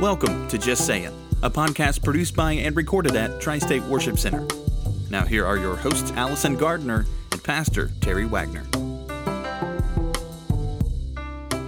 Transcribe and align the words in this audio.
Welcome 0.00 0.46
to 0.46 0.58
Just 0.58 0.86
Saying, 0.86 1.10
a 1.42 1.50
podcast 1.50 2.04
produced 2.04 2.36
by 2.36 2.52
and 2.52 2.76
recorded 2.76 3.16
at 3.16 3.40
Tri 3.40 3.58
State 3.58 3.82
Worship 3.82 4.16
Center. 4.16 4.46
Now, 5.10 5.24
here 5.24 5.44
are 5.44 5.56
your 5.56 5.74
hosts, 5.74 6.12
Allison 6.12 6.54
Gardner 6.54 7.04
and 7.32 7.42
Pastor 7.42 7.90
Terry 8.00 8.24
Wagner. 8.24 8.62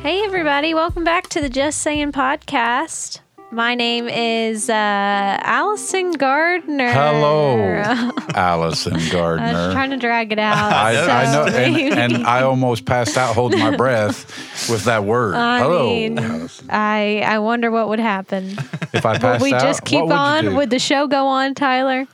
Hey, 0.00 0.22
everybody, 0.22 0.74
welcome 0.74 1.02
back 1.02 1.26
to 1.30 1.40
the 1.40 1.48
Just 1.48 1.80
Saying 1.80 2.12
podcast. 2.12 3.18
My 3.52 3.74
name 3.74 4.08
is 4.08 4.70
uh, 4.70 4.72
Allison 4.72 6.12
Gardner. 6.12 6.92
Hello, 6.92 8.12
Allison 8.34 8.96
Gardner. 9.10 9.44
I 9.44 9.66
was 9.66 9.74
trying 9.74 9.90
to 9.90 9.96
drag 9.96 10.30
it 10.30 10.38
out. 10.38 10.72
I, 10.72 10.94
so 10.94 11.10
I 11.10 11.32
know, 11.32 11.46
and, 11.46 12.14
and 12.14 12.26
I 12.26 12.42
almost 12.42 12.84
passed 12.84 13.16
out 13.16 13.34
holding 13.34 13.58
my 13.58 13.76
breath 13.76 14.70
with 14.70 14.84
that 14.84 15.02
word. 15.02 15.34
I 15.34 15.58
Hello, 15.58 15.84
mean, 15.86 16.18
Allison. 16.20 16.70
I 16.70 17.22
I 17.26 17.40
wonder 17.40 17.72
what 17.72 17.88
would 17.88 17.98
happen. 17.98 18.50
If 18.92 19.04
I 19.04 19.18
passed 19.18 19.42
Would 19.42 19.48
we 19.50 19.54
out, 19.54 19.62
We 19.62 19.68
just 19.68 19.84
keep 19.84 19.98
what 20.00 20.08
would 20.08 20.14
on? 20.14 20.54
Would 20.54 20.70
the 20.70 20.78
show 20.78 21.08
go 21.08 21.26
on, 21.26 21.54
Tyler? 21.54 22.06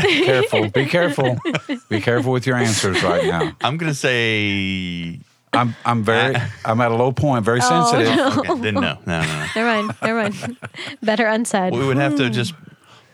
Be 0.00 0.24
careful. 0.24 0.68
Be 0.70 0.86
careful. 0.86 1.38
Be 1.88 2.00
careful 2.00 2.32
with 2.32 2.46
your 2.46 2.56
answers 2.56 3.02
right 3.02 3.24
now. 3.24 3.56
I'm 3.62 3.78
gonna 3.78 3.94
say. 3.94 5.18
I'm 5.52 5.74
I'm 5.84 6.02
very 6.04 6.36
I'm 6.64 6.80
at 6.80 6.90
a 6.90 6.94
low 6.94 7.12
point, 7.12 7.44
very 7.44 7.60
Oh, 7.62 7.68
sensitive. 7.90 8.16
no. 8.16 8.28
Okay, 8.54 8.60
then 8.62 8.74
no, 8.74 8.80
no, 8.80 8.98
no, 9.06 9.20
no. 9.22 9.46
Never 9.56 9.82
mind. 9.82 9.96
Never 10.02 10.22
mind. 10.22 10.56
Better 11.02 11.26
unsaid. 11.26 11.72
We 11.72 11.86
would 11.86 11.96
have 11.96 12.16
to 12.16 12.30
just 12.30 12.54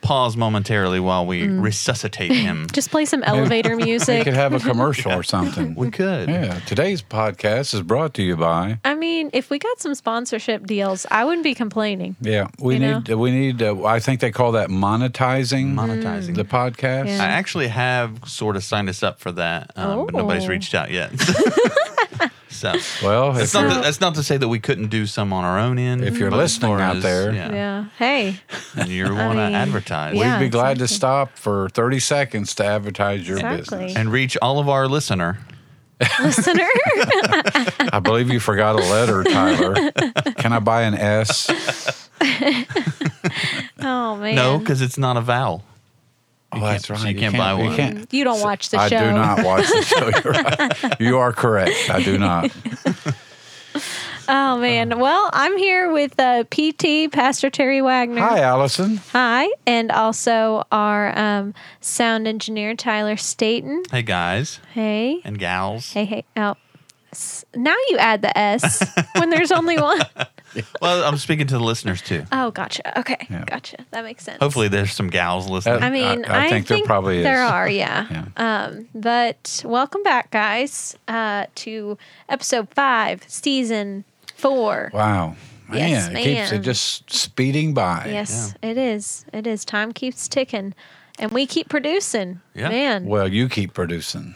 pause 0.03 0.37
momentarily 0.37 1.01
while 1.01 1.25
we 1.25 1.45
Mm. 1.45 1.63
resuscitate 1.63 2.31
him. 2.31 2.67
Just 2.75 2.91
play 2.91 3.07
some 3.07 3.23
elevator 3.23 3.75
music. 3.75 3.87
We 3.87 3.91
music. 3.93 4.25
could 4.25 4.35
have 4.35 4.53
a 4.53 4.61
commercial 4.61 5.13
or 5.13 5.23
something. 5.23 5.75
We 5.77 5.91
could. 5.91 6.29
Yeah. 6.29 6.59
Today's 6.67 7.01
podcast 7.03 7.73
is 7.73 7.81
brought 7.81 8.13
to 8.15 8.23
you 8.23 8.37
by. 8.37 8.79
I 8.85 8.95
mean, 8.97 9.31
if 9.33 9.49
we 9.49 9.59
got 9.59 9.81
some 9.81 9.95
sponsorship 9.95 10.67
deals, 10.67 11.07
I 11.11 11.25
wouldn't 11.25 11.43
be 11.43 11.55
complaining. 11.55 12.17
Yeah, 12.21 12.49
we 12.59 12.75
You 12.75 12.81
know? 12.81 12.99
need 12.99 13.15
we 13.15 13.31
need. 13.31 13.63
Uh, 13.63 13.83
I 13.85 13.99
think 13.99 14.21
they 14.21 14.31
call 14.31 14.53
that 14.53 14.69
monetizing 14.69 15.73
Monetizing. 15.73 16.35
the 16.35 16.45
podcast. 16.45 17.07
Yeah. 17.07 17.23
I 17.23 17.29
actually 17.29 17.69
have 17.69 18.29
sort 18.29 18.57
of 18.57 18.63
signed 18.65 18.91
us 18.91 19.03
up 19.03 19.21
for 19.21 19.33
that, 19.33 19.71
um, 19.75 20.05
but 20.05 20.15
nobody's 20.15 20.45
Oh. 20.45 20.49
reached 20.49 20.75
out 20.75 20.91
yet. 20.91 21.13
So 22.55 22.73
Well, 23.03 23.33
that's 23.33 23.53
not, 23.55 23.75
to, 23.75 23.81
that's 23.81 24.01
not 24.01 24.15
to 24.15 24.23
say 24.23 24.37
that 24.37 24.49
we 24.49 24.59
couldn't 24.59 24.89
do 24.89 25.07
some 25.07 25.33
on 25.33 25.45
our 25.45 25.59
own 25.59 25.79
end. 25.79 26.05
If 26.05 26.19
you're 26.19 26.31
but 26.31 26.37
as 26.41 26.57
listening 26.61 26.81
out 26.81 26.97
as- 26.97 27.03
there. 27.03 27.33
yeah, 27.33 27.53
Yeah. 27.53 27.85
Hey. 27.99 28.41
and 28.77 28.89
you 28.89 29.05
want 29.15 29.39
to 29.39 29.43
advertise 29.43 30.15
yeah. 30.15 30.39
we'd 30.39 30.47
be 30.47 30.51
glad 30.51 30.79
to 30.79 30.89
stop 30.89 31.37
for 31.37 31.69
30 31.71 32.01
seconds 32.01 32.55
to 32.57 32.65
advertise 32.65 33.27
your 33.27 33.37
Exactly. 33.39 33.79
business. 33.79 33.97
and 33.97 34.11
reach 34.13 34.37
all 34.41 34.59
of 34.59 34.69
our 34.69 34.87
listener. 34.89 35.39
Listener. 36.21 36.67
I 37.93 38.01
believe 38.03 38.29
you 38.31 38.41
forgot 38.41 38.75
a 38.75 38.79
letter, 38.79 39.23
Tyler. 39.25 39.93
Can 40.37 40.53
I 40.53 40.59
buy 40.59 40.83
an 40.83 40.95
S? 40.95 42.09
oh 43.81 44.17
man. 44.17 44.35
No, 44.35 44.59
because 44.59 44.83
it's 44.83 44.99
not 44.99 45.17
a 45.17 45.21
vowel. 45.21 45.63
Oh, 46.57 46.61
that's 46.61 46.87
can't- 46.87 46.91
right. 46.99 47.03
so 47.03 47.09
you 47.09 47.19
can't 47.19 47.37
buy 47.37 47.53
you 47.59 47.65
one. 47.65 47.77
can't- 47.77 48.13
You 48.15 48.25
don't 48.25 48.41
watch 48.41 48.71
the 48.71 48.79
I 48.79 48.89
show. 48.89 48.99
do 49.01 49.13
not 49.13 49.45
watch 49.45 49.67
the 49.67 49.83
show. 49.83 50.11
You're 50.25 50.33
right. 50.33 50.97
You 51.01 51.19
are 51.19 51.33
correct. 51.33 51.91
I 51.91 52.03
do 52.03 52.19
not. 52.19 52.51
Oh 54.27 54.57
man. 54.57 54.99
Well, 54.99 55.29
I'm 55.35 55.59
here 55.59 55.93
with 55.93 56.19
uh, 56.19 56.45
PT 56.45 57.13
Pastor 57.13 57.51
Terry 57.51 57.83
Wagner. 57.83 58.23
Hi, 58.23 58.41
Allison. 58.41 58.97
Hi, 59.13 59.49
and 59.67 59.91
also 59.93 60.65
our 60.73 61.17
um, 61.19 61.53
sound 61.83 62.27
engineer 62.27 62.75
Tyler 62.75 63.17
Staten. 63.19 63.83
Hey 63.91 64.01
guys 64.01 64.61
Hey. 64.73 65.21
and 65.25 65.39
gals. 65.39 65.93
Hey. 65.93 66.07
Hey. 66.07 66.25
Oh. 66.39 66.55
S- 67.13 67.45
Now 67.55 67.75
you 67.91 67.99
add 67.99 68.23
the 68.23 68.37
S 68.39 68.83
when 69.19 69.29
there's 69.29 69.53
only 69.53 69.77
one. 69.77 70.01
Well, 70.83 71.05
I'm 71.05 71.17
speaking 71.19 71.47
to 71.49 71.55
the 71.59 71.65
listeners 71.65 72.01
too. 72.03 72.25
Oh, 72.33 72.51
gotcha. 72.51 72.99
Okay, 73.01 73.27
Yeah. 73.31 73.45
gotcha. 73.45 73.79
That 73.91 74.05
makes 74.05 74.25
sense. 74.25 74.39
Hopefully, 74.41 74.69
there's 74.69 74.93
some 74.93 75.09
gals 75.09 75.49
listening. 75.49 75.83
I 75.83 75.91
mean, 75.91 76.25
I- 76.25 76.43
I, 76.43 76.47
I 76.47 76.49
think 76.51 76.67
there 76.67 76.83
probably 76.85 77.19
is. 77.19 77.25
There 77.25 77.43
are, 77.43 77.69
yeah. 77.85 78.27
Um, 78.37 78.89
but 78.95 79.63
welcome 79.65 80.03
back, 80.03 80.31
guys, 80.31 80.97
uh, 81.09 81.47
to 81.57 81.99
episode 82.29 82.69
five, 82.71 83.23
season 83.27 84.05
four. 84.37 84.91
Wow. 84.93 85.37
Man, 85.69 85.89
Yes, 85.91 86.09
it 86.11 86.17
keeps 86.17 86.53
it 86.53 86.59
just 86.61 87.11
speeding 87.11 87.73
by. 87.73 88.09
Yes, 88.13 88.55
it 88.63 88.77
is. 88.77 89.25
It 89.33 89.47
is. 89.47 89.65
Time 89.65 89.93
keeps 89.93 90.29
ticking, 90.29 90.75
and 91.19 91.31
we 91.33 91.47
keep 91.47 91.71
producing. 91.71 92.41
Yeah. 92.55 92.69
Man. 92.69 93.07
Well, 93.07 93.27
you 93.27 93.49
keep 93.49 93.73
producing. 93.73 94.35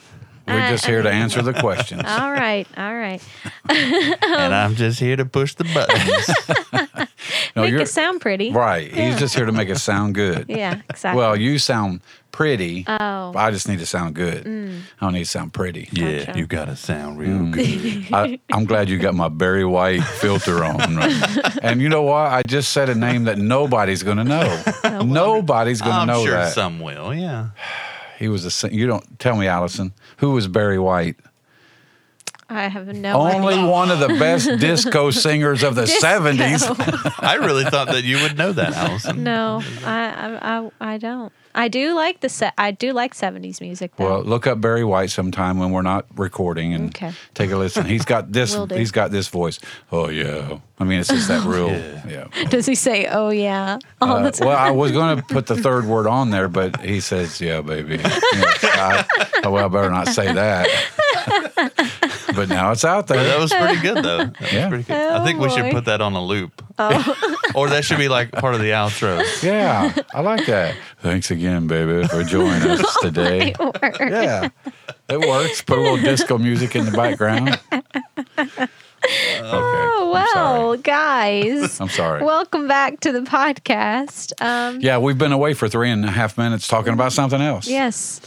We're 0.48 0.69
just 0.70 0.86
here 0.86 1.03
to 1.03 1.10
answer 1.10 1.42
the 1.42 1.53
questions. 1.54 2.03
all 2.06 2.31
right. 2.32 2.66
All 2.76 2.94
right. 2.94 3.22
and 3.69 4.54
I'm 4.54 4.75
just 4.75 4.98
here 5.00 5.16
to 5.16 5.25
push 5.25 5.54
the 5.54 5.64
buttons. 5.64 7.09
No, 7.56 7.62
Make 7.62 7.70
you're- 7.72 7.82
it 7.82 7.88
sound 7.88 8.20
pretty. 8.20 8.53
Right. 8.53 8.91
Yeah. 8.92 9.10
He's 9.10 9.19
just 9.19 9.34
here 9.34 9.44
to 9.44 9.53
make 9.53 9.69
it 9.69 9.78
sound 9.78 10.14
good. 10.14 10.47
Yeah. 10.48 10.81
Exactly. 10.88 11.19
Well, 11.19 11.34
you 11.37 11.58
sound 11.58 12.00
pretty. 12.31 12.84
Oh. 12.87 12.92
Mm. 13.34 13.37
I 13.37 13.50
just 13.50 13.69
need 13.69 13.81
to 13.81 13.87
sound 13.87 14.14
good. 14.14 14.47
I 14.47 15.04
don't 15.04 15.12
need 15.12 15.25
to 15.25 15.31
sound 15.31 15.53
pretty. 15.53 15.88
yeah, 15.91 16.25
Gotcha. 16.26 16.38
you 16.38 16.47
gotta 16.47 16.76
sound 16.76 17.19
real 17.19 17.31
Mm. 17.31 17.53
good. 17.53 18.14
I, 18.14 18.38
I'm 18.53 18.64
glad 18.64 18.88
you 18.88 18.98
got 18.98 19.14
my 19.14 19.28
Barry 19.28 19.64
White 19.64 20.04
filter 20.04 20.62
on. 20.64 20.97
Right? 20.97 21.58
And 21.62 21.81
you 21.82 21.88
know 21.88 22.03
what? 22.03 22.31
I 22.32 22.42
just 22.47 22.70
said 22.72 22.88
a 22.88 22.94
name 22.94 23.25
that 23.25 23.38
nobody's 23.38 24.03
going 24.04 24.19
to 24.19 24.25
know. 24.25 25.03
Nobody's 25.04 25.81
going 25.81 25.94
to 25.94 26.00
I'm 26.03 26.06
know 26.06 26.25
sure 26.25 26.34
that. 26.34 26.53
some 26.53 26.81
will. 26.81 27.12
Yeah. 27.14 27.48
He 28.19 28.26
was 28.26 28.64
a. 28.64 28.75
You 28.75 28.88
don't 28.88 29.16
tell 29.20 29.37
me, 29.37 29.47
Allison. 29.47 29.92
Who 30.18 30.32
was 30.32 30.48
Barry 30.48 30.78
White? 30.78 31.16
I 32.50 32.68
have 32.68 32.86
no 32.86 33.20
idea. 33.20 33.38
Only 33.40 33.54
idea. 33.54 33.66
one 33.66 33.90
of 33.90 33.98
the 33.98 34.08
best 34.08 34.48
disco 34.58 35.10
singers 35.10 35.62
of 35.62 35.74
the 35.74 35.84
Disco. 35.84 36.06
70s. 36.06 37.14
I 37.18 37.34
really 37.34 37.64
thought 37.64 37.88
that 37.88 38.04
you 38.04 38.22
would 38.22 38.38
know 38.38 38.52
that, 38.52 38.72
Allison. 38.72 39.22
No, 39.22 39.62
I, 39.84 40.08
I, 40.08 40.58
I, 40.58 40.70
I 40.94 40.98
don't. 40.98 41.32
I 41.54 41.69
do 41.69 41.94
like 41.94 42.20
the 42.20 42.28
set. 42.28 42.54
I 42.59 42.70
do 42.70 42.92
like 42.92 43.14
'70s 43.14 43.60
music. 43.60 43.92
Though. 43.97 44.04
Well, 44.04 44.22
look 44.22 44.47
up 44.47 44.60
Barry 44.60 44.84
White 44.84 45.10
sometime 45.10 45.59
when 45.59 45.70
we're 45.70 45.82
not 45.82 46.06
recording 46.16 46.75
and 46.75 46.91
Okay. 46.91 47.12
take 47.34 47.50
a 47.50 47.56
listen. 47.56 47.86
He's 47.86 48.04
got 48.04 48.32
this. 48.32 48.54
He's 48.70 48.91
got 48.92 49.10
this 49.10 49.28
voice. 49.28 49.58
Oh 49.91 50.08
yeah. 50.08 50.58
I 50.81 50.84
mean, 50.84 51.00
it's 51.00 51.08
just 51.08 51.26
that 51.28 51.44
real. 51.47 51.70
yeah. 52.08 52.26
Does 52.50 52.66
he 52.66 52.75
say, 52.76 53.06
"Oh 53.06 53.31
yeah"? 53.31 53.78
All 54.00 54.16
Uh, 54.19 54.22
the 54.22 54.31
time? 54.31 54.48
well, 54.48 54.56
I 54.56 54.70
was 54.70 54.92
going 54.92 55.16
to 55.16 55.22
put 55.25 55.47
the 55.47 55.56
third 55.56 55.87
word 55.87 56.06
on 56.06 56.31
there, 56.31 56.47
but 56.48 56.81
he 56.81 57.00
says, 57.00 57.41
"Yeah, 57.41 57.60
baby." 57.62 57.97
Yes, 57.97 58.64
I, 58.64 59.06
oh, 59.44 59.50
well, 59.50 59.64
I 59.64 59.69
better 59.69 59.91
not 59.91 60.06
say 60.08 60.32
that. 60.32 60.69
but 62.37 62.48
now 62.48 62.70
it's 62.70 62.84
out 62.84 63.06
But 63.08 63.16
that 63.25 63.38
was 63.38 63.53
pretty 63.53 63.81
good, 63.81 64.04
though. 64.04 64.19
That 64.26 64.41
was 64.41 64.53
Yeah. 64.53 64.69
pretty 64.69 64.84
good. 64.84 64.97
I 64.97 65.25
think 65.25 65.41
we 65.41 65.47
Oh, 65.47 65.48
should 65.48 65.72
put 65.72 65.87
that 65.87 66.00
on 66.00 66.12
a 66.14 66.25
loop. 66.25 66.62
Or 67.58 67.69
that 67.70 67.84
should 67.84 67.98
be 67.98 68.08
like 68.08 68.32
part 68.32 68.54
of 68.54 68.60
the 68.60 68.70
outro. 68.70 69.22
Yeah, 69.42 69.92
I 70.14 70.20
like 70.20 70.46
that. 70.46 70.76
Thanks 71.00 71.30
again, 71.30 71.66
baby, 71.66 72.06
for 72.08 72.22
joining 72.24 72.62
us 72.70 72.96
today. 73.02 73.54
Or- 73.58 73.72
Yeah, 74.00 74.48
it 75.08 75.19
works. 75.28 75.62
Put 75.62 75.78
a 75.78 75.80
little 75.80 75.96
disco 75.98 76.38
music 76.38 76.74
in 76.76 76.84
the 76.86 76.92
background. 76.92 77.58
Oh 79.41 80.12
I'm 80.14 80.34
well, 80.34 80.76
guys. 80.76 81.80
I'm 81.80 81.88
sorry. 81.88 82.22
Welcome 82.22 82.69
back 82.69 83.00
to 83.00 83.12
the 83.12 83.20
podcast. 83.20 84.32
Um, 84.42 84.80
Yeah, 84.80 84.98
we've 84.98 85.16
been 85.16 85.32
away 85.32 85.54
for 85.54 85.69
three 85.69 85.91
and 85.91 86.04
a 86.04 86.10
half 86.10 86.36
minutes 86.36 86.69
talking 86.69 86.92
about 86.92 87.12
something 87.12 87.41
else. 87.41 87.66
yes, 87.66 88.20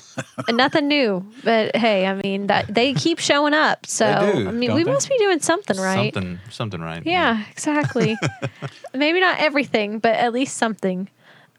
nothing 0.49 0.87
new, 0.87 1.25
but 1.43 1.75
hey, 1.75 2.07
I 2.07 2.15
mean, 2.15 2.47
that, 2.47 2.73
they 2.73 2.93
keep 2.93 3.19
showing 3.19 3.53
up. 3.53 3.85
So 3.85 4.05
They 4.05 4.31
do, 4.43 4.47
I 4.49 4.51
mean, 4.51 4.69
don't 4.69 4.77
we 4.77 4.83
they? 4.83 4.91
must 4.91 5.09
be 5.09 5.17
doing 5.19 5.39
something 5.39 5.77
right. 5.77 6.13
Something, 6.13 6.39
something 6.49 6.81
right. 6.81 7.05
Yeah, 7.05 7.43
exactly. 7.51 8.17
Maybe 8.93 9.19
not 9.19 9.39
everything, 9.39 9.99
but 9.99 10.15
at 10.15 10.33
least 10.33 10.57
something. 10.57 11.09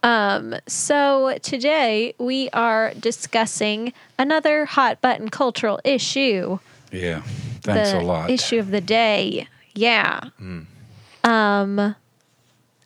Um, 0.03 0.57
so 0.67 1.39
today 1.43 2.15
we 2.19 2.49
are 2.51 2.93
discussing 2.99 3.93
another 4.19 4.65
hot 4.65 5.01
button 5.01 5.29
cultural 5.29 5.79
issue. 5.85 6.59
Yeah. 6.91 7.23
Thanks 7.63 7.93
the 7.93 8.01
a 8.01 8.03
lot. 8.03 8.31
Issue 8.31 8.59
of 8.59 8.71
the 8.71 8.81
day. 8.81 9.49
Yeah. 9.75 10.21
Mm. 10.41 10.67
Um 11.25 11.79
uh, 11.79 11.95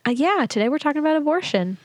yeah, 0.09 0.45
today 0.47 0.69
we're 0.69 0.77
talking 0.79 0.99
about 0.99 1.17
abortion. 1.17 1.77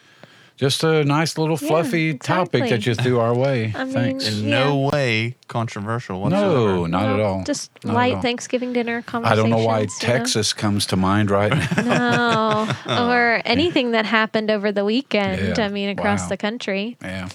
Just 0.56 0.84
a 0.84 1.02
nice 1.02 1.38
little 1.38 1.58
Yeah, 1.60 1.68
fluffy 1.68 2.14
topic 2.18 2.68
that 2.68 2.86
you 2.86 2.94
threw 2.94 3.18
our 3.18 3.34
way. 3.34 3.72
I 3.74 3.84
mean, 3.84 3.92
Thanks. 3.92 4.28
In 4.28 4.44
Yeah. 4.44 4.64
no 4.64 4.90
way 4.92 5.34
controversial 5.48 6.20
whatsoever. 6.20 6.46
No, 6.46 6.86
not 6.86 7.08
at 7.10 7.20
all. 7.20 7.42
Just 7.42 7.70
Not 7.84 7.94
light 7.94 8.14
all. 8.16 8.22
Thanksgiving 8.22 8.72
dinner 8.72 9.02
conversation. 9.02 9.32
I 9.32 9.42
don't 9.42 9.50
know 9.50 9.64
why 9.66 9.80
you 9.80 9.86
know? 9.86 9.92
Texas 9.98 10.52
comes 10.52 10.86
to 10.86 10.96
mind 10.96 11.30
right 11.30 11.52
now. 11.84 12.68
No, 12.86 13.06
or 13.08 13.42
anything 13.44 13.90
that 13.92 14.06
happened 14.06 14.50
over 14.52 14.70
the 14.70 14.84
weekend. 14.84 15.56
Yeah, 15.58 15.64
I 15.64 15.68
mean, 15.68 15.88
across 15.88 16.22
wow. 16.22 16.28
the 16.28 16.36
country. 16.36 16.96
yeah. 17.02 17.28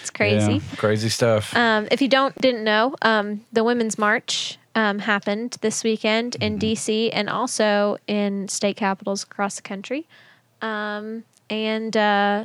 It's 0.00 0.10
crazy. 0.10 0.54
Yeah, 0.54 0.76
crazy 0.78 1.10
stuff. 1.10 1.54
Um, 1.54 1.86
if 1.92 2.02
you 2.02 2.08
don't 2.08 2.34
didn't 2.40 2.64
know, 2.64 2.96
um, 3.02 3.44
the 3.52 3.62
Women's 3.62 3.98
March 3.98 4.58
um, 4.74 5.00
happened 5.00 5.56
this 5.60 5.84
weekend 5.84 6.36
in 6.36 6.58
Mm-hmm. 6.58 6.72
DC 6.72 7.10
and 7.12 7.28
also 7.28 7.98
in 8.06 8.48
state 8.48 8.76
capitals 8.76 9.22
across 9.24 9.56
the 9.56 9.62
country. 9.62 10.06
Um, 10.60 11.24
and 11.50 11.96
uh, 11.96 12.44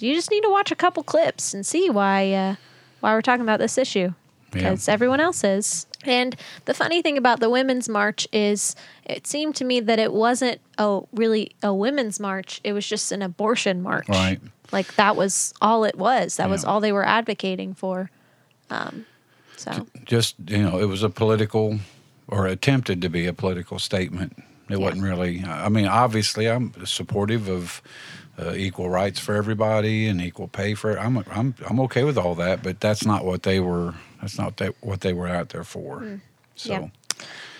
you 0.00 0.14
just 0.14 0.30
need 0.30 0.42
to 0.42 0.50
watch 0.50 0.70
a 0.72 0.76
couple 0.76 1.02
clips 1.02 1.54
and 1.54 1.64
see 1.64 1.90
why 1.90 2.32
uh, 2.32 2.54
why 3.00 3.14
we're 3.14 3.22
talking 3.22 3.42
about 3.42 3.60
this 3.60 3.78
issue 3.78 3.98
Yeah. 4.08 4.14
because 4.52 4.88
everyone 4.88 5.20
else 5.20 5.44
is. 5.44 5.86
And 6.04 6.34
the 6.64 6.72
funny 6.74 7.02
thing 7.02 7.18
about 7.18 7.40
the 7.40 7.50
Women's 7.50 7.88
March 7.88 8.26
is 8.32 8.74
it 9.04 9.26
seemed 9.26 9.54
to 9.56 9.64
me 9.64 9.80
that 9.80 9.98
it 9.98 10.12
wasn't 10.12 10.60
a 10.78 11.02
really 11.12 11.52
a 11.62 11.74
women's 11.74 12.18
march, 12.18 12.60
it 12.64 12.72
was 12.72 12.86
just 12.86 13.12
an 13.12 13.20
abortion 13.22 13.82
march. 13.82 14.08
Right. 14.08 14.40
Like 14.72 14.94
that 14.96 15.14
was 15.16 15.52
all 15.60 15.84
it 15.84 15.96
was. 15.96 16.36
That 16.36 16.48
was 16.48 16.64
all 16.64 16.80
they 16.80 16.92
were 16.92 17.06
advocating 17.06 17.74
for. 17.74 18.10
Um, 18.70 19.04
so 19.60 19.86
Just 20.04 20.36
you 20.46 20.62
know, 20.62 20.78
it 20.78 20.86
was 20.86 21.02
a 21.02 21.10
political 21.10 21.78
or 22.28 22.46
attempted 22.46 23.02
to 23.02 23.08
be 23.08 23.26
a 23.26 23.32
political 23.32 23.78
statement. 23.78 24.32
It 24.68 24.78
Yeah. 24.78 24.84
wasn't 24.84 25.02
really. 25.02 25.44
I 25.44 25.68
mean, 25.68 25.86
obviously, 25.86 26.46
I'm 26.48 26.72
supportive 26.86 27.48
of 27.48 27.82
uh, 28.38 28.54
equal 28.54 28.88
rights 28.88 29.18
for 29.20 29.34
everybody 29.34 30.06
and 30.08 30.20
equal 30.20 30.48
pay 30.48 30.74
for. 30.74 30.98
I'm 30.98 31.24
I'm 31.30 31.54
I'm 31.68 31.80
okay 31.80 32.04
with 32.04 32.16
all 32.16 32.34
that, 32.36 32.62
but 32.62 32.80
that's 32.80 33.04
not 33.04 33.24
what 33.24 33.42
they 33.42 33.60
were. 33.60 33.94
That's 34.20 34.38
not 34.38 34.56
that, 34.58 34.74
what 34.80 35.00
they 35.00 35.12
were 35.12 35.28
out 35.28 35.48
there 35.50 35.64
for. 35.64 36.20
So. 36.54 36.72
yeah. 36.72 36.88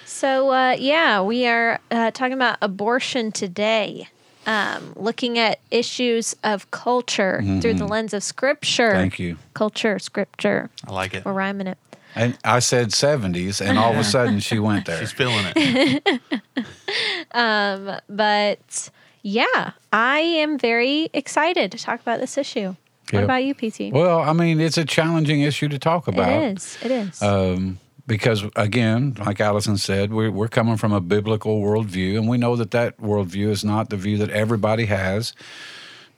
So, 0.04 0.50
uh, 0.50 0.76
yeah, 0.78 1.22
we 1.22 1.46
are 1.46 1.80
uh, 1.90 2.10
talking 2.10 2.34
about 2.34 2.58
abortion 2.60 3.32
today, 3.32 4.08
um, 4.44 4.92
looking 4.96 5.38
at 5.38 5.60
issues 5.70 6.36
of 6.44 6.70
culture 6.70 7.40
through 7.60 7.74
the 7.74 7.86
lens 7.86 8.12
of 8.12 8.22
scripture. 8.22 8.90
Mm-hmm. 8.90 8.98
Thank 9.00 9.18
you. 9.18 9.36
Culture, 9.54 9.98
scripture. 9.98 10.68
I 10.86 10.92
like 10.92 11.14
it. 11.14 11.24
We're 11.24 11.32
rhyming 11.32 11.68
it. 11.68 11.78
And 12.14 12.36
I 12.44 12.58
said 12.58 12.88
70s, 12.88 13.64
and 13.64 13.78
all 13.78 13.92
of 13.92 13.98
a 13.98 14.04
sudden 14.04 14.40
she 14.40 14.58
went 14.58 14.86
there. 14.86 14.98
She's 14.98 15.12
feeling 15.12 15.44
it. 15.54 16.20
um, 17.32 18.00
But 18.08 18.90
yeah, 19.22 19.72
I 19.92 20.20
am 20.20 20.58
very 20.58 21.08
excited 21.12 21.70
to 21.72 21.78
talk 21.78 22.00
about 22.00 22.20
this 22.20 22.36
issue. 22.36 22.76
What 23.12 23.24
about 23.24 23.42
you, 23.44 23.54
PT? 23.54 23.92
Well, 23.92 24.20
I 24.20 24.32
mean, 24.32 24.60
it's 24.60 24.78
a 24.78 24.84
challenging 24.84 25.40
issue 25.40 25.68
to 25.68 25.78
talk 25.78 26.06
about. 26.06 26.30
it 26.30 26.56
is. 26.56 26.78
It 26.82 26.90
is. 26.90 27.22
Um, 27.22 27.78
because 28.06 28.44
again, 28.56 29.16
like 29.24 29.40
Allison 29.40 29.78
said, 29.78 30.12
we're, 30.12 30.30
we're 30.30 30.48
coming 30.48 30.76
from 30.76 30.92
a 30.92 31.00
biblical 31.00 31.60
worldview, 31.60 32.16
and 32.16 32.28
we 32.28 32.38
know 32.38 32.56
that 32.56 32.70
that 32.72 32.98
worldview 32.98 33.48
is 33.48 33.64
not 33.64 33.90
the 33.90 33.96
view 33.96 34.18
that 34.18 34.30
everybody 34.30 34.86
has, 34.86 35.32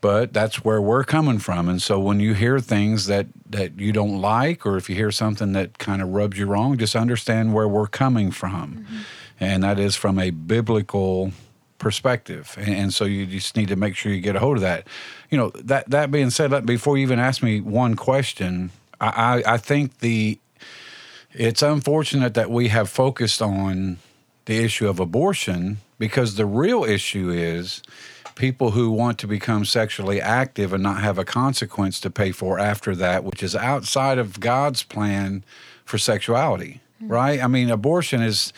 but 0.03 0.33
that's 0.33 0.65
where 0.65 0.83
we're 0.83 1.05
coming 1.05 1.39
from. 1.39 1.69
And 1.69 1.81
so 1.81 1.99
when 1.99 2.19
you 2.19 2.35
hear 2.35 2.59
things 2.59 3.07
that, 3.07 3.29
that 3.49 3.79
you 3.79 3.93
don't 3.93 4.21
like, 4.21 4.67
or 4.67 4.77
if 4.77 4.91
you 4.91 4.97
hear 4.97 5.13
something 5.13 5.53
that 5.53 5.79
kind 5.79 6.03
of 6.03 6.09
rubs 6.09 6.37
you 6.37 6.45
wrong, 6.45 6.77
just 6.77 6.97
understand 6.97 7.55
where 7.55 7.69
we're 7.69 7.87
coming 7.87 8.33
from. 8.33 8.79
Mm-hmm. 8.79 8.99
And 9.39 9.63
that 9.63 9.79
is 9.79 9.95
from 9.95 10.19
a 10.19 10.31
biblical 10.31 11.31
perspective. 11.79 12.57
And, 12.59 12.75
and 12.75 12.95
so 12.95 13.05
you 13.05 13.27
just 13.27 13.57
need 13.57 13.69
to 13.69 13.77
make 13.77 13.95
sure 13.95 14.13
you 14.13 14.21
get 14.21 14.35
a 14.35 14.41
hold 14.41 14.57
of 14.57 14.63
that. 14.63 14.89
You 15.31 15.39
know, 15.39 15.51
that, 15.51 15.89
that 15.91 16.11
being 16.11 16.31
said, 16.31 16.67
before 16.67 16.99
you 16.99 17.05
even 17.05 17.21
ask 17.21 17.41
me 17.41 17.61
one 17.61 17.95
question, 17.95 18.73
I, 19.01 19.07
I, 19.47 19.55
I 19.55 19.57
think 19.57 20.01
the 20.01 20.41
it's 21.35 21.63
unfortunate 21.63 22.35
that 22.35 22.51
we 22.51 22.69
have 22.69 22.91
focused 22.91 23.41
on 23.41 23.99
the 24.45 24.63
issue 24.63 24.89
of 24.89 25.01
abortion 25.01 25.79
because 25.99 26.35
the 26.35 26.45
real 26.45 26.85
issue 26.85 27.31
is 27.31 27.83
people 28.35 28.73
who 28.73 28.91
want 28.91 29.19
to 29.19 29.27
become 29.27 29.65
sexually 29.65 30.21
active 30.21 30.73
and 30.73 30.83
not 30.83 31.01
have 31.03 31.19
a 31.19 31.25
consequence 31.25 32.01
to 32.01 32.11
pay 32.11 32.33
for 32.33 32.59
after 32.59 32.95
that, 32.97 33.25
which 33.25 33.43
is 33.43 33.55
outside 33.55 34.19
of 34.19 34.41
God's 34.41 34.83
plan 34.83 35.45
for 35.85 35.99
sexuality, 35.99 36.81
right? 37.01 37.43
I 37.43 37.47
mean, 37.47 37.71
abortion 37.71 38.23
is 38.23 38.53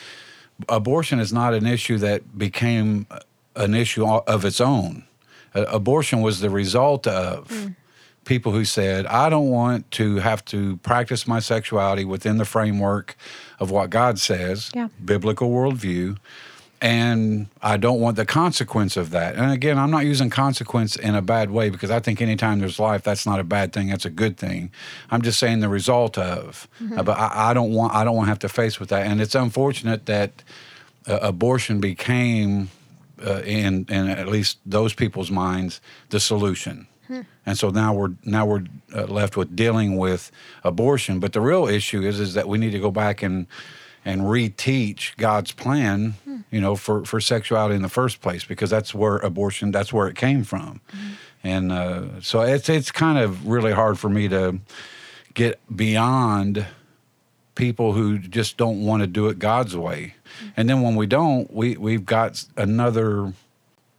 abortion 0.68 1.18
is 1.18 1.32
not 1.32 1.52
an 1.54 1.66
issue 1.66 1.98
that 1.98 2.38
became 2.38 3.06
an 3.56 3.74
issue 3.74 4.06
of 4.06 4.44
its 4.44 4.60
own. 4.60 5.04
Uh, 5.54 5.64
abortion 5.68 6.20
was 6.20 6.40
the 6.40 6.50
result 6.50 7.06
of 7.06 7.72
people 8.24 8.52
who 8.52 8.64
said, 8.64 9.04
I 9.06 9.28
don't 9.28 9.50
want 9.50 9.90
to 9.92 10.16
have 10.16 10.44
to 10.46 10.76
practice 10.78 11.26
my 11.26 11.40
sexuality 11.40 12.04
within 12.04 12.38
the 12.38 12.44
framework 12.44 13.16
of 13.60 13.70
what 13.70 13.90
God 13.90 14.18
says, 14.18 14.70
Yeah. 14.74 14.88
biblical 15.04 15.50
worldview, 15.50 16.16
and 16.80 17.46
I 17.62 17.76
don't 17.76 18.00
want 18.00 18.16
the 18.16 18.26
consequence 18.26 18.96
of 18.96 19.10
that. 19.10 19.36
And 19.36 19.50
again, 19.50 19.78
I'm 19.78 19.90
not 19.90 20.04
using 20.04 20.30
consequence 20.30 20.96
in 20.96 21.14
a 21.14 21.22
bad 21.22 21.50
way 21.50 21.70
because 21.70 21.90
I 21.90 22.00
think 22.00 22.20
anytime 22.20 22.60
there's 22.60 22.78
life, 22.78 23.02
that's 23.02 23.24
not 23.26 23.40
a 23.40 23.44
bad 23.44 23.72
thing. 23.72 23.88
That's 23.88 24.04
a 24.04 24.10
good 24.10 24.36
thing. 24.36 24.70
I'm 25.10 25.22
just 25.22 25.38
saying 25.38 25.60
the 25.60 25.68
result 25.68 26.18
of. 26.18 26.68
Uh, 26.96 27.02
But 27.02 27.18
I, 27.18 27.50
I 27.50 27.54
don't 27.54 27.72
want 27.72 27.94
I 27.94 28.04
don't 28.04 28.16
want 28.16 28.26
to 28.26 28.30
have 28.30 28.38
to 28.40 28.48
face 28.48 28.78
with 28.80 28.88
that. 28.90 29.06
And 29.06 29.20
it's 29.20 29.34
unfortunate 29.34 30.06
that 30.06 30.42
uh, 31.06 31.18
abortion 31.22 31.80
became, 31.80 32.68
uh, 33.24 33.40
in 33.44 33.86
in 33.88 34.08
at 34.08 34.28
least 34.28 34.58
those 34.66 34.94
people's 34.94 35.30
minds, 35.30 35.80
the 36.10 36.20
solution. 36.20 36.86
And 37.46 37.58
so 37.58 37.68
now 37.70 37.92
we're 37.94 38.14
now 38.24 38.46
we're 38.46 38.64
uh, 38.94 39.04
left 39.04 39.36
with 39.36 39.54
dealing 39.54 39.98
with 39.98 40.30
abortion. 40.62 41.20
But 41.20 41.32
the 41.32 41.40
real 41.40 41.66
issue 41.68 42.02
is 42.02 42.18
is 42.18 42.32
that 42.34 42.48
we 42.48 42.56
need 42.58 42.72
to 42.72 42.78
go 42.80 42.90
back 42.90 43.22
and 43.22 43.46
and 44.04 44.22
reteach 44.22 45.16
God's 45.16 45.52
plan, 45.52 46.14
you 46.50 46.60
know, 46.60 46.76
for, 46.76 47.04
for 47.04 47.20
sexuality 47.20 47.74
in 47.74 47.82
the 47.82 47.88
first 47.88 48.20
place, 48.20 48.44
because 48.44 48.70
that's 48.70 48.94
where 48.94 49.16
abortion, 49.16 49.70
that's 49.70 49.92
where 49.92 50.08
it 50.08 50.16
came 50.16 50.44
from. 50.44 50.80
And 51.42 51.72
uh, 51.72 52.20
so 52.20 52.40
it's 52.40 52.68
it's 52.68 52.90
kind 52.90 53.18
of 53.18 53.46
really 53.46 53.72
hard 53.72 53.98
for 53.98 54.08
me 54.08 54.28
to 54.28 54.58
get 55.34 55.60
beyond 55.74 56.66
people 57.54 57.92
who 57.92 58.18
just 58.18 58.56
don't 58.56 58.84
want 58.84 59.02
to 59.02 59.06
do 59.06 59.28
it 59.28 59.38
God's 59.38 59.76
way. 59.76 60.14
And 60.56 60.68
then 60.68 60.80
when 60.82 60.96
we 60.96 61.06
don't, 61.06 61.52
we 61.52 61.76
we've 61.76 62.06
got 62.06 62.44
another 62.56 63.32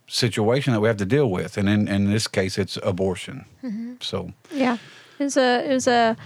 situation 0.08 0.74
that 0.74 0.82
we 0.82 0.88
have 0.88 0.98
to 0.98 1.06
deal 1.06 1.30
with, 1.30 1.58
and 1.58 1.70
in, 1.70 1.88
in 1.88 2.12
this 2.12 2.28
case, 2.28 2.58
it's 2.58 2.78
abortion. 2.84 3.46
So 4.02 4.34
Yeah, 4.52 4.78
it 5.20 5.24
was 5.24 5.38
a 5.38 5.70
it 5.70 5.74
was 5.74 5.88
a 5.88 6.18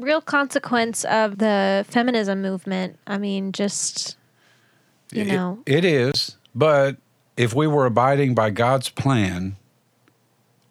real 0.00 0.20
consequence 0.20 1.04
of 1.04 1.38
the 1.38 1.84
feminism 1.88 2.42
movement. 2.42 2.98
I 3.06 3.18
mean, 3.18 3.52
just 3.52 4.16
you 5.12 5.22
it- 5.22 5.28
know, 5.28 5.58
it 5.66 5.84
is. 5.84 6.36
But 6.54 6.96
if 7.36 7.54
we 7.54 7.66
were 7.66 7.86
abiding 7.86 8.34
by 8.34 8.50
God's 8.50 8.88
plan, 8.88 9.56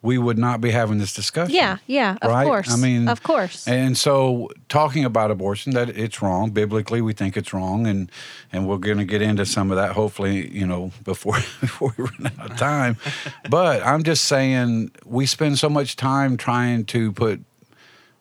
we 0.02 0.16
would 0.16 0.38
not 0.38 0.62
be 0.62 0.70
having 0.70 0.96
this 0.96 1.12
discussion. 1.12 1.54
yeah, 1.54 1.76
yeah, 1.86 2.16
of 2.22 2.30
Right? 2.30 2.46
course, 2.46 2.72
I 2.72 2.76
mean, 2.76 3.06
of 3.06 3.22
course, 3.22 3.68
And 3.68 3.98
so, 3.98 4.48
talking 4.70 5.04
about 5.04 5.30
abortion, 5.30 5.72
that 5.74 5.90
it's 5.90 6.22
wrong 6.22 6.52
biblically, 6.52 7.02
we 7.02 7.12
think 7.12 7.36
it's 7.36 7.52
wrong, 7.52 7.86
and 7.86 8.10
and 8.50 8.66
we're 8.66 8.78
going 8.78 8.96
to 8.96 9.04
get 9.04 9.20
into 9.20 9.44
some 9.44 9.70
of 9.70 9.76
that. 9.76 9.92
Hopefully, 9.92 10.48
you 10.56 10.66
know, 10.66 10.92
before 11.04 11.34
before 11.60 11.92
we 11.98 12.04
run 12.04 12.32
out 12.38 12.50
of 12.52 12.56
time. 12.56 12.96
but 13.50 13.84
I'm 13.84 14.02
just 14.02 14.24
saying, 14.24 14.90
we 15.04 15.26
spend 15.26 15.58
so 15.58 15.68
much 15.68 15.96
time 15.96 16.38
trying 16.38 16.86
to 16.86 17.12
put 17.12 17.42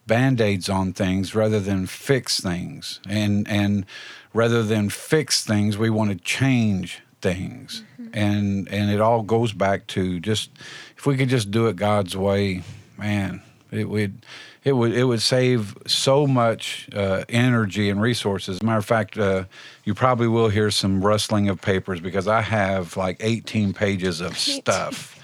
band-aids 0.10 0.68
on 0.68 0.92
things 0.92 1.34
rather 1.34 1.62
than 1.62 1.86
fix 1.86 2.42
things, 2.42 3.00
and 3.08 3.48
and 3.48 3.86
rather 4.34 4.64
than 4.64 4.90
fix 4.90 5.46
things, 5.46 5.78
we 5.78 5.90
want 5.90 6.10
to 6.10 6.18
change 6.18 7.02
things, 7.22 7.84
and 8.14 8.68
and 8.68 8.92
it 8.92 9.00
all 9.00 9.22
goes 9.22 9.54
back 9.54 9.88
to 9.88 10.20
just 10.20 10.50
if 10.98 11.06
we 11.06 11.16
could 11.16 11.30
just 11.30 11.52
do 11.52 11.68
it 11.68 11.78
God's 11.78 12.18
way, 12.18 12.64
man, 12.98 13.42
it 13.72 13.88
would 13.88 14.26
it 14.64 14.74
would 14.74 14.94
it 14.94 15.04
would 15.06 15.22
save 15.22 15.78
so 15.86 16.28
much 16.28 16.90
uh, 16.94 17.24
energy 17.30 17.90
and 17.90 18.02
resources. 18.02 18.56
As 18.56 18.62
a 18.62 18.66
matter 18.66 18.80
of 18.80 18.86
fact, 18.86 19.18
uh, 19.18 19.46
you 19.86 19.94
probably 19.94 20.28
will 20.28 20.50
hear 20.50 20.72
some 20.72 21.06
rustling 21.06 21.48
of 21.50 21.62
papers 21.62 22.02
because 22.02 22.28
I 22.28 22.42
have 22.42 22.98
like 22.98 23.18
18 23.20 23.74
pages 23.74 24.22
of 24.22 24.38
stuff 24.38 25.19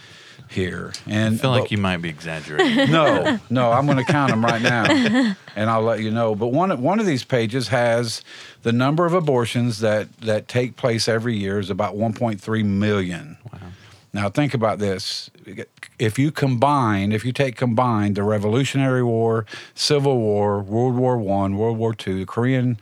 here, 0.50 0.94
and 1.06 1.36
I 1.36 1.38
feel 1.38 1.52
like 1.52 1.64
but- 1.64 1.72
you 1.72 1.78
might 1.78 1.98
be 1.98 2.10
exaggerating. 2.10 2.92
no, 2.92 3.40
no, 3.50 3.72
I'm 3.72 3.86
going 3.86 3.98
to 3.98 4.04
count 4.04 4.32
them 4.32 4.44
right 4.44 4.62
now, 4.62 4.86
and 5.56 5.70
I'll 5.70 5.82
let 5.82 6.02
you 6.02 6.12
know. 6.12 6.36
But 6.36 6.48
one 6.48 6.82
one 6.82 7.00
of 7.00 7.06
these 7.06 7.24
pages 7.24 7.70
has 7.70 8.22
the 8.64 8.72
number 8.72 9.06
of 9.06 9.14
abortions 9.14 9.80
that 9.80 10.12
that 10.22 10.48
take 10.48 10.76
place 10.76 11.08
every 11.08 11.36
year 11.36 11.60
is 11.60 11.70
about 11.70 11.96
1.3 11.96 12.66
million. 12.66 13.38
Wow. 13.52 13.60
Now 14.14 14.30
think 14.30 14.54
about 14.54 14.80
this: 14.80 15.30
if 16.00 16.18
you 16.20 16.32
combine, 16.32 17.12
if 17.12 17.26
you 17.26 17.32
take 17.32 17.56
combined 17.56 18.16
the 18.16 18.24
Revolutionary 18.24 19.04
War, 19.04 19.46
Civil 19.74 20.18
War, 20.18 20.60
World 20.62 20.96
War 20.96 21.18
One, 21.18 21.58
World 21.58 21.78
War 21.78 21.94
Two, 21.94 22.20
the 22.20 22.26
Korean 22.26 22.80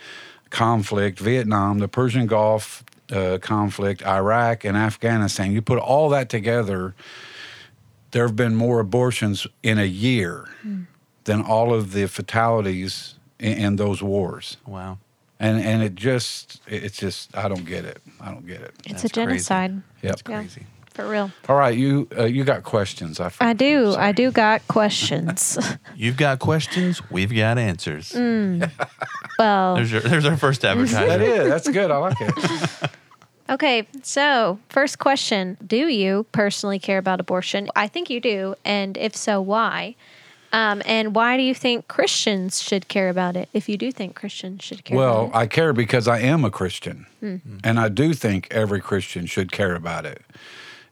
conflict, 0.49 1.19
Vietnam, 1.19 1.79
the 1.79 1.87
Persian 1.87 2.27
Gulf 2.27 2.83
uh, 3.11 3.37
conflict, 3.41 4.05
Iraq, 4.05 4.63
and 4.63 4.77
Afghanistan, 4.77 5.51
you 5.51 5.61
put 5.61 5.79
all 5.79 6.09
that 6.09 6.29
together 6.29 6.93
there 8.13 8.25
have 8.25 8.35
been 8.35 8.55
more 8.55 8.79
abortions 8.79 9.45
in 9.61 9.77
a 9.77 9.85
year 9.85 10.47
than 11.25 11.41
all 11.41 11.73
of 11.73 11.91
the 11.93 12.07
fatalities 12.07 13.15
in, 13.39 13.53
in 13.57 13.75
those 13.75 14.01
wars. 14.01 14.57
wow. 14.65 14.97
And 15.39 15.59
and 15.59 15.83
it 15.83 15.95
just 15.95 16.61
it's 16.67 16.97
just 16.97 17.35
I 17.35 17.47
don't 17.49 17.65
get 17.65 17.83
it. 17.85 17.99
I 18.21 18.31
don't 18.31 18.47
get 18.47 18.61
it. 18.61 18.71
it's 18.85 19.01
that's 19.01 19.05
a 19.05 19.09
crazy. 19.09 19.25
genocide. 19.27 19.81
Yep. 20.01 20.15
Yeah, 20.29 20.39
Crazy. 20.39 20.65
for 20.93 21.09
real. 21.09 21.31
All 21.49 21.57
right, 21.57 21.75
you 21.77 22.07
uh, 22.17 22.23
you 22.25 22.43
got 22.45 22.63
questions? 22.63 23.19
I, 23.19 23.29
I 23.41 23.51
do. 23.53 23.91
sorry. 23.91 24.05
I 24.05 24.11
do 24.13 24.31
got 24.31 24.65
questions. 24.69 25.57
You've 25.97 26.15
got 26.17 26.39
questions. 26.39 27.01
We've 27.11 27.33
got 27.35 27.57
answers. 27.57 28.13
Mm. 28.13 28.69
well, 29.39 29.75
There's 29.75 29.91
your, 29.91 30.01
there's 30.01 30.25
our 30.25 30.37
first 30.37 30.61
That 30.65 30.77
advertisement. 30.77 31.21
is 31.23 31.49
that's 31.49 31.67
good. 31.69 31.91
I 31.91 31.97
like 31.97 32.17
it. 32.21 32.91
Okay, 33.53 33.87
so 34.01 34.57
first 34.67 34.97
question 34.97 35.57
Do 35.65 35.87
you 35.87 36.25
personally 36.31 36.79
care 36.79 36.97
about 36.97 37.19
abortion? 37.19 37.69
I 37.75 37.87
think 37.87 38.09
you 38.09 38.19
do. 38.19 38.55
And 38.65 38.97
if 38.97 39.15
so, 39.15 39.39
why? 39.41 39.95
Um, 40.51 40.81
and 40.85 41.15
why 41.15 41.37
do 41.37 41.43
you 41.43 41.53
think 41.53 41.87
Christians 41.87 42.61
should 42.61 42.87
care 42.87 43.09
about 43.09 43.35
it? 43.35 43.49
If 43.53 43.69
you 43.69 43.77
do 43.77 43.91
think 43.91 44.15
Christians 44.15 44.63
should 44.63 44.83
care 44.83 44.97
Well, 44.97 45.25
about 45.25 45.35
it, 45.35 45.37
I 45.37 45.47
care 45.47 45.73
because 45.73 46.07
I 46.07 46.19
am 46.19 46.43
a 46.45 46.51
Christian, 46.51 47.05
and 47.63 47.79
I 47.79 47.89
do 47.89 48.13
think 48.13 48.47
every 48.51 48.81
Christian 48.81 49.25
should 49.27 49.51
care 49.51 49.75
about 49.75 50.05
it. 50.05 50.21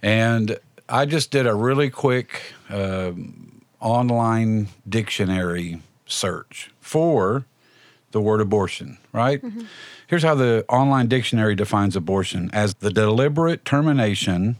And 0.03 0.57
I 0.87 1.05
just 1.05 1.31
did 1.31 1.47
a 1.47 1.55
really 1.55 1.89
quick 1.89 2.53
um 2.69 3.47
online 3.79 4.67
dictionary 4.87 5.81
search 6.05 6.69
for 6.79 7.45
the 8.11 8.21
word 8.21 8.41
abortion. 8.41 8.97
Right. 9.13 9.41
Here's 10.11 10.23
how 10.23 10.35
the 10.35 10.65
online 10.67 11.07
dictionary 11.07 11.55
defines 11.55 11.95
abortion 11.95 12.49
as 12.51 12.73
the 12.73 12.91
deliberate 12.91 13.63
termination 13.63 14.57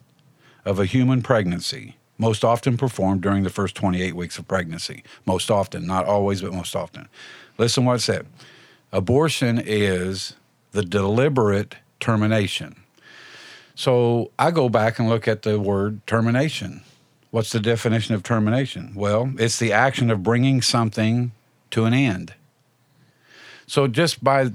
of 0.63 0.79
a 0.79 0.85
human 0.85 1.21
pregnancy, 1.21 1.97
most 2.17 2.45
often 2.45 2.77
performed 2.77 3.21
during 3.21 3.43
the 3.43 3.49
first 3.49 3.75
28 3.75 4.15
weeks 4.15 4.37
of 4.37 4.47
pregnancy. 4.47 5.03
Most 5.25 5.51
often, 5.51 5.85
not 5.85 6.05
always, 6.05 6.41
but 6.41 6.53
most 6.53 6.73
often. 6.73 7.09
Listen 7.57 7.83
what 7.83 7.95
it 7.95 7.99
said. 7.99 8.27
Abortion 8.93 9.61
is 9.61 10.37
the 10.71 10.83
deliberate 10.83 11.75
termination. 11.99 12.77
So 13.75 14.31
I 14.39 14.51
go 14.51 14.69
back 14.69 14.99
and 14.99 15.09
look 15.09 15.27
at 15.27 15.41
the 15.41 15.59
word 15.59 15.99
termination. 16.07 16.81
What's 17.29 17.51
the 17.51 17.59
definition 17.59 18.15
of 18.15 18.23
termination? 18.23 18.93
Well, 18.95 19.33
it's 19.37 19.59
the 19.59 19.73
action 19.73 20.09
of 20.11 20.23
bringing 20.23 20.61
something 20.61 21.33
to 21.71 21.83
an 21.83 21.93
end. 21.93 22.35
So 23.67 23.89
just 23.89 24.23
by 24.23 24.51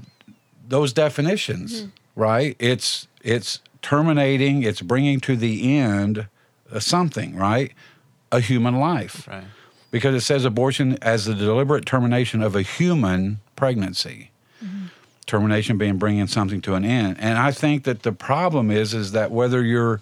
those 0.67 0.93
definitions, 0.93 1.87
right? 2.15 2.55
It's 2.59 3.07
it's 3.23 3.61
terminating, 3.81 4.63
it's 4.63 4.81
bringing 4.81 5.19
to 5.21 5.35
the 5.35 5.77
end 5.77 6.27
something, 6.79 7.35
right? 7.35 7.71
A 8.31 8.39
human 8.41 8.77
life 8.79 9.27
Right. 9.27 9.45
because 9.91 10.13
it 10.15 10.21
says 10.21 10.43
abortion 10.45 10.97
as 11.01 11.25
the 11.25 11.33
deliberate 11.33 11.85
termination 11.85 12.41
of 12.41 12.55
a 12.55 12.61
human 12.61 13.39
pregnancy. 13.55 14.31
Termination 15.25 15.77
being 15.77 15.97
bringing 15.97 16.25
something 16.27 16.61
to 16.61 16.75
an 16.75 16.85
end, 16.85 17.17
and 17.19 17.37
I 17.37 17.51
think 17.51 17.83
that 17.83 18.03
the 18.03 18.13
problem 18.13 18.71
is 18.71 18.93
is 18.93 19.11
that 19.11 19.29
whether 19.29 19.61
you're 19.61 19.99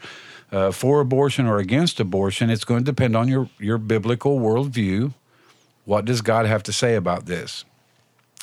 uh, 0.52 0.70
for 0.72 1.02
abortion 1.02 1.48
or 1.48 1.58
against 1.58 2.00
abortion, 2.00 2.52
it's 2.52 2.64
going 2.64 2.82
to 2.86 2.92
depend 2.92 3.16
on 3.16 3.28
your 3.28 3.50
your 3.58 3.80
biblical 3.80 4.38
worldview. 4.40 5.14
What 5.86 6.06
does 6.06 6.22
God 6.22 6.46
have 6.46 6.62
to 6.64 6.72
say 6.72 6.94
about 6.96 7.26
this? 7.26 7.66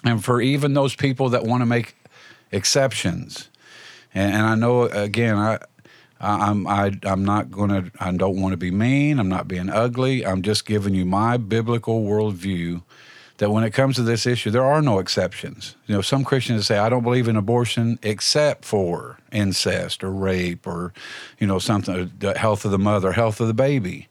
And 0.02 0.24
for 0.24 0.40
even 0.40 0.74
those 0.74 0.96
people 0.96 1.28
that 1.28 1.44
want 1.44 1.60
to 1.60 1.66
make 1.66 1.94
exceptions, 2.52 3.48
and, 4.14 4.34
and 4.34 4.46
I 4.46 4.54
know 4.54 4.82
again, 4.84 5.36
I, 5.36 5.58
I 6.20 6.50
I'm 6.50 6.66
I, 6.66 6.92
I'm 7.02 7.24
not 7.24 7.50
gonna 7.50 7.90
I 7.98 8.12
don't 8.12 8.40
want 8.40 8.52
to 8.52 8.56
be 8.56 8.70
mean. 8.70 9.18
I'm 9.18 9.28
not 9.28 9.48
being 9.48 9.70
ugly. 9.70 10.24
I'm 10.24 10.42
just 10.42 10.64
giving 10.64 10.94
you 10.94 11.04
my 11.04 11.36
biblical 11.36 12.04
worldview. 12.04 12.82
That 13.38 13.50
when 13.50 13.64
it 13.64 13.70
comes 13.70 13.96
to 13.96 14.02
this 14.02 14.24
issue, 14.24 14.50
there 14.50 14.64
are 14.64 14.80
no 14.80 15.00
exceptions. 15.00 15.74
You 15.86 15.96
know, 15.96 16.02
some 16.02 16.22
Christians 16.22 16.66
say, 16.66 16.78
"I 16.78 16.88
don't 16.88 17.02
believe 17.02 17.26
in 17.26 17.34
abortion 17.36 17.98
except 18.02 18.64
for 18.64 19.18
incest 19.32 20.04
or 20.04 20.12
rape 20.12 20.64
or, 20.64 20.92
you 21.40 21.48
know, 21.48 21.58
something 21.58 22.12
the 22.20 22.38
health 22.38 22.64
of 22.64 22.70
the 22.70 22.78
mother, 22.78 23.12
health 23.12 23.40
of 23.40 23.48
the 23.48 23.54
baby." 23.54 24.06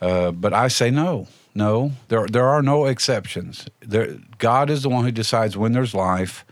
Uh, 0.00 0.30
but 0.30 0.52
I 0.52 0.68
say 0.68 0.90
no, 0.90 1.26
no. 1.54 1.92
There 2.06 2.26
there 2.28 2.46
are 2.46 2.62
no 2.62 2.84
exceptions. 2.86 3.66
There, 3.80 4.18
God 4.38 4.70
is 4.70 4.82
the 4.82 4.88
one 4.90 5.04
who 5.04 5.10
decides 5.10 5.56
when 5.56 5.72
there's 5.72 5.94
life. 5.94 6.44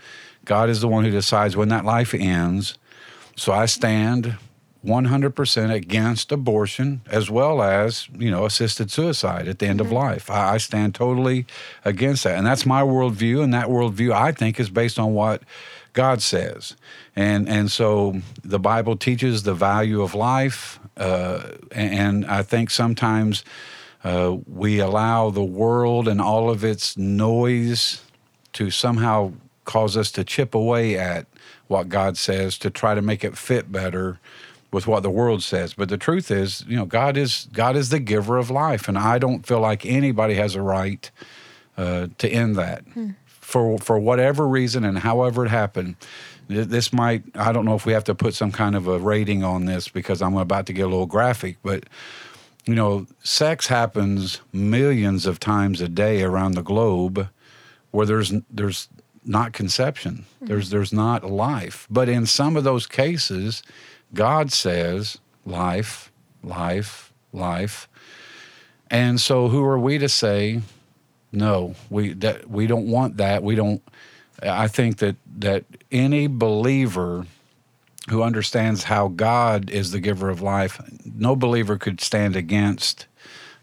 God 0.47 0.71
is 0.71 0.81
the 0.81 0.88
one 0.88 1.05
who 1.05 1.11
decides 1.11 1.57
when 1.57 1.69
that 1.69 1.85
life 1.85 2.15
ends. 2.15 2.79
So 3.37 3.53
I 3.53 3.67
stand 3.67 4.37
100% 4.85 5.75
against 5.75 6.31
abortion 6.31 7.03
as 7.11 7.29
well 7.29 7.61
as, 7.61 8.09
you 8.17 8.31
know, 8.31 8.47
assisted 8.47 8.91
suicide 8.91 9.49
at 9.49 9.59
the 9.59 9.67
end 9.67 9.81
of 9.81 9.91
life. 9.91 10.31
I, 10.31 10.55
I 10.55 10.59
stand 10.59 10.95
totally 10.95 11.45
against 11.85 12.25
that. 12.25 12.38
And 12.38 12.47
that's 12.47 12.65
my 12.65 12.83
worldview. 12.83 13.43
And 13.43 13.53
that 13.53 13.67
worldview, 13.67 14.12
I 14.12 14.33
think, 14.33 14.61
is 14.61 14.71
based 14.71 14.99
on 14.99 15.12
what 15.12 15.43
God 15.93 16.23
says. 16.23 16.76
And, 17.17 17.49
and 17.49 17.71
so 17.71 18.23
the 18.45 18.61
Bible 18.61 18.97
teaches 18.97 19.43
the 19.43 19.55
value 19.55 20.03
of 20.03 20.15
life. 20.15 20.79
Uh, 20.97 21.43
and, 21.73 21.95
and 21.95 22.26
I 22.26 22.43
think 22.43 22.71
sometimes 22.71 23.45
uh, 24.05 24.37
we 24.47 24.79
allow 24.79 25.31
the 25.31 25.43
world 25.43 26.07
and 26.07 26.21
all 26.21 26.49
of 26.49 26.62
its 26.62 26.97
noise 26.97 28.03
to 28.53 28.71
somehow 28.71 29.33
cause 29.66 29.96
us 29.96 30.11
to 30.12 30.25
chip 30.25 30.54
away 30.54 30.99
at 30.99 31.26
what 31.68 31.88
God 31.88 32.16
says 32.16 32.56
to 32.58 32.70
try 32.70 32.94
to 32.94 33.02
make 33.02 33.25
it 33.25 33.37
fit 33.37 33.70
better 33.70 34.18
with 34.73 34.87
what 34.87 35.02
the 35.02 35.11
world 35.11 35.42
says. 35.42 35.75
But 35.75 35.88
the 35.88 35.99
truth 35.99 36.30
is, 36.30 36.64
you 36.66 36.76
know, 36.76 36.87
God 36.87 37.16
is 37.16 37.49
God 37.52 37.76
is 37.76 37.90
the 37.90 37.99
giver 37.99 38.38
of 38.38 38.50
life, 38.50 38.88
and 38.88 38.99
I 38.99 39.18
don't 39.18 39.46
feel 39.46 39.61
like 39.61 39.85
anybody 39.85 40.35
has 40.35 40.54
a 40.54 40.62
right 40.62 41.11
uh, 41.76 42.08
to 42.18 42.28
end 42.28 42.56
that 42.56 42.85
for 43.26 43.78
for 43.78 43.99
whatever 43.99 44.49
reason 44.49 44.85
and 44.85 44.99
however 44.99 45.44
it 45.44 45.50
happened. 45.50 45.96
This 46.49 46.92
might 46.92 47.25
I 47.35 47.52
don't 47.52 47.64
know 47.64 47.75
if 47.75 47.87
we 47.87 47.92
have 47.92 48.04
to 48.04 48.14
put 48.14 48.35
some 48.35 48.52
kind 48.52 48.76
of 48.76 48.87
a 48.87 48.99
rating 48.99 49.42
on 49.42 49.66
this 49.66 49.88
because 49.88 50.23
I'm 50.23 50.37
about 50.37 50.66
to 50.66 50.73
get 50.73 50.82
a 50.82 50.88
little 50.88 51.06
graphic, 51.06 51.58
but 51.62 51.85
you 52.66 52.75
know, 52.75 53.06
sex 53.23 53.68
happens 53.68 54.40
millions 54.52 55.25
of 55.25 55.38
times 55.38 55.80
a 55.80 55.88
day 55.88 56.23
around 56.23 56.52
the 56.52 56.62
globe 56.62 57.28
where 57.92 58.06
there's 58.06 58.35
there's 58.50 58.88
not 59.26 59.52
conception. 59.52 60.26
There's 60.40 60.71
there's 60.71 60.92
not 60.92 61.25
life. 61.25 61.87
But 61.90 62.09
in 62.09 62.26
some 62.26 62.56
of 62.56 62.64
those 62.64 62.87
cases, 62.87 63.62
God 64.14 64.52
says 64.52 65.18
life, 65.45 66.11
life, 66.42 67.12
life. 67.33 67.88
And 68.90 69.21
so 69.21 69.49
who 69.49 69.64
are 69.64 69.78
we 69.78 69.99
to 69.99 70.09
say 70.09 70.61
no, 71.33 71.75
we 71.90 72.12
that 72.14 72.49
we 72.49 72.66
don't 72.66 72.87
want 72.87 73.16
that. 73.18 73.42
We 73.42 73.54
don't 73.54 73.83
I 74.42 74.68
think 74.68 74.99
that 74.99 75.16
that 75.38 75.64
any 75.90 76.26
believer 76.26 77.26
who 78.09 78.23
understands 78.23 78.85
how 78.85 79.09
God 79.09 79.68
is 79.71 79.90
the 79.90 80.00
giver 80.00 80.30
of 80.30 80.40
life, 80.40 80.80
no 81.04 81.35
believer 81.35 81.76
could 81.76 82.00
stand 82.00 82.37
against 82.37 83.06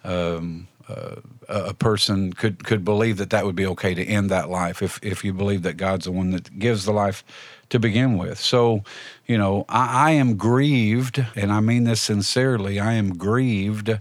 um, 0.03 0.67
uh, 0.89 1.15
a 1.49 1.59
a 1.69 1.73
person 1.73 2.33
could 2.33 2.63
could 2.65 2.83
believe 2.83 3.17
that 3.17 3.29
that 3.29 3.45
would 3.45 3.55
be 3.55 3.65
okay 3.67 3.93
to 3.93 4.03
end 4.03 4.29
that 4.29 4.49
life 4.49 4.81
if 4.81 4.99
if 5.03 5.23
you 5.23 5.33
believe 5.33 5.61
that 5.63 5.77
God's 5.77 6.05
the 6.05 6.11
one 6.11 6.31
that 6.31 6.57
gives 6.59 6.85
the 6.85 6.91
life 6.93 7.23
to 7.69 7.79
begin 7.79 8.17
with. 8.17 8.37
So, 8.39 8.83
you 9.25 9.37
know, 9.37 9.65
I, 9.69 10.09
I 10.09 10.11
am 10.11 10.35
grieved, 10.37 11.25
and 11.35 11.51
I 11.51 11.59
mean 11.61 11.85
this 11.85 12.01
sincerely. 12.01 12.79
I 12.79 12.93
am 12.93 13.17
grieved 13.17 13.97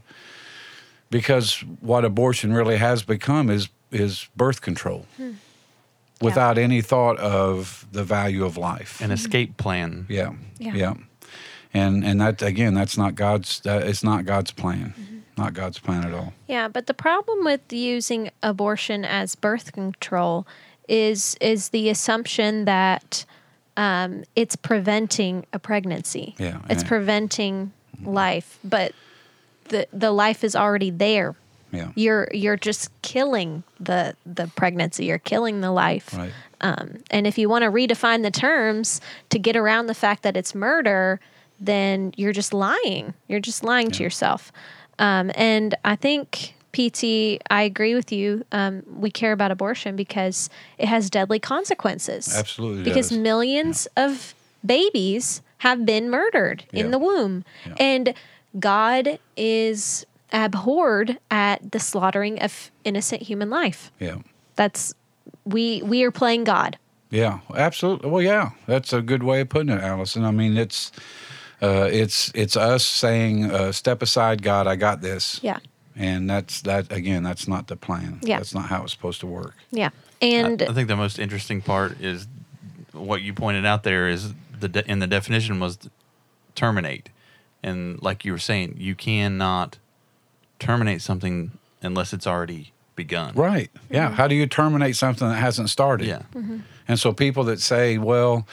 because 1.10 1.60
what 1.80 2.04
abortion 2.04 2.52
really 2.52 2.76
has 2.76 3.02
become 3.02 3.50
is 3.50 3.68
is 3.90 4.28
birth 4.36 4.60
control. 4.60 5.06
Without 6.20 6.56
any 6.56 6.80
thought 6.82 7.18
of 7.18 7.84
the 7.90 8.04
value 8.04 8.44
of 8.44 8.56
life, 8.56 9.00
An 9.00 9.10
escape 9.10 9.56
plan. 9.56 10.06
yeah, 10.08 10.32
Yeah. 10.58 10.74
yeah, 10.74 10.94
and 11.74 12.04
and 12.04 12.20
that 12.20 12.42
again, 12.42 12.74
that's 12.74 12.96
not 12.96 13.14
God's. 13.16 13.60
That, 13.60 13.82
it's 13.88 14.04
not 14.04 14.24
God's 14.24 14.52
plan. 14.52 14.94
Not 15.36 15.54
God's 15.54 15.78
plan 15.78 16.04
at 16.04 16.12
all. 16.12 16.32
Yeah, 16.46 16.68
but 16.68 16.86
the 16.86 16.94
problem 16.94 17.44
with 17.44 17.72
using 17.72 18.30
abortion 18.42 19.04
as 19.04 19.34
birth 19.34 19.72
control 19.72 20.46
is 20.88 21.36
is 21.40 21.70
the 21.70 21.88
assumption 21.88 22.64
that 22.66 23.24
um, 23.76 24.24
it's 24.36 24.56
preventing 24.56 25.46
a 25.52 25.58
pregnancy. 25.58 26.34
Yeah, 26.38 26.60
it's 26.68 26.84
preventing 26.84 27.72
life, 28.04 28.58
but 28.62 28.92
the 29.68 29.86
the 29.92 30.12
life 30.12 30.44
is 30.44 30.54
already 30.54 30.90
there. 30.90 31.34
Yeah, 31.70 31.92
You're 31.94 32.28
you're 32.34 32.58
just 32.58 32.90
killing 33.00 33.62
the 33.80 34.14
the 34.26 34.48
pregnancy. 34.54 35.06
You're 35.06 35.18
killing 35.18 35.62
the 35.62 35.70
life. 35.70 36.12
right. 36.14 36.32
Um, 36.60 36.98
and 37.10 37.26
if 37.26 37.38
you 37.38 37.48
want 37.48 37.64
to 37.64 37.70
redefine 37.70 38.22
the 38.22 38.30
terms 38.30 39.00
to 39.30 39.38
get 39.38 39.56
around 39.56 39.86
the 39.86 39.94
fact 39.94 40.22
that 40.22 40.36
it's 40.36 40.54
murder, 40.54 41.18
then 41.58 42.12
you're 42.16 42.32
just 42.32 42.54
lying. 42.54 43.14
You're 43.26 43.40
just 43.40 43.64
lying 43.64 43.90
to 43.92 44.02
yourself. 44.02 44.52
Um, 44.98 45.30
and 45.34 45.74
I 45.84 45.96
think, 45.96 46.54
PT, 46.72 47.38
I 47.50 47.62
agree 47.62 47.94
with 47.94 48.10
you. 48.12 48.44
Um, 48.52 48.82
we 48.86 49.10
care 49.10 49.32
about 49.32 49.50
abortion 49.50 49.94
because 49.96 50.48
it 50.78 50.86
has 50.88 51.10
deadly 51.10 51.38
consequences. 51.38 52.34
Absolutely 52.36 52.82
Because 52.82 53.10
does. 53.10 53.18
millions 53.18 53.86
of 53.96 54.34
babies 54.64 55.42
have 55.58 55.84
been 55.84 56.08
murdered 56.10 56.64
Yeah. 56.72 56.84
in 56.84 56.90
the 56.90 56.98
womb. 56.98 57.44
Yeah. 57.66 57.74
And 57.78 58.14
God 58.58 59.18
is 59.36 60.06
abhorred 60.32 61.18
at 61.30 61.72
the 61.72 61.78
slaughtering 61.78 62.40
of 62.40 62.70
innocent 62.84 63.22
human 63.22 63.50
life. 63.50 63.90
Yeah. 64.00 64.16
That's 64.56 64.94
we 65.44 65.82
we 65.82 66.02
are 66.04 66.10
playing 66.10 66.44
God. 66.44 66.78
Yeah, 67.10 67.40
absolutely. 67.54 68.08
Well, 68.10 68.22
yeah, 68.22 68.50
that's 68.66 68.92
a 68.94 69.02
good 69.02 69.22
way 69.22 69.42
of 69.42 69.50
putting 69.50 69.68
it, 69.68 69.82
Allison. 69.82 70.24
I 70.24 70.30
mean, 70.30 70.56
it's 70.56 70.90
uh, 71.62 71.88
it's 71.90 72.32
it's 72.34 72.56
us 72.56 72.84
saying, 72.84 73.50
uh, 73.50 73.70
"Step 73.72 74.02
aside, 74.02 74.42
God. 74.42 74.66
I 74.66 74.76
got 74.76 75.00
this." 75.00 75.38
Yeah. 75.42 75.58
And 75.94 76.28
that's 76.28 76.62
that 76.62 76.90
again. 76.90 77.22
That's 77.22 77.46
not 77.46 77.68
the 77.68 77.76
plan. 77.76 78.18
Yeah. 78.22 78.38
That's 78.38 78.54
not 78.54 78.66
how 78.68 78.82
it's 78.82 78.92
supposed 78.92 79.20
to 79.20 79.26
work. 79.26 79.54
Yeah. 79.70 79.90
And 80.20 80.62
I, 80.62 80.72
think 80.72 80.88
the 80.88 80.96
most 80.96 81.18
interesting 81.18 81.60
part 81.60 82.00
is 82.00 82.26
what 82.92 83.22
you 83.22 83.32
pointed 83.32 83.66
out 83.66 83.82
there 83.82 84.08
is 84.08 84.34
the 84.58 84.68
de- 84.68 84.90
in 84.90 84.98
the 84.98 85.06
definition 85.06 85.60
was 85.60 85.78
terminate, 86.54 87.10
and 87.62 88.02
like 88.02 88.24
you 88.24 88.32
were 88.32 88.38
saying, 88.38 88.76
you 88.78 88.94
cannot 88.94 89.78
terminate 90.58 91.02
something 91.02 91.52
unless 91.82 92.12
it's 92.12 92.26
already 92.26 92.72
begun. 92.96 93.34
Right. 93.34 93.70
Yeah. 93.90 94.10
How 94.10 94.26
do 94.26 94.34
you 94.34 94.46
terminate 94.46 94.96
something 94.96 95.28
that 95.28 95.34
hasn't 95.36 95.70
started? 95.70 96.06
Yeah. 96.06 96.22
And 96.88 96.98
so 96.98 97.12
people 97.12 97.44
that 97.44 97.60
say, 97.60 97.98
well, 97.98 98.46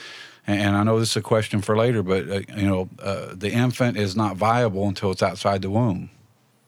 and 0.50 0.60
and 0.60 0.76
I 0.76 0.82
know 0.82 0.98
this 0.98 1.10
is 1.10 1.16
a 1.16 1.22
question 1.22 1.60
for 1.62 1.76
later, 1.76 2.02
but 2.02 2.28
uh, 2.28 2.40
you 2.56 2.66
know, 2.66 2.88
uh, 3.02 3.34
the 3.34 3.50
infant 3.50 3.96
is 3.96 4.16
not 4.16 4.36
viable 4.36 4.86
until 4.88 5.10
it's 5.10 5.22
outside 5.22 5.62
the 5.62 5.70
womb. 5.70 6.10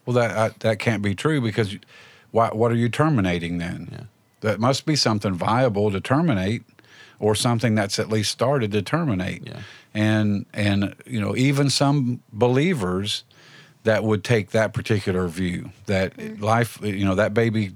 Well, 0.06 0.14
that 0.14 0.36
uh, 0.36 0.50
that 0.60 0.78
can't 0.78 1.02
be 1.02 1.14
true 1.14 1.40
because 1.40 1.76
why, 2.30 2.48
what 2.48 2.72
are 2.72 2.76
you 2.76 2.88
terminating 2.88 3.58
then? 3.58 3.88
Yeah. 3.90 4.00
That 4.40 4.60
must 4.60 4.86
be 4.86 4.96
something 4.96 5.34
viable 5.34 5.90
to 5.92 6.00
terminate, 6.00 6.62
or 7.20 7.34
something 7.34 7.74
that's 7.74 7.98
at 7.98 8.08
least 8.08 8.30
started 8.30 8.72
to 8.72 8.82
terminate. 8.82 9.46
Yeah. 9.46 9.60
And 9.94 10.46
and 10.52 10.94
you 11.06 11.20
know, 11.20 11.36
even 11.36 11.70
some 11.70 12.22
believers 12.32 13.24
that 13.84 14.04
would 14.04 14.22
take 14.22 14.50
that 14.50 14.72
particular 14.72 15.26
view 15.26 15.70
that 15.86 16.40
life, 16.40 16.78
you 16.82 17.04
know, 17.04 17.14
that 17.16 17.34
baby. 17.34 17.72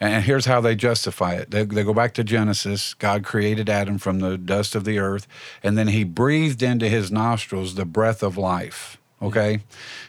And 0.00 0.24
here's 0.24 0.46
how 0.46 0.60
they 0.60 0.74
justify 0.74 1.34
it. 1.34 1.50
They, 1.50 1.64
they 1.64 1.84
go 1.84 1.94
back 1.94 2.14
to 2.14 2.24
Genesis. 2.24 2.94
God 2.94 3.24
created 3.24 3.68
Adam 3.68 3.98
from 3.98 4.20
the 4.20 4.38
dust 4.38 4.74
of 4.74 4.84
the 4.84 4.98
earth, 4.98 5.26
and 5.62 5.76
then 5.76 5.88
he 5.88 6.04
breathed 6.04 6.62
into 6.62 6.88
his 6.88 7.10
nostrils 7.10 7.74
the 7.74 7.84
breath 7.84 8.22
of 8.22 8.36
life. 8.36 8.98
Okay? 9.20 9.62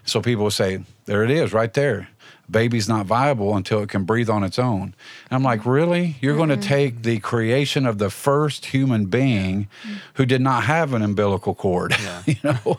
So 0.06 0.22
people 0.22 0.50
say, 0.50 0.84
there 1.06 1.24
it 1.24 1.32
is, 1.32 1.54
right 1.54 1.74
there. 1.74 2.10
Baby's 2.50 2.90
not 2.90 3.06
viable 3.06 3.56
until 3.56 3.82
it 3.82 3.90
can 3.90 4.04
breathe 4.04 4.30
on 4.30 4.44
its 4.44 4.60
own. 4.60 4.82
And 4.82 5.32
I'm 5.32 5.44
like, 5.44 5.66
really? 5.66 6.18
You're 6.22 6.36
going 6.36 6.50
to 6.50 6.58
mm. 6.58 6.64
take 6.64 7.04
the 7.04 7.20
creation 7.20 7.86
of 7.86 7.98
the 7.98 8.10
first 8.10 8.66
human 8.68 9.06
being 9.06 9.68
who 10.16 10.26
did 10.26 10.42
not 10.42 10.64
have 10.66 10.94
an 10.94 11.02
umbilical 11.02 11.56
cord, 11.56 11.96
you 12.26 12.36
know, 12.44 12.78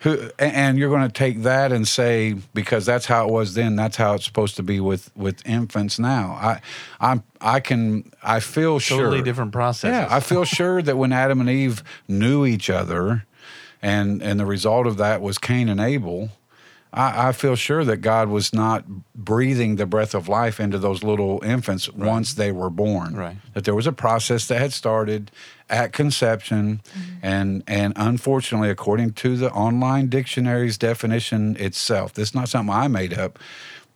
who, 0.00 0.30
and 0.38 0.78
you're 0.78 0.90
going 0.90 1.06
to 1.06 1.12
take 1.12 1.42
that 1.42 1.72
and 1.72 1.86
say 1.86 2.34
because 2.54 2.84
that's 2.84 3.06
how 3.06 3.28
it 3.28 3.32
was 3.32 3.54
then, 3.54 3.76
that's 3.76 3.96
how 3.96 4.14
it's 4.14 4.24
supposed 4.24 4.56
to 4.56 4.62
be 4.62 4.80
with 4.80 5.10
with 5.16 5.46
infants 5.46 5.98
now. 5.98 6.32
I, 6.32 6.60
I'm, 7.00 7.22
I 7.40 7.60
can, 7.60 8.10
I 8.22 8.40
feel 8.40 8.80
Totally 8.80 9.18
sure. 9.18 9.24
different 9.24 9.52
processes. 9.52 9.94
Yeah, 9.94 10.08
I 10.10 10.20
feel 10.20 10.44
sure 10.44 10.82
that 10.82 10.96
when 10.96 11.12
Adam 11.12 11.40
and 11.40 11.50
Eve 11.50 11.84
knew 12.08 12.44
each 12.44 12.68
other, 12.68 13.26
and 13.80 14.22
and 14.22 14.40
the 14.40 14.46
result 14.46 14.86
of 14.86 14.96
that 14.96 15.20
was 15.20 15.38
Cain 15.38 15.68
and 15.68 15.78
Abel. 15.78 16.30
I, 16.94 17.28
I 17.28 17.32
feel 17.32 17.56
sure 17.56 17.84
that 17.84 17.98
God 17.98 18.28
was 18.28 18.54
not 18.54 18.84
breathing 19.14 19.76
the 19.76 19.84
breath 19.84 20.14
of 20.14 20.28
life 20.28 20.60
into 20.60 20.78
those 20.78 21.02
little 21.02 21.42
infants 21.44 21.92
once 21.92 22.34
they 22.34 22.52
were 22.52 22.70
born. 22.70 23.16
Right. 23.16 23.36
That 23.52 23.64
there 23.64 23.74
was 23.74 23.86
a 23.86 23.92
process 23.92 24.46
that 24.46 24.60
had 24.60 24.72
started 24.72 25.30
at 25.68 25.92
conception, 25.92 26.80
mm-hmm. 26.84 27.12
and 27.22 27.64
and 27.66 27.92
unfortunately, 27.96 28.70
according 28.70 29.14
to 29.14 29.36
the 29.36 29.50
online 29.50 30.08
dictionary's 30.08 30.78
definition 30.78 31.56
itself, 31.56 32.12
this 32.14 32.30
is 32.30 32.34
not 32.34 32.48
something 32.48 32.74
I 32.74 32.88
made 32.88 33.14
up. 33.14 33.38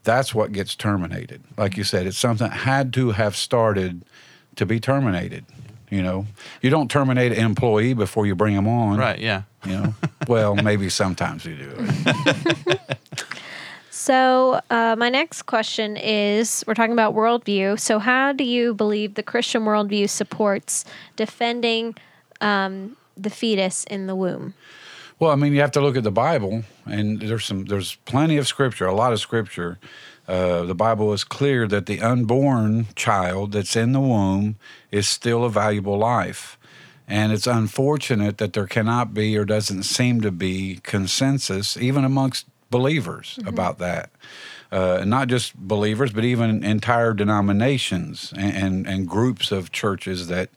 That's 0.02 0.34
what 0.34 0.52
gets 0.52 0.74
terminated. 0.74 1.42
Like 1.56 1.76
you 1.76 1.84
said, 1.84 2.06
it's 2.06 2.18
something 2.18 2.48
that 2.48 2.56
had 2.56 2.92
to 2.94 3.10
have 3.12 3.36
started 3.36 4.04
to 4.56 4.66
be 4.66 4.80
terminated. 4.80 5.44
You 5.90 6.02
know, 6.02 6.26
you 6.62 6.70
don't 6.70 6.90
terminate 6.90 7.32
an 7.32 7.44
employee 7.44 7.94
before 7.94 8.26
you 8.26 8.34
bring 8.34 8.54
them 8.54 8.68
on. 8.68 8.98
right. 8.98 9.18
Yeah. 9.18 9.42
You 9.64 9.72
know, 9.72 9.94
well, 10.28 10.54
maybe 10.62 10.88
sometimes 10.88 11.44
you 11.44 11.56
do. 11.56 11.88
So, 13.90 14.60
uh, 14.70 14.96
my 14.96 15.10
next 15.10 15.42
question 15.42 15.96
is 15.98 16.64
we're 16.66 16.72
talking 16.74 16.92
about 16.92 17.14
worldview. 17.14 17.78
So, 17.78 17.98
how 17.98 18.32
do 18.32 18.42
you 18.44 18.72
believe 18.72 19.14
the 19.14 19.22
Christian 19.22 19.64
worldview 19.64 20.08
supports 20.08 20.84
defending 21.16 21.94
um, 22.40 22.96
the 23.18 23.28
fetus 23.28 23.84
in 23.84 24.06
the 24.06 24.14
womb? 24.14 24.54
Well, 25.18 25.32
I 25.32 25.34
mean, 25.34 25.52
you 25.52 25.60
have 25.60 25.72
to 25.72 25.80
look 25.80 25.96
at 25.96 26.04
the 26.04 26.12
Bible, 26.12 26.62
and 26.86 27.20
there's 27.20 27.44
some, 27.44 27.64
there's 27.64 27.96
plenty 28.04 28.36
of 28.36 28.46
scripture, 28.46 28.86
a 28.86 28.94
lot 28.94 29.12
of 29.12 29.20
scripture. 29.20 29.78
Uh, 30.28 30.64
the 30.64 30.74
Bible 30.74 31.14
is 31.14 31.24
clear 31.24 31.66
that 31.66 31.86
the 31.86 32.02
unborn 32.02 32.86
child 32.94 33.52
that's 33.52 33.74
in 33.74 33.92
the 33.92 34.00
womb 34.00 34.56
is 34.90 35.08
still 35.08 35.42
a 35.42 35.50
valuable 35.50 35.96
life, 35.96 36.58
and 37.08 37.32
it's 37.32 37.46
unfortunate 37.46 38.36
that 38.36 38.52
there 38.52 38.66
cannot 38.66 39.14
be 39.14 39.38
or 39.38 39.46
doesn't 39.46 39.84
seem 39.84 40.20
to 40.20 40.30
be 40.30 40.80
consensus, 40.82 41.78
even 41.78 42.04
amongst 42.04 42.46
believers, 42.70 43.38
about 43.46 43.78
that. 43.78 44.10
Uh, 44.70 45.02
not 45.06 45.28
just 45.28 45.56
believers, 45.56 46.12
but 46.12 46.24
even 46.24 46.62
entire 46.62 47.14
denominations 47.14 48.34
and, 48.36 48.54
and, 48.54 48.86
and 48.86 49.08
groups 49.08 49.50
of 49.50 49.72
churches 49.72 50.26
that 50.26 50.50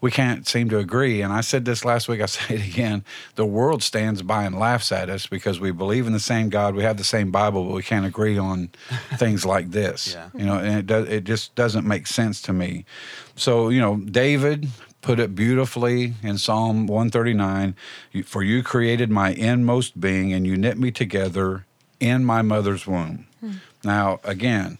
we 0.00 0.10
can't 0.10 0.46
seem 0.46 0.68
to 0.70 0.78
agree. 0.78 1.22
And 1.22 1.32
I 1.32 1.40
said 1.40 1.64
this 1.64 1.84
last 1.84 2.08
week, 2.08 2.20
I 2.20 2.26
say 2.26 2.54
it 2.54 2.66
again. 2.66 3.04
The 3.34 3.46
world 3.46 3.82
stands 3.82 4.22
by 4.22 4.44
and 4.44 4.58
laughs 4.58 4.92
at 4.92 5.10
us 5.10 5.26
because 5.26 5.60
we 5.60 5.70
believe 5.70 6.06
in 6.06 6.12
the 6.12 6.20
same 6.20 6.48
God, 6.48 6.74
we 6.74 6.82
have 6.82 6.96
the 6.96 7.04
same 7.04 7.30
Bible, 7.30 7.64
but 7.64 7.74
we 7.74 7.82
can't 7.82 8.06
agree 8.06 8.38
on 8.38 8.70
things 9.16 9.44
like 9.44 9.70
this. 9.70 10.14
Yeah. 10.14 10.30
You 10.34 10.46
know, 10.46 10.58
and 10.58 10.78
it, 10.78 10.86
does, 10.86 11.08
it 11.08 11.24
just 11.24 11.54
doesn't 11.54 11.86
make 11.86 12.06
sense 12.06 12.40
to 12.42 12.52
me. 12.52 12.84
So, 13.36 13.68
you 13.68 13.80
know, 13.80 13.96
David 13.96 14.68
put 15.00 15.20
it 15.20 15.34
beautifully 15.34 16.14
in 16.22 16.38
Psalm 16.38 16.86
139 16.86 17.74
For 18.24 18.42
you 18.42 18.62
created 18.62 19.10
my 19.10 19.30
inmost 19.30 20.00
being, 20.00 20.32
and 20.32 20.46
you 20.46 20.56
knit 20.56 20.78
me 20.78 20.90
together 20.90 21.64
in 22.00 22.24
my 22.24 22.42
mother's 22.42 22.86
womb. 22.86 23.26
Hmm. 23.40 23.52
Now, 23.84 24.20
again, 24.24 24.78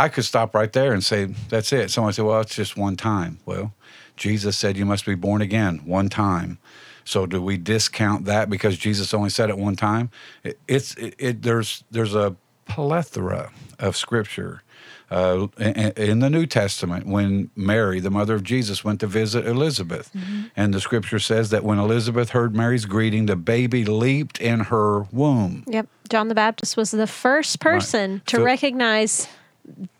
I 0.00 0.08
could 0.08 0.24
stop 0.24 0.54
right 0.54 0.72
there 0.72 0.94
and 0.94 1.04
say, 1.04 1.26
that's 1.50 1.72
it. 1.74 1.90
Someone 1.90 2.14
said, 2.14 2.24
well, 2.24 2.40
it's 2.40 2.54
just 2.54 2.74
one 2.74 2.96
time. 2.96 3.38
Well, 3.44 3.74
Jesus 4.16 4.56
said 4.56 4.78
you 4.78 4.86
must 4.86 5.04
be 5.04 5.14
born 5.14 5.42
again 5.42 5.82
one 5.84 6.08
time. 6.08 6.58
So 7.04 7.26
do 7.26 7.42
we 7.42 7.58
discount 7.58 8.24
that 8.24 8.48
because 8.48 8.78
Jesus 8.78 9.12
only 9.12 9.28
said 9.30 9.50
it 9.50 9.58
one 9.58 9.76
time? 9.76 10.10
It, 10.42 10.58
it's 10.66 10.94
it, 10.94 11.14
it, 11.18 11.42
there's 11.42 11.84
there's 11.90 12.14
a 12.14 12.36
plethora 12.66 13.50
of 13.78 13.96
scripture 13.96 14.62
uh, 15.10 15.48
in, 15.58 15.92
in 15.96 16.18
the 16.20 16.30
New 16.30 16.46
Testament 16.46 17.06
when 17.06 17.50
Mary, 17.56 18.00
the 18.00 18.10
mother 18.10 18.34
of 18.34 18.44
Jesus, 18.44 18.84
went 18.84 19.00
to 19.00 19.06
visit 19.06 19.46
Elizabeth, 19.46 20.10
and 20.56 20.72
the 20.72 20.80
scripture 20.80 21.18
says 21.18 21.50
that 21.50 21.64
when 21.64 21.78
Elizabeth 21.78 22.30
heard 22.30 22.54
Mary's 22.54 22.84
greeting, 22.84 23.26
the 23.26 23.36
baby 23.36 23.84
leaped 23.84 24.40
in 24.40 24.60
her 24.60 25.02
womb. 25.10 25.64
Yep. 25.66 25.88
John 26.08 26.28
the 26.28 26.34
Baptist 26.34 26.76
was 26.76 26.90
the 26.92 27.06
first 27.08 27.60
person 27.60 28.22
to 28.26 28.36
So- 28.36 28.44
recognize 28.44 29.28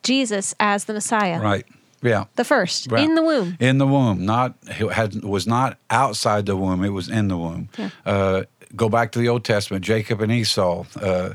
Jesus 0.02 0.54
as 0.60 0.84
the 0.84 0.92
Messiah. 0.92 1.40
Right. 1.40 1.66
Yeah. 2.02 2.24
The 2.36 2.44
first 2.44 2.90
Right. 2.90 3.04
in 3.04 3.14
the 3.14 3.22
womb. 3.22 3.56
In 3.60 3.78
the 3.78 3.86
womb, 3.86 4.24
not 4.24 4.54
had 4.92 5.22
was 5.22 5.46
not 5.46 5.76
outside 5.90 6.46
the 6.46 6.56
womb; 6.56 6.82
it 6.82 6.90
was 6.90 7.08
in 7.08 7.28
the 7.28 7.36
womb. 7.36 7.68
Uh, 8.06 8.44
go 8.74 8.88
back 8.88 9.12
to 9.12 9.18
the 9.18 9.28
Old 9.28 9.44
Testament: 9.44 9.84
Jacob 9.84 10.20
and 10.22 10.32
Esau, 10.32 10.84
uh, 11.00 11.30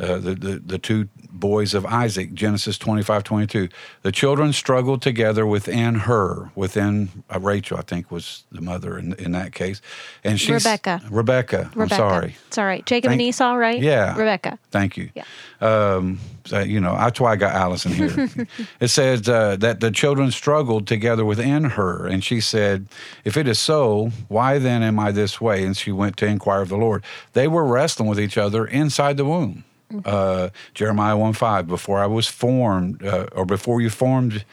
uh, 0.00 0.18
the, 0.18 0.34
the 0.34 0.62
the 0.64 0.78
two 0.78 1.08
boys 1.30 1.74
of 1.74 1.86
Isaac. 1.86 2.34
Genesis 2.34 2.78
25, 2.78 3.22
22. 3.22 3.68
The 4.02 4.12
children 4.12 4.52
struggled 4.52 5.02
together 5.02 5.46
within 5.46 5.94
her, 5.94 6.50
within 6.54 7.10
uh, 7.32 7.38
Rachel, 7.38 7.78
I 7.78 7.82
think 7.82 8.10
was 8.10 8.44
the 8.50 8.60
mother 8.60 8.98
in 8.98 9.12
in 9.14 9.32
that 9.32 9.52
case, 9.52 9.80
and 10.24 10.40
she's 10.40 10.64
Rebecca. 10.64 11.02
Rebecca. 11.10 11.70
I'm 11.74 11.80
Rebecca. 11.80 11.94
sorry. 11.96 12.36
It's 12.46 12.58
all 12.58 12.64
right. 12.64 12.84
Jacob 12.86 13.12
and 13.12 13.20
Esau, 13.20 13.54
right? 13.54 13.80
Yeah. 13.80 14.16
Rebecca. 14.16 14.58
Thank 14.70 14.96
you. 14.96 15.10
Yeah. 15.14 15.24
Um, 15.60 16.18
so, 16.46 16.60
you 16.60 16.80
know, 16.80 16.94
that's 16.94 17.20
why 17.20 17.32
I 17.32 17.36
got 17.36 17.54
Allison 17.54 17.92
here. 17.92 18.28
it 18.80 18.88
says 18.88 19.28
uh, 19.28 19.56
that 19.56 19.80
the 19.80 19.90
children 19.90 20.30
struggled 20.30 20.86
together 20.86 21.24
within 21.24 21.64
her, 21.64 22.06
and 22.06 22.24
she 22.24 22.40
said, 22.40 22.88
"If 23.24 23.36
it 23.36 23.46
is 23.46 23.58
so, 23.58 24.10
why 24.28 24.58
then 24.58 24.82
am 24.82 24.98
I 24.98 25.12
this 25.12 25.40
way?" 25.40 25.64
And 25.64 25.76
she 25.76 25.92
went 25.92 26.16
to 26.18 26.26
inquire 26.26 26.62
of 26.62 26.70
the 26.70 26.76
Lord. 26.76 27.04
They 27.34 27.46
were 27.46 27.64
wrestling 27.64 28.08
with 28.08 28.18
each 28.18 28.38
other 28.38 28.66
inside 28.66 29.16
the 29.16 29.24
womb. 29.24 29.64
Uh, 30.04 30.50
Jeremiah 30.74 31.16
one 31.16 31.32
five. 31.32 31.66
Before 31.66 31.98
I 31.98 32.06
was 32.06 32.26
formed, 32.26 33.04
uh, 33.04 33.26
or 33.32 33.44
before 33.44 33.80
you 33.80 33.90
formed. 33.90 34.44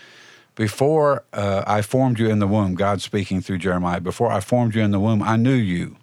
Before 0.55 1.23
uh, 1.33 1.63
I 1.67 1.83
formed 1.83 2.17
you 2.17 2.29
in 2.31 2.39
the 2.39 2.47
womb, 2.47 2.73
God 2.73 2.99
speaking 2.99 3.41
through 3.41 3.59
Jeremiah, 3.59 4.01
before 4.01 4.31
I 4.31 4.39
formed 4.39 4.73
you 4.73 4.81
in 4.81 4.89
the 4.89 4.99
womb, 4.99 5.21
I 5.21 5.35
knew 5.35 5.53
you. 5.53 5.97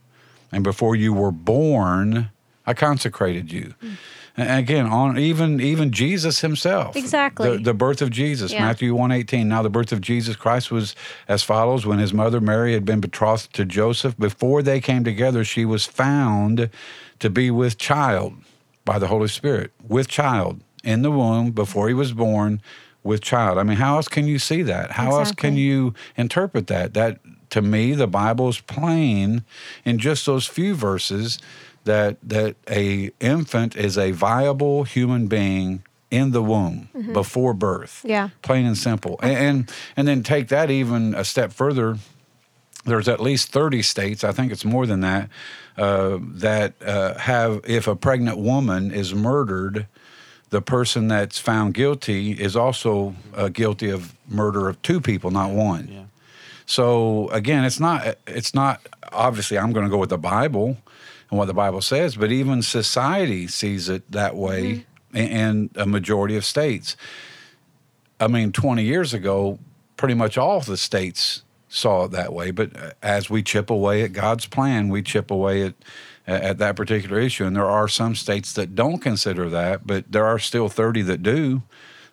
And 0.53 0.62
before 0.62 0.94
you 0.94 1.12
were 1.12 1.33
born, 1.33 2.31
I 2.64 2.73
consecrated 2.75 3.51
you. 3.51 3.75
And 4.37 4.59
again, 4.59 4.87
on 4.87 5.18
even 5.18 5.61
even 5.61 5.92
Jesus 5.92 6.40
himself. 6.40 6.97
Exactly. 6.97 7.57
The, 7.57 7.62
the 7.62 7.75
birth 7.75 8.03
of 8.03 8.11
Jesus, 8.11 8.53
Yeah. 8.53 8.64
Matthew 8.64 8.92
118. 8.94 9.49
Now 9.49 9.62
the 9.62 9.70
birth 9.70 9.92
of 9.92 10.01
Jesus 10.01 10.35
Christ 10.35 10.70
was 10.70 10.97
as 11.29 11.42
follows 11.42 11.87
when 11.87 11.99
his 11.99 12.12
mother 12.12 12.40
Mary 12.40 12.73
had 12.73 12.85
been 12.85 13.01
betrothed 13.01 13.53
to 13.55 13.64
Joseph, 13.64 14.16
before 14.18 14.62
they 14.62 14.81
came 14.81 15.05
together, 15.05 15.44
she 15.44 15.64
was 15.64 15.85
found 15.85 16.70
to 17.20 17.31
be 17.31 17.51
with 17.51 17.79
child 17.79 18.35
by 18.85 18.99
the 18.99 19.07
Holy 19.07 19.29
Spirit, 19.29 19.73
with 19.87 20.09
child 20.09 20.62
in 20.83 21.03
the 21.03 21.11
womb 21.11 21.53
before 21.53 21.88
he 21.88 21.94
was 21.94 22.12
born, 22.12 22.61
with 23.05 23.20
child. 23.20 23.59
I 23.59 23.62
mean, 23.62 23.77
how 23.77 23.97
else 23.97 24.09
can 24.09 24.27
you 24.27 24.38
see 24.38 24.62
that? 24.62 24.92
How 24.92 25.18
else 25.18 25.31
can 25.31 25.57
you 25.57 25.94
interpret 26.16 26.66
that? 26.68 26.94
That 26.94 27.20
to 27.51 27.62
me, 27.62 27.94
the 27.94 28.07
Bible 28.07 28.49
is 28.49 28.61
plain 28.61 29.44
in 29.85 29.99
just 29.99 30.27
those 30.27 30.47
few 30.47 30.75
verses 30.75 31.38
that 31.85 32.16
that 32.23 32.57
a 32.68 33.11
infant 33.20 33.77
is 33.77 33.97
a 33.99 34.11
viable 34.11 34.85
human 34.85 35.27
being 35.29 35.85
in 36.11 36.31
the 36.31 36.42
womb 36.42 36.88
mm-hmm. 36.94 37.12
before 37.12 37.53
birth. 37.55 38.01
Yeah. 38.05 38.31
Plain 38.42 38.66
and 38.66 38.79
simple. 38.79 39.20
And, 39.23 39.37
and 39.37 39.73
and 39.97 40.09
then 40.09 40.23
take 40.23 40.49
that 40.49 40.70
even 40.70 41.14
a 41.14 41.25
step 41.25 41.53
further. 41.53 41.99
There's 42.85 43.09
at 43.09 43.20
least 43.20 43.49
30 43.49 43.83
states, 43.83 44.25
I 44.25 44.33
think 44.33 44.53
it's 44.53 44.64
more 44.64 44.87
than 44.87 45.01
that, 45.01 45.31
uh, 45.79 46.18
that 46.20 46.75
uh, 46.85 47.14
have, 47.18 47.61
if 47.64 47.87
a 47.87 47.97
pregnant 47.97 48.38
woman 48.38 48.90
is 48.90 49.14
murdered 49.14 49.87
the 50.55 50.62
person 50.62 51.09
that's 51.09 51.37
found 51.37 51.75
guilty 51.75 52.31
is 52.31 52.55
also 52.55 53.12
uh, 53.35 53.49
guilty 53.49 53.90
of 53.90 54.14
murder 54.29 54.68
of 54.68 54.81
two 54.83 55.01
people, 55.01 55.33
not 55.33 55.51
one. 55.51 55.88
Yeah. 55.90 56.05
So 56.64 57.29
again, 57.31 57.64
it's 57.64 57.81
not 57.81 58.18
it's 58.27 58.55
not 58.55 58.81
obviously 59.12 59.59
I'm 59.59 59.73
going 59.73 59.85
to 59.85 59.90
go 59.90 59.99
with 59.99 60.11
the 60.11 60.18
Bible 60.18 60.79
and 61.29 61.38
what 61.38 61.47
the 61.47 61.55
Bible 61.55 61.83
says, 61.83 62.14
but 62.14 62.31
even 62.31 62.62
society 62.62 63.49
sees 63.49 63.88
it 63.88 64.09
that 64.12 64.37
way 64.37 64.87
in, 65.12 65.27
in 65.27 65.70
a 65.75 65.87
majority 65.87 66.37
of 66.37 66.44
states. 66.44 66.97
I 68.20 68.29
mean, 68.29 68.53
20 68.53 68.85
years 68.85 69.12
ago, 69.12 69.59
pretty 69.97 70.14
much 70.14 70.38
all 70.38 70.61
the 70.61 70.77
states 70.77 71.42
saw 71.75 72.05
it 72.05 72.13
that 72.13 72.33
way. 72.33 72.51
But 72.51 72.77
uh, 72.77 72.91
as 73.03 73.29
we 73.29 73.43
chip 73.43 73.69
away 73.69 74.03
at 74.03 74.13
God's 74.13 74.47
plan, 74.47 74.89
we 74.89 75.03
chip 75.03 75.31
away 75.31 75.63
at 75.67 75.75
at 76.27 76.57
that 76.59 76.75
particular 76.75 77.19
issue. 77.19 77.45
And 77.45 77.55
there 77.55 77.69
are 77.69 77.87
some 77.87 78.15
states 78.15 78.55
that 78.55 78.75
don't 78.75 78.99
consider 78.99 79.51
that, 79.51 79.87
but 79.87 80.11
there 80.11 80.25
are 80.25 80.39
still 80.39 80.71
30 80.71 81.03
that 81.03 81.23
do. 81.23 81.63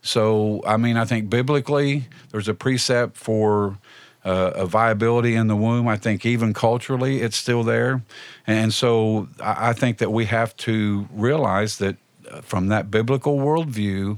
So, 0.02 0.62
I 0.66 0.76
mean, 0.76 0.98
I 0.98 1.06
think 1.06 1.30
biblically, 1.30 2.10
there's 2.32 2.50
a 2.50 2.54
precept 2.54 3.16
for 3.16 3.78
uh, 4.26 4.52
a 4.56 4.66
viability 4.66 5.36
in 5.36 5.48
the 5.48 5.56
womb. 5.56 5.88
I 5.88 5.96
think 5.96 6.26
even 6.26 6.54
culturally, 6.54 7.22
it's 7.22 7.38
still 7.38 7.64
there. 7.64 8.04
And 8.46 8.74
so 8.74 9.30
I 9.40 9.70
I 9.70 9.74
think 9.74 10.00
that 10.00 10.12
we 10.12 10.26
have 10.26 10.56
to 10.58 11.08
realize 11.14 11.78
that 11.78 11.96
uh, 12.30 12.42
from 12.42 12.68
that 12.68 12.92
biblical 12.92 13.38
worldview, 13.38 14.18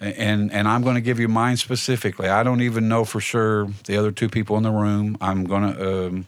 and 0.00 0.52
and 0.52 0.68
I'm 0.68 0.82
going 0.82 0.94
to 0.94 1.00
give 1.00 1.18
you 1.18 1.28
mine 1.28 1.56
specifically. 1.56 2.28
I 2.28 2.42
don't 2.42 2.62
even 2.62 2.88
know 2.88 3.04
for 3.04 3.20
sure 3.20 3.68
the 3.84 3.96
other 3.96 4.12
two 4.12 4.28
people 4.28 4.56
in 4.56 4.62
the 4.62 4.70
room. 4.70 5.16
I'm 5.20 5.44
going 5.44 5.74
to 5.74 6.06
um, 6.06 6.26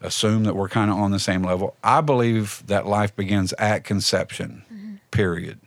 assume 0.00 0.44
that 0.44 0.54
we're 0.54 0.68
kind 0.68 0.90
of 0.90 0.96
on 0.96 1.10
the 1.10 1.18
same 1.18 1.42
level. 1.42 1.76
I 1.84 2.00
believe 2.00 2.62
that 2.66 2.86
life 2.86 3.14
begins 3.14 3.52
at 3.54 3.84
conception. 3.84 5.00
Period. 5.10 5.60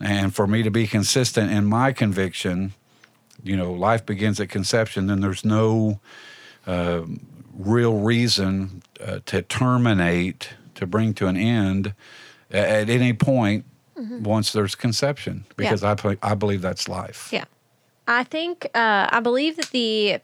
And 0.00 0.34
for 0.34 0.46
me 0.46 0.62
to 0.62 0.70
be 0.70 0.86
consistent 0.86 1.50
in 1.50 1.64
my 1.64 1.92
conviction, 1.92 2.72
you 3.42 3.56
know, 3.56 3.72
life 3.72 4.04
begins 4.04 4.40
at 4.40 4.48
conception. 4.48 5.06
Then 5.06 5.20
there's 5.20 5.44
no 5.44 6.00
uh, 6.66 7.02
real 7.54 7.98
reason 7.98 8.82
uh, 9.00 9.20
to 9.26 9.42
terminate 9.42 10.50
to 10.74 10.86
bring 10.86 11.14
to 11.14 11.26
an 11.28 11.36
end 11.36 11.94
a- 12.50 12.56
at 12.56 12.90
any 12.90 13.12
point 13.12 13.64
once 13.96 14.52
there's 14.52 14.74
conception 14.74 15.44
because 15.56 15.82
I, 15.82 15.96
I 16.22 16.34
believe 16.34 16.62
that's 16.62 16.88
life. 16.88 17.30
Yeah. 17.32 17.44
I 18.06 18.24
think, 18.24 18.66
uh, 18.74 19.08
I 19.10 19.20
believe 19.20 19.56
that 19.56 19.70
the 19.70 20.20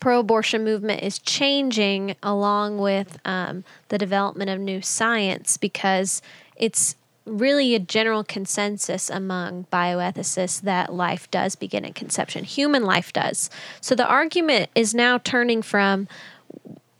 pro 0.00 0.20
abortion 0.20 0.64
movement 0.64 1.02
is 1.02 1.18
changing 1.18 2.16
along 2.22 2.78
with 2.78 3.18
um, 3.24 3.64
the 3.88 3.98
development 3.98 4.50
of 4.50 4.60
new 4.60 4.82
science 4.82 5.56
because 5.56 6.22
it's 6.56 6.96
really 7.26 7.74
a 7.74 7.78
general 7.78 8.22
consensus 8.22 9.08
among 9.08 9.66
bioethicists 9.72 10.60
that 10.60 10.92
life 10.92 11.30
does 11.30 11.56
begin 11.56 11.84
at 11.84 11.94
conception. 11.94 12.44
Human 12.44 12.84
life 12.84 13.12
does. 13.12 13.48
So 13.80 13.94
the 13.94 14.06
argument 14.06 14.70
is 14.74 14.94
now 14.94 15.18
turning 15.18 15.62
from, 15.62 16.06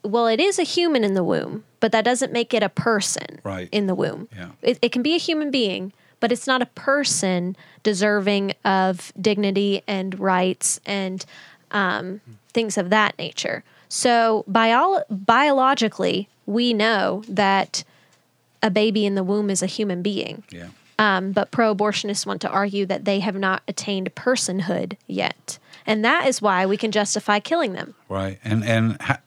well, 0.04 0.26
it 0.26 0.40
is 0.40 0.58
a 0.58 0.62
human 0.62 1.02
in 1.04 1.14
the 1.14 1.24
womb, 1.24 1.64
but 1.80 1.90
that 1.92 2.04
doesn't 2.04 2.32
make 2.32 2.52
it 2.54 2.62
a 2.62 2.68
person 2.68 3.40
Right. 3.42 3.68
in 3.72 3.86
the 3.86 3.94
womb. 3.94 4.28
Yeah. 4.36 4.48
It, 4.62 4.78
it 4.82 4.92
can 4.92 5.02
be 5.02 5.14
a 5.14 5.18
human 5.18 5.50
being, 5.50 5.92
but 6.20 6.30
it's 6.32 6.46
not 6.46 6.62
a 6.62 6.66
person 6.66 7.56
deserving 7.82 8.52
of 8.64 9.12
dignity 9.20 9.82
and 9.86 10.18
rights 10.20 10.80
and 10.86 11.24
um, 11.70 12.20
things 12.52 12.78
of 12.78 12.90
that 12.90 13.18
nature. 13.18 13.64
So, 13.88 14.44
bio- 14.48 15.02
biologically, 15.10 16.28
we 16.46 16.72
know 16.74 17.22
that 17.28 17.84
a 18.62 18.70
baby 18.70 19.04
in 19.06 19.14
the 19.14 19.22
womb 19.24 19.50
is 19.50 19.62
a 19.62 19.66
human 19.66 20.02
being. 20.02 20.42
Yeah. 20.50 20.68
Um, 20.98 21.32
but 21.32 21.50
pro 21.50 21.74
abortionists 21.74 22.24
want 22.24 22.40
to 22.42 22.48
argue 22.48 22.86
that 22.86 23.04
they 23.04 23.20
have 23.20 23.36
not 23.36 23.62
attained 23.68 24.14
personhood 24.14 24.96
yet. 25.06 25.58
And 25.86 26.04
that 26.04 26.26
is 26.28 26.40
why 26.40 26.64
we 26.66 26.76
can 26.76 26.92
justify 26.92 27.40
killing 27.40 27.72
them. 27.74 27.94
Right. 28.08 28.38
And 28.44 28.64
and 28.64 29.00
ha- 29.02 29.18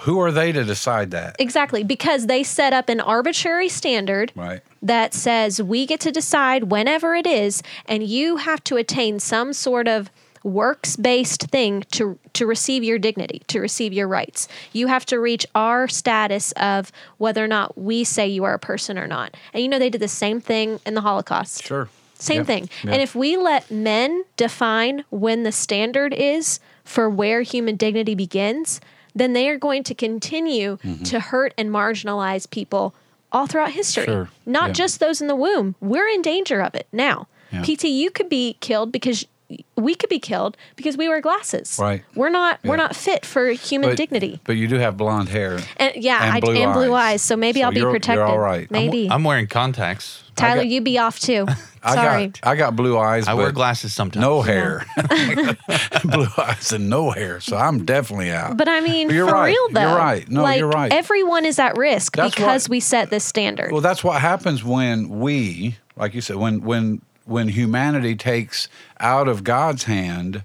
who 0.00 0.18
are 0.20 0.32
they 0.32 0.52
to 0.52 0.64
decide 0.64 1.10
that? 1.10 1.36
Exactly, 1.38 1.84
because 1.84 2.26
they 2.26 2.42
set 2.42 2.72
up 2.72 2.88
an 2.88 3.00
arbitrary 3.00 3.68
standard 3.68 4.32
Right. 4.34 4.60
that 4.82 5.14
says 5.14 5.62
we 5.62 5.86
get 5.86 6.00
to 6.00 6.10
decide 6.10 6.64
whenever 6.64 7.14
it 7.14 7.26
is, 7.26 7.62
and 7.86 8.02
you 8.02 8.36
have 8.38 8.64
to 8.64 8.76
attain 8.76 9.20
some 9.20 9.52
sort 9.52 9.88
of 9.88 10.10
works 10.44 10.96
based 10.96 11.42
thing 11.50 11.84
to 11.92 12.18
to 12.32 12.46
receive 12.46 12.82
your 12.82 12.98
dignity, 12.98 13.42
to 13.46 13.60
receive 13.60 13.92
your 13.92 14.08
rights. 14.08 14.48
You 14.72 14.88
have 14.88 15.06
to 15.06 15.20
reach 15.20 15.46
our 15.54 15.86
status 15.86 16.50
of 16.52 16.90
whether 17.18 17.44
or 17.44 17.46
not 17.46 17.78
we 17.78 18.02
say 18.02 18.26
you 18.26 18.42
are 18.42 18.54
a 18.54 18.58
person 18.58 18.98
or 18.98 19.06
not. 19.06 19.36
And 19.54 19.62
you 19.62 19.68
know 19.68 19.78
they 19.78 19.90
did 19.90 20.00
the 20.00 20.08
same 20.08 20.40
thing 20.40 20.80
in 20.84 20.94
the 20.94 21.02
Holocaust. 21.02 21.62
Sure. 21.62 21.88
Same 22.18 22.38
Yeah. 22.38 22.44
thing. 22.44 22.70
Yeah. 22.82 22.92
And 22.92 23.02
if 23.02 23.14
we 23.14 23.36
let 23.36 23.70
men 23.70 24.24
define 24.36 25.04
when 25.10 25.44
the 25.44 25.52
standard 25.52 26.12
is 26.12 26.58
for 26.84 27.08
where 27.08 27.42
human 27.42 27.76
dignity 27.76 28.14
begins, 28.16 28.80
then 29.14 29.32
they 29.32 29.48
are 29.48 29.58
going 29.58 29.82
to 29.84 29.94
continue 29.94 30.78
Mm-hmm. 30.84 31.04
to 31.04 31.20
hurt 31.20 31.54
and 31.58 31.70
marginalize 31.70 32.48
people 32.50 32.94
all 33.30 33.46
throughout 33.46 33.72
history. 33.72 34.04
Sure. 34.04 34.28
Not 34.46 34.68
Yeah. 34.68 34.72
just 34.74 35.00
those 35.00 35.20
in 35.20 35.26
the 35.28 35.36
womb. 35.36 35.74
We're 35.80 36.08
in 36.08 36.22
danger 36.22 36.60
of 36.60 36.74
it 36.74 36.86
now. 36.92 37.28
Yeah. 37.50 37.62
PT, 37.62 37.84
you 37.84 38.10
could 38.10 38.28
be 38.28 38.56
killed 38.60 38.92
because 38.92 39.26
we 39.76 39.94
could 39.94 40.10
be 40.10 40.18
killed 40.18 40.56
because 40.76 40.96
we 40.96 41.08
wear 41.08 41.20
glasses. 41.20 41.78
Right. 41.80 42.02
We're 42.14 42.30
not 42.30 42.60
we're 42.64 42.76
not 42.76 42.94
fit 42.96 43.24
for 43.26 43.48
human 43.50 43.90
But, 43.90 43.96
dignity. 43.96 44.40
But 44.44 44.56
you 44.56 44.68
do 44.68 44.76
have 44.76 44.96
blonde 44.96 45.28
hair. 45.28 45.58
And 45.78 45.92
yeah, 45.96 46.22
and 46.24 46.32
I 46.34 46.40
blue 46.40 46.54
and 46.56 46.72
blue 46.72 46.94
eyes. 46.94 47.12
eyes, 47.14 47.22
so 47.22 47.36
maybe 47.36 47.60
So 47.60 47.66
I'll 47.66 47.70
be 47.72 47.78
you're- 47.80 47.90
you're 47.92 47.98
protected. 48.00 48.22
all 48.24 48.38
right. 48.38 48.60
I'm- 48.60 48.68
Maybe. 48.70 49.08
I'm 49.10 49.24
wearing 49.24 49.46
contacts. 49.46 50.24
Tyler, 50.36 50.62
got- 50.62 50.68
you 50.68 50.80
be 50.80 50.98
off 50.98 51.18
too. 51.20 51.46
I 51.84 51.94
Sorry. 51.96 52.26
got 52.28 52.40
I 52.44 52.54
got 52.56 52.76
blue 52.76 52.96
eyes. 52.96 53.26
I 53.26 53.34
wear 53.34 53.50
glasses 53.50 53.92
sometimes. 53.92 54.22
No 54.22 54.40
hair. 54.42 54.86
blue 56.04 56.26
eyes 56.38 56.72
and 56.72 56.88
no 56.88 57.10
hair. 57.10 57.40
So 57.40 57.56
I'm 57.56 57.84
definitely 57.84 58.30
out. 58.30 58.56
But 58.56 58.68
I 58.68 58.80
mean, 58.80 59.10
You're 59.10 59.26
for 59.26 59.34
right. 59.34 59.46
real 59.48 59.68
though, 59.72 59.80
You're 59.88 59.96
right. 59.98 60.28
No, 60.28 60.42
like, 60.42 60.58
you're 60.58 60.68
right. 60.68 60.92
Everyone 60.92 61.44
is 61.44 61.58
at 61.58 61.76
risk 61.76 62.16
That's 62.16 62.34
because 62.34 62.64
what- 62.64 62.70
we 62.70 62.80
set 62.80 63.10
this 63.10 63.24
standard. 63.24 63.72
Well, 63.72 63.80
that's 63.80 64.04
what 64.04 64.20
happens 64.20 64.62
when 64.64 65.08
we, 65.20 65.76
like 65.96 66.14
you 66.14 66.20
said, 66.20 66.36
when 66.36 66.62
when 66.62 67.02
when 67.24 67.48
humanity 67.48 68.14
takes 68.16 68.68
out 69.00 69.28
of 69.28 69.44
God's 69.44 69.84
hand 69.84 70.44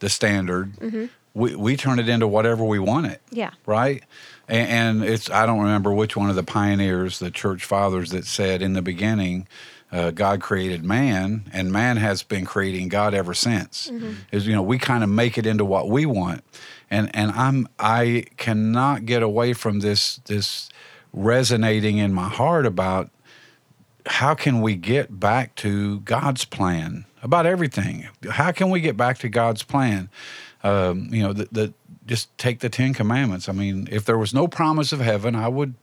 the 0.00 0.08
standard, 0.08 0.72
we, 1.34 1.54
we 1.54 1.76
turn 1.76 1.98
it 1.98 2.08
into 2.08 2.26
whatever 2.26 2.64
we 2.64 2.78
want 2.78 3.06
it. 3.06 3.20
Mm-hmm. 3.26 3.36
Yeah. 3.36 3.50
Right. 3.66 4.02
And, 4.48 5.02
and 5.02 5.04
it's 5.04 5.30
I 5.30 5.46
don't 5.46 5.60
remember 5.60 5.92
which 5.92 6.16
one 6.16 6.30
of 6.30 6.36
the 6.36 6.42
pioneers, 6.42 7.18
the 7.18 7.30
church 7.30 7.64
fathers, 7.64 8.10
that 8.10 8.24
said 8.24 8.62
in 8.62 8.72
the 8.72 8.82
beginning. 8.82 9.46
Uh, 9.90 10.10
God 10.10 10.42
created 10.42 10.84
man, 10.84 11.44
and 11.50 11.72
man 11.72 11.96
has 11.96 12.22
been 12.22 12.44
creating 12.44 12.88
God 12.88 13.14
ever 13.14 13.32
since. 13.32 13.90
Is 14.30 14.46
you 14.46 14.54
know 14.54 14.60
we 14.60 14.76
kind 14.78 15.02
of 15.02 15.08
make 15.08 15.38
it 15.38 15.46
into 15.46 15.64
what 15.64 15.88
we 15.88 16.04
want, 16.04 16.44
and 16.90 17.10
and 17.16 17.30
I'm 17.30 17.68
I 17.78 18.26
cannot 18.36 19.06
get 19.06 19.22
away 19.22 19.54
from 19.54 19.80
this 19.80 20.18
this 20.26 20.68
resonating 21.14 21.96
in 21.96 22.12
my 22.12 22.28
heart 22.28 22.66
about 22.66 23.08
how 24.08 24.34
can 24.34 24.60
we 24.60 24.74
get 24.74 25.20
back 25.20 25.54
to 25.56 26.00
God's 26.00 26.44
plan 26.44 27.04
about 27.22 27.46
everything? 27.46 28.08
How 28.30 28.52
can 28.52 28.70
we 28.70 28.80
get 28.80 28.96
back 28.96 29.18
to 29.18 29.28
God's 29.28 29.62
plan? 29.62 30.08
Um, 30.64 31.08
you 31.12 31.22
know, 31.22 31.32
the, 31.32 31.48
the 31.52 31.74
just 32.06 32.36
take 32.38 32.60
the 32.60 32.68
Ten 32.68 32.94
Commandments. 32.94 33.48
I 33.48 33.52
mean, 33.52 33.86
if 33.90 34.04
there 34.04 34.18
was 34.18 34.32
no 34.34 34.48
promise 34.48 34.92
of 34.92 35.00
heaven, 35.00 35.34
I 35.34 35.48
would. 35.48 35.74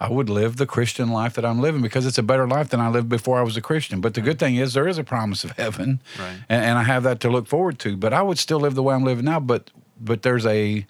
I 0.00 0.08
would 0.08 0.30
live 0.30 0.58
the 0.58 0.66
Christian 0.66 1.08
life 1.10 1.34
that 1.34 1.44
I'm 1.44 1.60
living 1.60 1.82
because 1.82 2.06
it's 2.06 2.18
a 2.18 2.22
better 2.22 2.46
life 2.46 2.68
than 2.68 2.78
I 2.78 2.88
lived 2.88 3.08
before 3.08 3.40
I 3.40 3.42
was 3.42 3.56
a 3.56 3.60
Christian. 3.60 4.00
But 4.00 4.14
the 4.14 4.20
good 4.20 4.38
thing 4.38 4.54
is 4.54 4.72
there 4.72 4.86
is 4.86 4.96
a 4.96 5.02
promise 5.02 5.42
of 5.42 5.50
heaven, 5.56 6.00
Right. 6.16 6.36
and, 6.48 6.62
and 6.64 6.78
I 6.78 6.84
have 6.84 7.02
that 7.02 7.18
to 7.22 7.28
look 7.28 7.48
forward 7.48 7.80
to. 7.80 7.96
But 7.96 8.12
I 8.12 8.22
would 8.22 8.38
still 8.38 8.60
live 8.60 8.76
the 8.76 8.82
way 8.84 8.94
I'm 8.94 9.02
living 9.02 9.24
now. 9.24 9.40
But 9.40 9.72
but 10.00 10.22
there's 10.22 10.46
a 10.46 10.86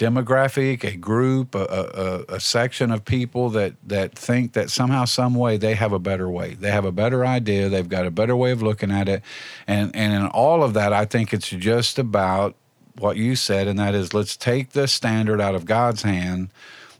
demographic, 0.00 0.82
a 0.82 0.96
group, 0.96 1.54
a, 1.54 1.58
a, 1.58 1.64
a- 1.64 2.36
a 2.36 2.40
section 2.40 2.90
of 2.90 3.04
people 3.04 3.50
that, 3.50 3.74
that 3.86 4.16
think 4.16 4.54
that 4.54 4.70
somehow, 4.70 5.04
some 5.04 5.34
way, 5.34 5.58
they 5.58 5.74
have 5.74 5.92
a 5.92 5.98
better 5.98 6.28
way. 6.30 6.54
They 6.54 6.70
have 6.70 6.86
a 6.86 6.90
better 6.90 7.24
idea. 7.26 7.68
They've 7.68 7.88
got 7.88 8.06
a 8.06 8.10
better 8.10 8.34
way 8.34 8.50
of 8.50 8.62
looking 8.62 8.90
at 8.90 9.08
it, 9.08 9.22
and 9.66 9.94
and 9.94 10.14
in 10.14 10.26
all 10.28 10.62
of 10.62 10.72
that, 10.72 10.94
I 10.94 11.04
think 11.04 11.34
it's 11.34 11.50
just 11.50 11.98
about 11.98 12.56
what 12.98 13.18
you 13.18 13.36
said, 13.36 13.68
and 13.68 13.78
that 13.78 13.94
is 13.94 14.14
let's 14.14 14.38
take 14.38 14.70
the 14.70 14.88
standard 14.88 15.38
out 15.38 15.54
of 15.54 15.66
God's 15.66 16.02
hand, 16.02 16.48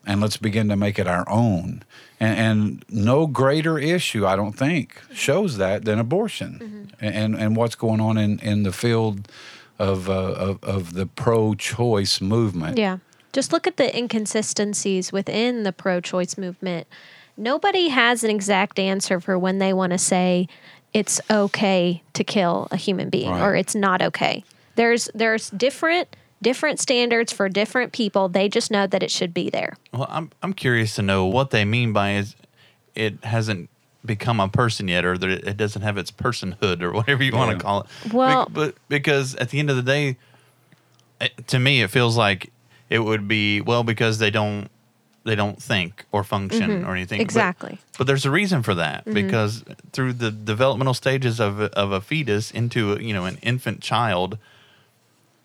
and 0.07 0.21
let's 0.21 0.37
begin 0.37 0.69
to 0.69 0.77
make 0.77 0.99
it 0.99 1.07
our 1.07 1.27
own. 1.27 1.83
And, 2.21 2.39
and 2.39 2.85
no 2.91 3.27
greater 3.27 3.79
issue, 3.79 4.27
I 4.27 4.37
don't 4.37 4.53
think, 4.53 5.01
shows 5.15 5.57
that 5.57 5.87
than 5.87 5.99
abortion, 5.99 6.59
mm-hmm. 6.61 7.05
and 7.05 7.35
and 7.35 7.57
what's 7.57 7.77
going 7.77 8.01
on 8.03 8.19
in 8.19 8.39
in 8.41 8.63
the 8.63 8.73
field 8.73 9.27
of, 9.81 10.09
uh, 10.11 10.13
of 10.13 10.63
of 10.63 10.93
the 10.95 11.07
pro-choice 11.07 12.21
movement. 12.21 12.79
Yeah. 12.79 12.99
Just 13.33 13.53
look 13.53 13.67
at 13.67 13.77
the 13.77 13.97
inconsistencies 13.97 15.13
within 15.13 15.63
the 15.63 15.73
pro 15.73 16.01
choice 16.01 16.37
movement. 16.37 16.87
Nobody 17.37 17.89
has 17.89 18.23
an 18.23 18.31
exact 18.31 18.79
answer 18.79 19.21
for 19.21 19.39
when 19.39 19.59
they 19.59 19.73
want 19.73 19.93
to 19.93 19.99
say 19.99 20.47
it's 20.93 21.21
okay 21.31 22.03
to 22.13 22.25
kill 22.25 22.69
a 22.71 22.77
human 22.77 23.09
being 23.09 23.31
Right. 23.31 23.43
or 23.43 23.55
it's 23.57 23.75
not 23.75 24.03
okay. 24.03 24.45
There's 24.75 25.09
there's 25.15 25.51
different 25.51 26.15
different 26.43 26.81
standards 26.81 27.33
for 27.33 27.49
different 27.49 27.93
people. 27.93 28.29
They 28.29 28.49
just 28.49 28.71
know 28.71 28.87
that 28.87 29.03
it 29.03 29.11
should 29.11 29.33
be 29.33 29.49
there. 29.51 29.77
Well, 29.93 30.07
I'm 30.11 30.31
I'm 30.43 30.53
curious 30.53 30.95
to 30.97 31.03
know 31.03 31.25
what 31.27 31.51
they 31.51 31.65
mean 31.65 31.93
by 31.93 32.15
is 32.17 32.35
it 32.95 33.25
hasn't 33.25 33.71
become 34.05 34.41
a 34.41 34.49
person 34.49 34.89
yet, 34.89 35.05
or 35.05 35.17
that 35.19 35.29
it 35.29 35.47
it 35.47 35.57
doesn't 35.57 35.83
have 35.83 35.99
its 35.99 36.11
personhood, 36.11 36.83
or 36.83 36.93
whatever 36.95 37.23
you 37.23 37.33
want 37.33 37.59
to 37.59 37.65
call 37.65 37.83
it. 37.83 38.13
Well- 38.13 38.47
Bec- 38.47 38.55
but 38.55 38.75
because 38.89 39.35
at 39.37 39.51
the 39.51 39.59
end 39.59 39.71
of 39.71 39.77
the 39.77 39.83
day, 39.83 40.17
it, 41.21 41.47
to 41.49 41.59
me, 41.59 41.83
it 41.83 41.91
feels 41.91 42.17
like 42.17 42.53
it 42.89 43.01
would 43.01 43.29
be 43.29 43.61
well 43.61 43.85
because 43.85 44.19
they 44.19 44.31
don't 44.31 44.69
they 45.25 45.35
don't 45.35 45.63
think 45.63 46.05
or 46.13 46.25
function 46.25 46.71
mm-hmm. 46.71 46.89
or 46.89 46.95
anything. 46.95 47.21
Exactly. 47.21 47.79
But, 47.99 48.07
there's 48.07 48.25
a 48.25 48.31
reason 48.31 48.63
for 48.63 48.75
that 48.75 49.05
mm-hmm. 49.05 49.13
because 49.13 49.65
through 49.93 50.15
the 50.15 50.31
developmental 50.31 50.95
stages 50.95 51.41
of 51.41 51.61
of 51.61 51.93
a 51.93 52.01
fetus 52.01 52.51
into 52.51 52.95
a, 52.95 53.01
you 53.01 53.15
know 53.15 53.27
an 53.27 53.39
infant 53.43 53.81
child, 53.81 54.39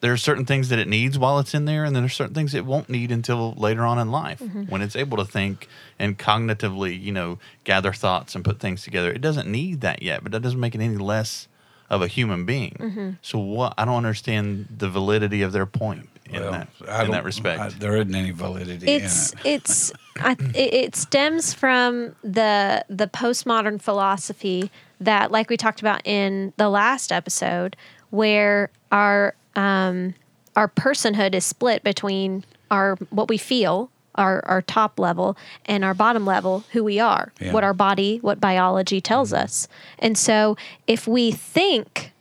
there 0.06 0.14
are 0.14 0.18
certain 0.18 0.46
things 0.46 0.70
that 0.70 0.78
it 0.78 0.88
needs 0.88 1.18
while 1.18 1.40
it's 1.40 1.56
in 1.56 1.66
there, 1.66 1.84
and 1.84 1.96
then 1.96 2.04
there's 2.04 2.14
certain 2.14 2.36
things 2.36 2.54
it 2.54 2.64
won't 2.64 2.90
need 2.92 3.12
until 3.12 3.54
later 3.54 3.82
on 3.88 3.98
in 3.98 4.12
life 4.12 4.40
mm-hmm. 4.40 4.66
when 4.66 4.84
it's 4.84 4.96
able 4.96 5.18
to 5.18 5.26
think 5.26 5.68
and 5.98 6.20
cognitively, 6.20 7.02
you 7.02 7.12
know, 7.12 7.40
gather 7.64 7.92
thoughts 7.92 8.36
and 8.36 8.46
put 8.46 8.60
things 8.60 8.84
together. 8.84 9.12
It 9.12 9.22
doesn't 9.22 9.50
need 9.50 9.82
that 9.82 10.04
yet, 10.04 10.22
but 10.22 10.32
that 10.32 10.44
doesn't 10.44 10.60
make 10.60 10.76
it 10.76 10.82
any 10.82 10.98
less 10.98 11.48
of 11.90 12.04
a 12.04 12.08
human 12.08 12.46
being. 12.46 12.78
Mm-hmm. 12.80 13.10
So 13.24 13.40
what? 13.40 13.74
I 13.80 13.86
don't 13.86 13.96
understand 13.96 14.68
the 14.78 14.90
validity 14.90 15.42
of 15.42 15.54
their 15.54 15.66
point 15.66 16.08
in 16.30 16.44
Well, 16.44 16.52
that 16.52 16.68
I 16.88 17.06
in 17.06 17.10
that 17.10 17.24
respect. 17.24 17.60
I- 17.60 17.70
there 17.70 17.98
isn't 17.98 18.14
any 18.14 18.30
validity 18.30 18.86
it's 18.86 19.32
in 19.32 19.40
it. 19.40 19.46
it's 19.46 19.92
I, 20.18 20.34
it, 20.54 20.74
it 20.74 20.96
stems 20.96 21.52
from 21.52 22.16
the 22.24 22.86
the 22.90 23.08
postmodern 23.08 23.82
philosophy 23.82 24.70
that 25.00 25.32
like 25.32 25.50
we 25.50 25.58
talked 25.58 25.80
about 25.80 26.06
in 26.06 26.54
the 26.58 26.70
last 26.70 27.12
episode 27.12 27.76
where 28.12 28.70
our 28.92 29.34
um 29.56 30.14
our 30.56 30.68
personhood 30.68 31.34
is 31.34 31.46
split 31.46 31.84
between 31.84 32.44
our 32.72 32.96
what 33.10 33.28
we 33.30 33.38
feel 33.38 33.90
our 34.16 34.44
our 34.46 34.62
top 34.62 35.00
level 35.00 35.36
and 35.66 35.84
our 35.84 35.94
bottom 35.94 36.26
level 36.26 36.64
who 36.72 36.84
we 36.84 37.00
are 37.00 37.32
Yeah. 37.40 37.52
what 37.54 37.64
our 37.64 37.74
body 37.74 38.18
what 38.22 38.40
biology 38.40 39.02
tells 39.02 39.34
us 39.34 39.68
and 40.00 40.18
so 40.18 40.56
if 40.88 41.08
we 41.08 41.32
think 41.32 42.12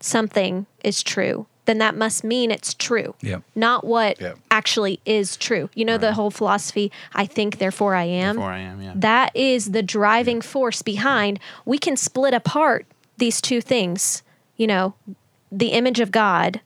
something 0.00 0.66
is 0.84 1.02
true 1.02 1.46
then 1.66 1.76
that 1.78 1.94
must 1.94 2.24
mean 2.24 2.50
it's 2.50 2.72
true 2.72 3.14
Yep. 3.20 3.42
not 3.54 3.84
what 3.84 4.18
Yep. 4.20 4.38
actually 4.50 5.00
is 5.04 5.36
true. 5.36 5.68
You 5.74 5.84
know 5.84 5.98
the 5.98 6.14
whole 6.14 6.30
philosophy, 6.30 6.90
I 7.14 7.26
think 7.26 7.58
therefore 7.58 7.94
I 7.94 8.04
am. 8.04 8.36
Therefore 8.36 8.52
I 8.52 8.58
am, 8.60 8.80
yeah. 8.80 8.92
That 8.94 9.36
is 9.36 9.72
the 9.72 9.82
driving 9.82 10.40
force 10.40 10.80
behind 10.80 11.38
we 11.66 11.76
can 11.78 11.94
split 11.98 12.32
apart 12.32 12.86
these 13.18 13.42
two 13.42 13.60
things, 13.60 14.22
you 14.56 14.66
know, 14.66 14.94
the 15.50 15.68
image 15.68 16.00
of 16.00 16.10
God 16.10 16.60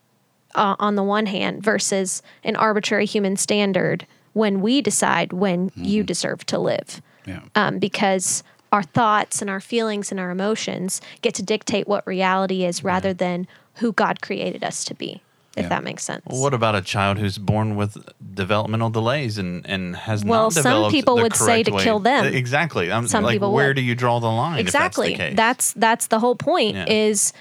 uh, 0.54 0.76
on 0.78 0.96
the 0.96 1.02
one 1.02 1.26
hand 1.26 1.62
versus 1.62 2.22
an 2.44 2.56
arbitrary 2.56 3.06
human 3.06 3.36
standard 3.36 4.06
when 4.32 4.60
we 4.60 4.80
decide 4.82 5.32
when 5.32 5.70
you 5.74 6.02
deserve 6.02 6.44
to 6.46 6.58
live. 6.58 7.00
Yeah. 7.26 7.40
Um, 7.54 7.78
because 7.78 8.42
our 8.72 8.82
thoughts 8.82 9.40
and 9.42 9.50
our 9.50 9.60
feelings 9.60 10.10
and 10.10 10.18
our 10.18 10.30
emotions 10.30 11.00
get 11.20 11.34
to 11.34 11.42
dictate 11.42 11.86
what 11.86 12.06
reality 12.06 12.64
is 12.64 12.82
rather 12.82 13.12
than 13.12 13.46
who 13.76 13.92
God 13.92 14.20
created 14.22 14.64
us 14.64 14.84
to 14.86 14.94
be, 14.94 15.22
if 15.56 15.64
Yeah. 15.64 15.68
that 15.68 15.84
makes 15.84 16.02
sense. 16.04 16.22
Well, 16.26 16.40
what 16.40 16.54
about 16.54 16.74
a 16.74 16.80
child 16.82 17.18
who's 17.18 17.36
born 17.38 17.76
with 17.76 17.96
developmental 18.34 18.88
delays 18.90 19.36
and, 19.38 19.64
and 19.66 19.94
has 19.96 20.24
Well, 20.24 20.44
not 20.44 20.52
some 20.54 20.90
people 20.90 21.16
the 21.16 21.22
would 21.22 21.36
say 21.36 21.62
to 21.62 21.70
way- 21.70 21.84
kill 21.84 21.98
them. 21.98 22.24
Exactly. 22.26 22.90
I'm 22.90 23.06
Some 23.08 23.24
like, 23.24 23.34
people 23.34 23.52
where 23.52 23.68
would. 23.68 23.76
do 23.76 23.82
you 23.82 23.94
draw 23.94 24.18
the 24.20 24.26
line? 24.30 24.58
exactly 24.58 25.12
If 25.12 25.18
that's, 25.18 25.28
the 25.28 25.28
case? 25.28 25.36
that's 25.36 25.72
that's 25.74 26.06
the 26.08 26.18
whole 26.18 26.34
point 26.36 26.76
Yeah. 26.76 26.84
is 26.88 27.32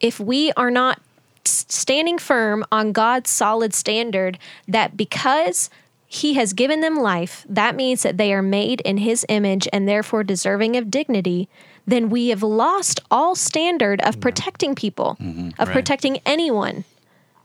if 0.00 0.20
we 0.20 0.52
are 0.52 0.70
not 0.70 1.00
standing 1.44 2.18
firm 2.18 2.64
on 2.72 2.92
god's 2.92 3.30
solid 3.30 3.72
standard 3.72 4.38
that 4.66 4.96
because 4.96 5.70
he 6.08 6.34
has 6.34 6.52
given 6.52 6.80
them 6.80 6.96
life 6.96 7.44
that 7.48 7.76
means 7.76 8.02
that 8.02 8.16
they 8.16 8.32
are 8.32 8.42
made 8.42 8.80
in 8.82 8.98
his 8.98 9.24
image 9.28 9.68
and 9.72 9.88
therefore 9.88 10.24
deserving 10.24 10.76
of 10.76 10.90
dignity 10.90 11.48
then 11.86 12.10
we 12.10 12.28
have 12.28 12.42
lost 12.42 12.98
all 13.12 13.36
standard 13.36 14.00
of 14.00 14.18
protecting 14.20 14.74
people 14.74 15.10
of 15.10 15.18
Mm-hmm. 15.18 15.50
Right. 15.58 15.72
protecting 15.72 16.18
anyone 16.26 16.84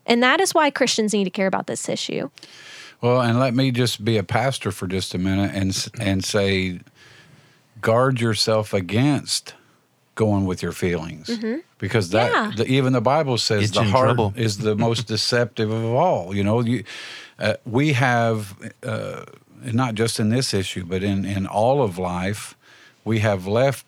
and 0.07 0.23
that 0.23 0.39
is 0.41 0.53
why 0.53 0.71
christians 0.71 1.13
need 1.13 1.25
to 1.25 1.29
care 1.29 1.47
about 1.47 1.67
this 1.67 1.87
issue 1.87 2.29
Well, 3.01 3.21
and 3.21 3.39
let 3.39 3.53
me 3.53 3.71
just 3.71 4.03
be 4.05 4.17
a 4.17 4.23
pastor 4.23 4.71
for 4.71 4.87
just 4.87 5.13
a 5.13 5.17
minute 5.17 5.51
and 5.55 5.73
and 5.99 6.23
say, 6.23 6.79
guard 7.81 8.21
yourself 8.21 8.73
against 8.73 9.53
going 10.15 10.45
with 10.45 10.61
your 10.63 10.71
feelings, 10.73 11.29
because 11.77 12.09
that 12.09 12.31
Mm-hmm. 12.31 12.49
Yeah. 12.51 12.55
the, 12.57 12.65
even 12.71 12.93
the 12.93 13.01
Bible 13.01 13.37
says 13.37 13.61
Gets 13.61 13.77
the 13.77 13.83
you 13.83 13.91
heart 13.91 14.07
trouble. 14.07 14.33
is 14.35 14.57
the 14.57 14.75
most 14.87 15.07
deceptive 15.07 15.71
of 15.71 15.85
all. 15.85 16.35
You 16.35 16.43
know, 16.43 16.61
you 16.61 16.83
uh, 17.39 17.55
we 17.65 17.93
have 17.93 18.55
uh, 18.83 19.23
not 19.63 19.95
just 19.95 20.19
in 20.19 20.29
this 20.29 20.53
issue, 20.53 20.83
but 20.85 21.01
in 21.03 21.25
in 21.25 21.47
all 21.47 21.81
of 21.81 21.97
life, 21.97 22.55
we 23.05 23.19
have 23.19 23.47
left 23.47 23.85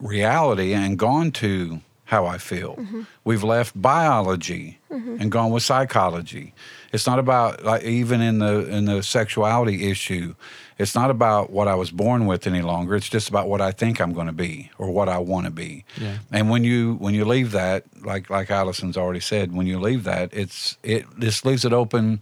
reality 0.00 0.72
and 0.74 0.98
gone 0.98 1.30
to 1.32 1.80
how 2.04 2.26
I 2.26 2.38
feel. 2.38 2.76
Mm-hmm. 2.76 3.02
We've 3.24 3.44
left 3.44 3.80
biology 3.80 4.78
and 4.90 5.32
gone 5.32 5.50
with 5.50 5.62
psychology. 5.62 6.52
It's 6.92 7.06
not 7.06 7.18
about 7.18 7.64
like 7.64 7.82
even 7.84 8.20
in 8.20 8.38
the 8.40 8.66
in 8.76 8.84
the 8.84 9.02
sexuality 9.02 9.90
issue, 9.90 10.34
it's 10.82 10.94
not 10.94 11.10
about 11.10 11.50
what 11.50 11.68
I 11.68 11.74
was 11.74 11.90
born 11.90 12.26
with 12.26 12.46
any 12.46 12.62
longer. 12.62 12.94
It's 12.94 13.08
just 13.08 13.28
about 13.28 13.48
what 13.48 13.60
I 13.60 13.72
think 13.72 14.00
I'm 14.00 14.12
going 14.12 14.26
to 14.26 14.32
be 14.32 14.70
or 14.78 14.90
what 14.90 15.08
I 15.08 15.18
want 15.18 15.46
to 15.46 15.52
be. 15.52 15.84
Yeah. 16.00 16.18
And 16.30 16.50
when 16.50 16.64
you 16.64 16.94
when 16.94 17.14
you 17.14 17.24
leave 17.24 17.52
that, 17.52 17.84
like 18.04 18.28
like 18.28 18.50
Allison's 18.50 18.96
already 18.96 19.20
said, 19.20 19.52
when 19.52 19.66
you 19.66 19.78
leave 19.78 20.04
that, 20.04 20.30
it's 20.32 20.76
it 20.82 21.06
this 21.18 21.44
leaves 21.44 21.64
it 21.64 21.72
open 21.72 22.20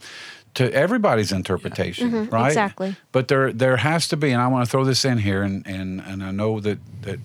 to 0.54 0.72
everybody's 0.72 1.32
interpretation, 1.32 2.10
mm-hmm. 2.10 2.34
right? 2.34 2.48
exactly. 2.48 2.96
But 3.12 3.28
there 3.28 3.52
there 3.52 3.76
has 3.76 4.08
to 4.08 4.16
be, 4.16 4.30
and 4.30 4.42
I 4.42 4.48
want 4.48 4.64
to 4.64 4.70
throw 4.70 4.84
this 4.84 5.04
in 5.04 5.18
here, 5.18 5.42
and 5.42 5.66
and 5.66 6.00
and 6.00 6.22
I 6.22 6.30
know 6.30 6.60
that 6.60 6.78
that 7.02 7.20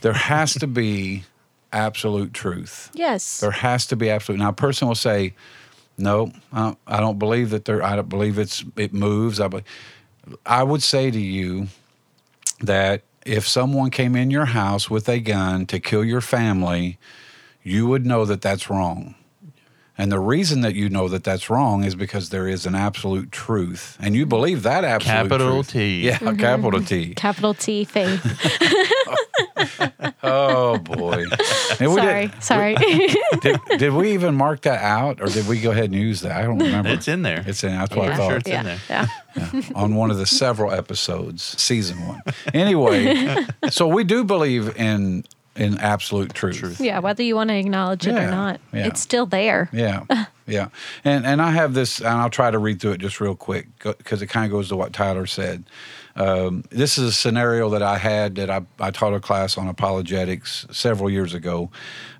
there 0.00 0.12
has 0.12 0.54
to 0.54 0.66
be 0.66 1.24
absolute 1.72 2.32
truth. 2.32 2.90
yes 2.94 3.40
There 3.40 3.50
has 3.50 3.86
to 3.86 3.96
be 3.96 4.10
absolute. 4.10 4.38
Now, 4.38 4.50
a 4.50 4.52
person 4.52 4.88
will 4.88 4.94
say, 4.94 5.34
"No, 5.98 6.32
I 6.52 7.00
don't, 7.00 7.18
believe 7.18 7.50
that 7.50 7.64
there. 7.64 7.82
I 7.82 7.96
don't 7.96 8.08
believe 8.08 8.38
it's 8.38 8.64
it 8.76 8.92
moves." 8.92 9.40
I, 9.40 9.48
be-" 9.48 9.64
I 10.46 10.62
would 10.62 10.82
say 10.82 11.10
to 11.10 11.20
you 11.20 11.68
that 12.60 13.02
if 13.24 13.46
someone 13.48 13.90
came 13.90 14.16
in 14.16 14.30
your 14.30 14.46
house 14.46 14.90
with 14.90 15.08
a 15.08 15.20
gun 15.20 15.66
to 15.66 15.80
kill 15.80 16.04
your 16.04 16.20
family, 16.20 16.98
you 17.62 17.86
would 17.86 18.04
know 18.04 18.24
that 18.24 18.42
that's 18.42 18.68
wrong. 18.68 19.14
And 19.96 20.10
the 20.10 20.18
reason 20.18 20.62
that 20.62 20.74
you 20.74 20.88
know 20.88 21.08
that 21.08 21.22
that's 21.22 21.48
wrong 21.48 21.84
is 21.84 21.94
because 21.94 22.30
there 22.30 22.48
is 22.48 22.66
an 22.66 22.74
absolute 22.74 23.30
truth, 23.30 23.96
and 24.00 24.16
you 24.16 24.26
believe 24.26 24.64
that 24.64 24.82
absolute 24.82 25.14
Capital 25.14 25.52
truth. 25.62 25.70
T. 25.70 26.00
Yeah, 26.06 26.18
mm-hmm. 26.18 26.36
capital 26.36 26.82
T. 26.82 27.14
capital 27.14 27.54
t 27.54 27.84
faith 27.84 28.20
Oh 30.22 30.78
boy. 30.78 31.24
And 31.80 31.90
we 31.92 31.96
sorry 32.00 32.26
did- 32.28 32.42
sorry 32.42 32.74
did, 33.40 33.60
did 33.78 33.92
we 33.92 34.12
even 34.12 34.34
mark 34.34 34.62
that 34.62 34.82
out 34.82 35.20
or 35.20 35.26
did 35.26 35.46
we 35.48 35.60
go 35.60 35.70
ahead 35.70 35.84
and 35.86 35.94
use 35.94 36.20
that? 36.22 36.32
I 36.32 36.42
don't 36.42 36.58
remember. 36.58 36.90
It's 36.90 37.08
in 37.08 37.22
there. 37.22 37.44
It's 37.46 37.62
in. 37.64 37.72
That's 37.72 37.94
what 37.94 38.06
Yeah. 38.08 38.12
I 38.12 38.16
thought. 38.16 38.28
Sure 38.28 38.36
it's 38.38 38.48
in 38.48 38.64
there. 38.64 38.78
yeah 38.88 39.06
on 39.74 39.96
one 39.96 40.10
of 40.12 40.16
the 40.18 40.26
several 40.26 40.70
episodes, 40.72 41.42
season 41.60 42.06
one. 42.06 42.20
Anyway, 42.54 43.36
so 43.70 43.88
we 43.88 44.04
do 44.04 44.22
believe 44.24 44.76
in 44.76 45.24
in 45.56 45.78
absolute 45.78 46.32
truth. 46.34 46.80
Yeah, 46.80 46.98
whether 47.00 47.22
you 47.22 47.36
want 47.36 47.50
to 47.50 47.56
acknowledge 47.56 48.06
it 48.06 48.12
Yeah, 48.14 48.28
or 48.28 48.30
not, 48.30 48.60
yeah. 48.72 48.86
it's 48.86 49.00
still 49.00 49.26
there. 49.26 49.68
Yeah, 49.72 50.04
yeah, 50.46 50.68
and 51.04 51.26
and 51.26 51.42
I 51.42 51.50
have 51.50 51.74
this, 51.74 51.98
and 51.98 52.08
I'll 52.08 52.30
try 52.30 52.50
to 52.50 52.58
read 52.58 52.80
through 52.80 52.92
it 52.92 52.98
just 52.98 53.20
real 53.20 53.34
quick 53.34 53.66
because 53.82 54.22
it 54.22 54.26
kind 54.28 54.44
of 54.46 54.52
goes 54.52 54.68
to 54.68 54.76
what 54.76 54.92
Tyler 54.92 55.26
said. 55.26 55.64
Um, 56.16 56.64
this 56.70 56.96
is 56.96 57.08
a 57.08 57.12
scenario 57.12 57.70
that 57.70 57.82
I 57.82 57.98
had 57.98 58.36
that 58.36 58.50
I, 58.50 58.62
I 58.78 58.90
taught 58.90 59.14
a 59.14 59.20
class 59.20 59.58
on 59.58 59.68
apologetics 59.68 60.66
several 60.70 61.10
years 61.10 61.34
ago. 61.34 61.70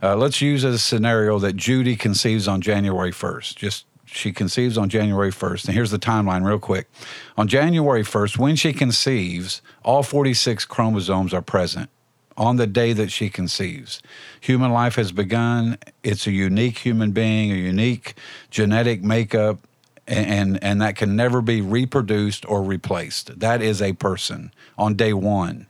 Uh, 0.02 0.16
let's 0.16 0.40
use 0.40 0.64
as 0.64 0.74
a 0.74 0.78
scenario 0.78 1.38
that 1.38 1.56
Judy 1.56 1.94
conceives 1.96 2.48
on 2.48 2.60
January 2.60 3.12
first. 3.12 3.56
Just 3.56 3.86
she 4.14 4.32
conceives 4.32 4.78
on 4.78 4.88
January 4.88 5.32
1st. 5.32 5.66
And 5.66 5.74
here's 5.74 5.90
the 5.90 5.98
timeline, 5.98 6.46
real 6.46 6.58
quick. 6.58 6.88
On 7.36 7.48
January 7.48 8.02
1st, 8.02 8.38
when 8.38 8.56
she 8.56 8.72
conceives, 8.72 9.60
all 9.82 10.02
46 10.02 10.64
chromosomes 10.66 11.34
are 11.34 11.42
present 11.42 11.90
on 12.36 12.56
the 12.56 12.66
day 12.66 12.92
that 12.92 13.10
she 13.10 13.28
conceives. 13.28 14.00
Human 14.40 14.72
life 14.72 14.96
has 14.96 15.12
begun. 15.12 15.78
It's 16.02 16.26
a 16.26 16.32
unique 16.32 16.78
human 16.78 17.12
being, 17.12 17.52
a 17.52 17.56
unique 17.56 18.14
genetic 18.50 19.02
makeup, 19.02 19.58
and, 20.06 20.62
and, 20.62 20.82
that 20.82 20.96
can 20.96 21.16
never 21.16 21.40
be 21.40 21.60
reproduced 21.60 22.44
or 22.46 22.62
replaced. 22.62 23.38
That 23.40 23.62
is 23.62 23.80
a 23.80 23.94
person 23.94 24.52
on 24.76 24.94
day 24.94 25.12
one. 25.12 25.66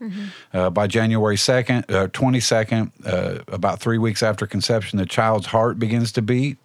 Uh, 0.52 0.70
by 0.70 0.86
January 0.86 1.36
2nd, 1.36 1.90
uh, 1.90 2.08
22nd, 2.08 2.90
uh, 3.06 3.44
about 3.48 3.80
three 3.80 3.98
weeks 3.98 4.22
after 4.22 4.46
conception, 4.46 4.98
the 4.98 5.06
child's 5.06 5.46
heart 5.46 5.78
begins 5.78 6.10
to 6.12 6.22
beat 6.22 6.58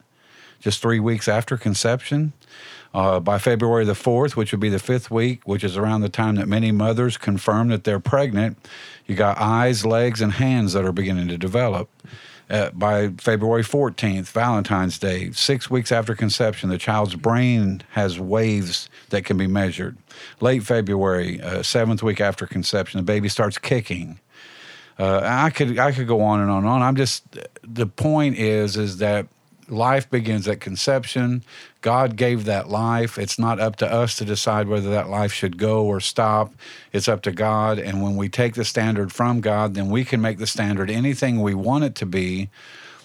just 0.60 0.82
three 0.82 1.00
weeks 1.00 1.28
after 1.28 1.58
conception. 1.58 2.34
Uh, 2.92 3.20
by 3.20 3.38
February 3.38 3.86
the 3.86 3.94
4th, 3.94 4.36
which 4.36 4.52
would 4.52 4.60
be 4.60 4.70
the 4.70 4.80
fifth 4.80 5.12
week, 5.12 5.42
which 5.46 5.64
is 5.64 5.78
around 5.78 6.02
the 6.02 6.10
time 6.10 6.36
that 6.36 6.48
many 6.48 6.72
mothers 6.72 7.18
confirm 7.18 7.68
that 7.68 7.84
they're 7.84 8.00
pregnant, 8.00 8.58
you 9.06 9.14
got 9.14 9.38
eyes, 9.38 9.86
legs, 9.86 10.22
and 10.22 10.34
hands 10.34 10.74
that 10.74 10.84
are 10.84 10.92
beginning 10.92 11.28
to 11.28 11.38
develop. 11.38 11.88
Uh, 12.50 12.72
by 12.72 13.10
February 13.20 13.64
14th, 13.64 14.32
Valentine's 14.32 14.98
Day, 14.98 15.32
six 15.32 15.70
weeks 15.70 15.92
after 15.92 16.16
conception, 16.16 16.70
the 16.70 16.80
child's 16.80 17.14
brain 17.14 17.84
has 17.92 18.20
waves 18.20 18.90
that 19.10 19.24
can 19.24 19.38
be 19.38 19.46
measured. 19.46 19.98
Late 20.42 20.64
February, 20.64 21.40
uh, 21.42 21.62
seventh 21.62 22.02
week 22.02 22.20
after 22.20 22.48
conception, 22.48 22.98
the 22.98 23.04
baby 23.04 23.30
starts 23.30 23.60
kicking. 23.60 24.20
Uh, 24.98 25.22
I 25.24 25.52
could 25.52 25.78
I 25.78 25.92
could 25.92 26.08
go 26.08 26.22
on 26.22 26.42
and 26.42 26.50
on 26.50 26.60
and 26.64 26.68
on. 26.68 26.82
I'm 26.82 26.96
just 26.96 27.24
the 27.62 27.86
point 27.86 28.38
is 28.38 28.76
is 28.78 28.98
that 28.98 29.28
life 29.72 30.10
begins 30.10 30.48
at 30.48 30.60
conception. 30.60 31.44
God 31.82 32.16
gave 32.16 32.46
that 32.46 32.70
life. 32.70 33.18
It's 33.18 33.38
not 33.40 33.60
up 33.60 33.76
to 33.78 33.92
us 33.92 34.16
to 34.18 34.26
decide 34.26 34.68
whether 34.68 34.90
that 34.90 35.10
life 35.10 35.32
should 35.34 35.58
go 35.58 35.86
or 35.86 36.00
stop. 36.00 36.54
It's 36.92 37.08
up 37.08 37.22
to 37.24 37.32
God. 37.32 37.80
And 37.80 38.02
when 38.02 38.16
we 38.16 38.30
take 38.30 38.56
the 38.56 38.66
standard 38.66 39.12
from 39.12 39.42
God, 39.42 39.74
then 39.76 39.90
we 39.90 40.04
can 40.06 40.22
make 40.22 40.38
the 40.38 40.48
standard 40.48 40.90
anything 40.90 41.42
we 41.42 41.54
want 41.54 41.84
it 41.84 41.96
to 41.96 42.06
be, 42.06 42.50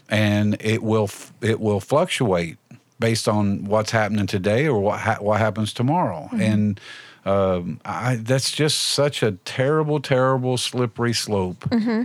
and 0.09 0.57
it 0.61 0.83
will 0.83 1.11
it 1.40 1.61
will 1.61 1.81
fluctuate 1.81 2.57
based 2.98 3.29
on 3.29 3.64
what's 3.64 3.90
happening 3.90 4.27
today 4.27 4.66
or 4.66 4.81
what 4.81 5.00
ha- 5.00 5.18
what 5.20 5.38
happens 5.40 5.72
tomorrow. 5.72 6.29
And 6.33 6.81
um, 7.24 7.81
I, 7.85 8.16
that's 8.16 8.50
just 8.53 8.79
such 8.81 9.22
a 9.22 9.33
terrible, 9.33 9.98
terrible, 10.00 10.57
slippery 10.59 11.14
slope 11.14 11.64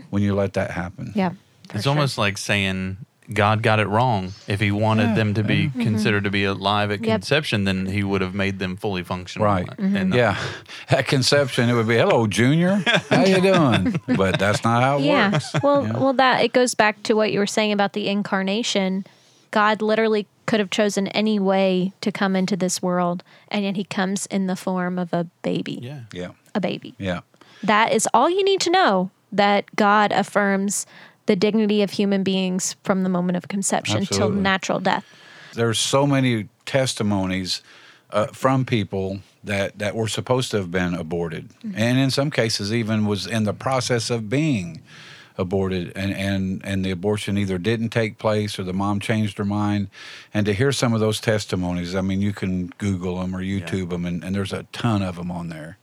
when 0.09 0.23
you 0.23 0.33
let 0.33 0.53
that 0.53 0.71
happen. 0.71 1.11
Yeah. 1.13 1.31
for 1.67 1.75
It's 1.75 1.83
sure. 1.83 1.91
almost 1.91 2.17
like 2.17 2.37
saying 2.37 2.97
God 3.33 3.61
got 3.61 3.79
it 3.79 3.87
wrong. 3.87 4.33
If 4.47 4.59
he 4.59 4.71
wanted 4.71 5.09
Yeah, 5.09 5.15
them 5.15 5.33
to 5.35 5.43
be 5.43 5.69
considered 5.69 6.23
to 6.23 6.31
be 6.31 6.45
alive 6.45 6.89
at 6.91 7.03
Yep. 7.03 7.21
conception, 7.21 7.63
then 7.65 7.85
he 7.85 8.03
would 8.03 8.21
have 8.21 8.33
made 8.33 8.59
them 8.59 8.75
fully 8.75 9.03
functional. 9.03 9.45
Right. 9.45 9.69
And 9.77 10.13
uh, 10.13 10.17
Yeah, 10.17 10.37
at 10.89 11.07
conception 11.07 11.69
it 11.69 11.73
would 11.73 11.87
be, 11.87 11.95
"Hello, 11.97 12.25
Junior, 12.27 12.83
how 13.09 13.25
you 13.25 13.41
doing?" 13.53 13.95
But 14.17 14.39
that's 14.39 14.63
not 14.63 14.81
how 14.83 14.97
it 14.97 15.03
yeah. 15.03 15.31
works. 15.31 15.51
Well, 15.61 15.83
Yeah. 15.85 15.97
well, 15.97 16.13
that 16.13 16.43
it 16.43 16.53
goes 16.53 16.73
back 16.75 17.03
to 17.03 17.13
what 17.13 17.31
you 17.31 17.39
were 17.39 17.47
saying 17.47 17.71
about 17.71 17.93
the 17.93 18.07
incarnation. 18.09 19.05
God 19.51 19.81
literally 19.81 20.27
could 20.45 20.59
have 20.59 20.69
chosen 20.71 21.07
any 21.09 21.39
way 21.39 21.91
to 22.01 22.11
come 22.11 22.35
into 22.35 22.55
this 22.57 22.81
world, 22.81 23.23
and 23.49 23.63
yet 23.63 23.75
He 23.75 23.83
comes 23.83 24.25
in 24.27 24.47
the 24.47 24.55
form 24.55 24.97
of 24.99 25.13
a 25.13 25.25
baby. 25.43 25.79
yeah. 25.81 26.01
Yeah, 26.13 26.29
A 26.55 26.59
baby. 26.59 26.93
yeah, 26.97 27.21
That 27.63 27.91
is 27.91 28.07
all 28.13 28.29
you 28.29 28.43
need 28.43 28.61
to 28.61 28.71
know. 28.71 29.11
That 29.31 29.75
God 29.75 30.11
affirms 30.11 30.87
the 31.29 31.35
dignity 31.35 31.83
of 31.83 31.91
human 31.91 32.23
beings 32.23 32.75
from 32.83 33.03
the 33.03 33.09
moment 33.09 33.37
of 33.37 33.47
conception 33.47 34.03
till 34.03 34.31
natural 34.31 34.79
death. 34.79 35.05
there's 35.53 35.77
so 35.77 36.07
many 36.07 36.49
testimonies 36.65 37.61
uh, 38.09 38.25
from 38.27 38.65
people 38.65 39.19
that 39.43 39.77
that 39.77 39.93
were 39.93 40.07
supposed 40.07 40.49
to 40.49 40.57
have 40.57 40.71
been 40.71 40.95
aborted, 40.95 41.51
and 41.75 41.99
in 41.99 42.09
some 42.09 42.31
cases 42.31 42.73
even 42.73 43.05
was 43.05 43.27
in 43.27 43.43
the 43.43 43.53
process 43.53 44.09
of 44.09 44.27
being 44.27 44.81
aborted, 45.37 45.93
and 45.95 46.11
and 46.11 46.65
and 46.65 46.83
the 46.83 46.89
abortion 46.89 47.37
either 47.37 47.59
didn't 47.59 47.89
take 47.89 48.17
place 48.17 48.57
or 48.57 48.63
the 48.63 48.73
mom 48.73 48.99
changed 48.99 49.37
her 49.37 49.45
mind. 49.45 49.87
And 50.33 50.47
to 50.47 50.53
hear 50.53 50.71
some 50.71 50.95
of 50.95 50.99
those 50.99 51.19
testimonies, 51.21 51.93
I 51.93 52.01
mean, 52.01 52.23
you 52.23 52.33
can 52.33 52.73
Google 52.79 53.19
them 53.19 53.35
or 53.35 53.43
YouTube 53.43 53.91
them, 53.91 54.03
and, 54.05 54.23
and 54.23 54.33
there's 54.33 54.53
a 54.53 54.63
ton 54.71 55.03
of 55.03 55.15
them 55.17 55.29
on 55.29 55.49
there. 55.49 55.77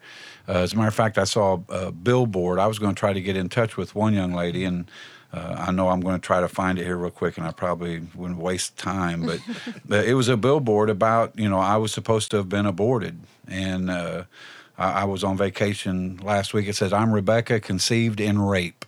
Uh, 0.48 0.62
as 0.64 0.72
a 0.72 0.76
matter 0.76 0.88
of 0.88 0.94
fact, 0.94 1.18
I 1.18 1.24
saw 1.24 1.60
a, 1.68 1.86
a 1.86 1.92
billboard. 1.92 2.58
I 2.58 2.66
was 2.66 2.78
going 2.80 2.94
to 2.94 2.98
try 2.98 3.12
to 3.12 3.20
get 3.20 3.36
in 3.36 3.48
touch 3.48 3.76
with 3.76 3.94
one 3.94 4.12
young 4.12 4.32
lady, 4.32 4.64
and 4.64 4.90
uh, 5.32 5.56
I 5.68 5.72
know 5.72 5.88
I'm 5.88 6.00
going 6.00 6.14
to 6.14 6.24
try 6.26 6.40
to 6.40 6.48
find 6.48 6.78
it 6.78 6.84
here 6.84 6.96
real 6.96 7.10
quick, 7.10 7.36
and 7.36 7.46
I 7.46 7.52
probably 7.52 8.00
wouldn't 8.14 8.38
waste 8.40 8.76
time. 8.78 9.22
But, 9.22 9.40
but 9.88 10.04
it 10.06 10.14
was 10.14 10.28
a 10.28 10.36
billboard 10.36 10.88
about 10.90 11.38
you 11.38 11.48
know 11.48 11.58
I 11.58 11.76
was 11.76 11.92
supposed 11.92 12.30
to 12.30 12.36
have 12.38 12.48
been 12.48 12.66
aborted, 12.66 13.18
and 13.48 13.90
uh, 13.90 14.24
I, 14.78 15.02
I 15.02 15.04
was 15.04 15.24
on 15.24 15.36
vacation 15.36 16.18
last 16.22 16.54
week. 16.54 16.68
It 16.68 16.76
says 16.76 16.92
I'm 16.92 17.12
Rebecca, 17.12 17.60
conceived 17.60 18.20
in 18.20 18.40
rape. 18.40 18.84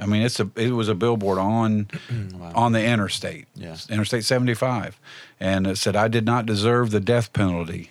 I 0.00 0.06
mean, 0.06 0.22
it's 0.22 0.40
a 0.40 0.48
it 0.56 0.70
was 0.70 0.88
a 0.88 0.94
billboard 0.94 1.38
on 1.38 1.88
on 2.54 2.72
the 2.72 2.82
interstate, 2.82 3.46
Yeah. 3.54 3.76
Interstate 3.90 4.24
75, 4.24 4.98
and 5.38 5.66
it 5.66 5.76
said 5.76 5.94
I 5.94 6.08
did 6.08 6.24
not 6.24 6.46
deserve 6.46 6.90
the 6.90 7.00
death 7.00 7.34
penalty. 7.34 7.90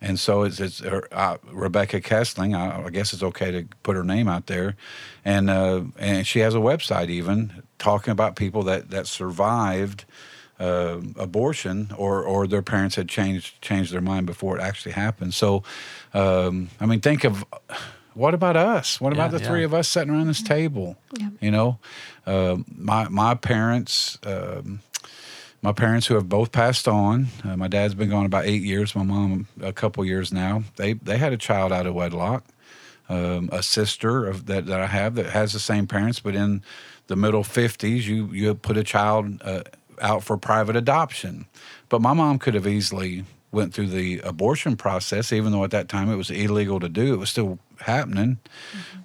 And 0.00 0.20
so 0.20 0.42
it's, 0.42 0.60
it's 0.60 0.80
her, 0.80 1.08
uh, 1.10 1.38
Rebecca 1.50 2.00
Kiessling. 2.00 2.54
I, 2.54 2.84
I 2.84 2.90
guess 2.90 3.12
it's 3.14 3.22
okay 3.22 3.50
to 3.50 3.66
put 3.82 3.96
her 3.96 4.04
name 4.04 4.28
out 4.28 4.46
there, 4.46 4.76
and 5.24 5.48
uh, 5.48 5.82
and 5.98 6.26
she 6.26 6.40
has 6.40 6.54
a 6.54 6.58
website 6.58 7.08
even 7.08 7.62
talking 7.78 8.12
about 8.12 8.36
people 8.36 8.62
that 8.64 8.90
that 8.90 9.06
survived 9.06 10.04
uh, 10.60 10.98
abortion 11.16 11.92
or 11.96 12.22
or 12.22 12.46
their 12.46 12.62
parents 12.62 12.96
had 12.96 13.08
changed 13.08 13.60
changed 13.62 13.90
their 13.92 14.02
mind 14.02 14.26
before 14.26 14.58
it 14.58 14.60
actually 14.60 14.92
happened. 14.92 15.32
So, 15.32 15.62
um, 16.12 16.68
I 16.78 16.84
mean, 16.86 17.00
think 17.00 17.24
of 17.24 17.44
what 18.12 18.34
about 18.34 18.56
us? 18.56 19.00
What 19.00 19.12
about 19.14 19.32
Yeah, 19.32 19.38
the 19.38 19.44
three 19.44 19.60
yeah. 19.60 19.66
of 19.66 19.74
us 19.74 19.88
sitting 19.88 20.12
around 20.14 20.26
this 20.28 20.42
table? 20.42 20.96
Yeah. 21.18 21.30
You 21.40 21.50
know, 21.50 21.78
uh, 22.26 22.56
my 22.76 23.08
my 23.08 23.34
parents. 23.34 24.18
Um, 24.24 24.80
my 25.62 25.72
parents 25.72 26.06
who 26.06 26.14
have 26.14 26.28
both 26.28 26.52
passed 26.52 26.86
on. 26.86 27.26
Uh, 27.44 27.56
my 27.56 27.68
dad's 27.68 27.94
been 27.94 28.10
gone 28.10 28.26
about 28.26 28.44
eight 28.44 28.62
years. 28.62 28.94
My 28.94 29.02
mom 29.02 29.46
a 29.60 29.72
couple 29.72 30.04
years 30.04 30.32
now. 30.32 30.62
They 30.76 30.94
they 30.94 31.18
had 31.18 31.32
a 31.32 31.36
child 31.36 31.72
out 31.72 31.86
of 31.86 31.94
wedlock. 31.94 32.44
Um, 33.08 33.48
a 33.52 33.62
sister 33.62 34.26
of 34.26 34.46
that 34.46 34.66
that 34.66 34.80
I 34.80 34.86
have 34.86 35.14
that 35.14 35.26
has 35.26 35.52
the 35.52 35.60
same 35.60 35.86
parents, 35.86 36.20
but 36.20 36.34
in 36.34 36.62
the 37.06 37.16
middle 37.16 37.44
fifties, 37.44 38.08
you 38.08 38.26
you 38.32 38.54
put 38.54 38.76
a 38.76 38.84
child 38.84 39.40
uh, 39.42 39.62
out 40.00 40.24
for 40.24 40.36
private 40.36 40.76
adoption. 40.76 41.46
But 41.88 42.00
my 42.00 42.12
mom 42.12 42.38
could 42.38 42.54
have 42.54 42.66
easily 42.66 43.24
went 43.56 43.72
through 43.72 43.88
the 43.88 44.20
abortion 44.20 44.76
process, 44.76 45.32
even 45.32 45.50
though 45.50 45.64
at 45.64 45.70
that 45.70 45.88
time 45.88 46.10
it 46.10 46.16
was 46.16 46.30
illegal 46.30 46.78
to 46.78 46.88
do. 46.88 47.14
It 47.14 47.16
was 47.16 47.30
still 47.30 47.58
happening. 47.80 48.38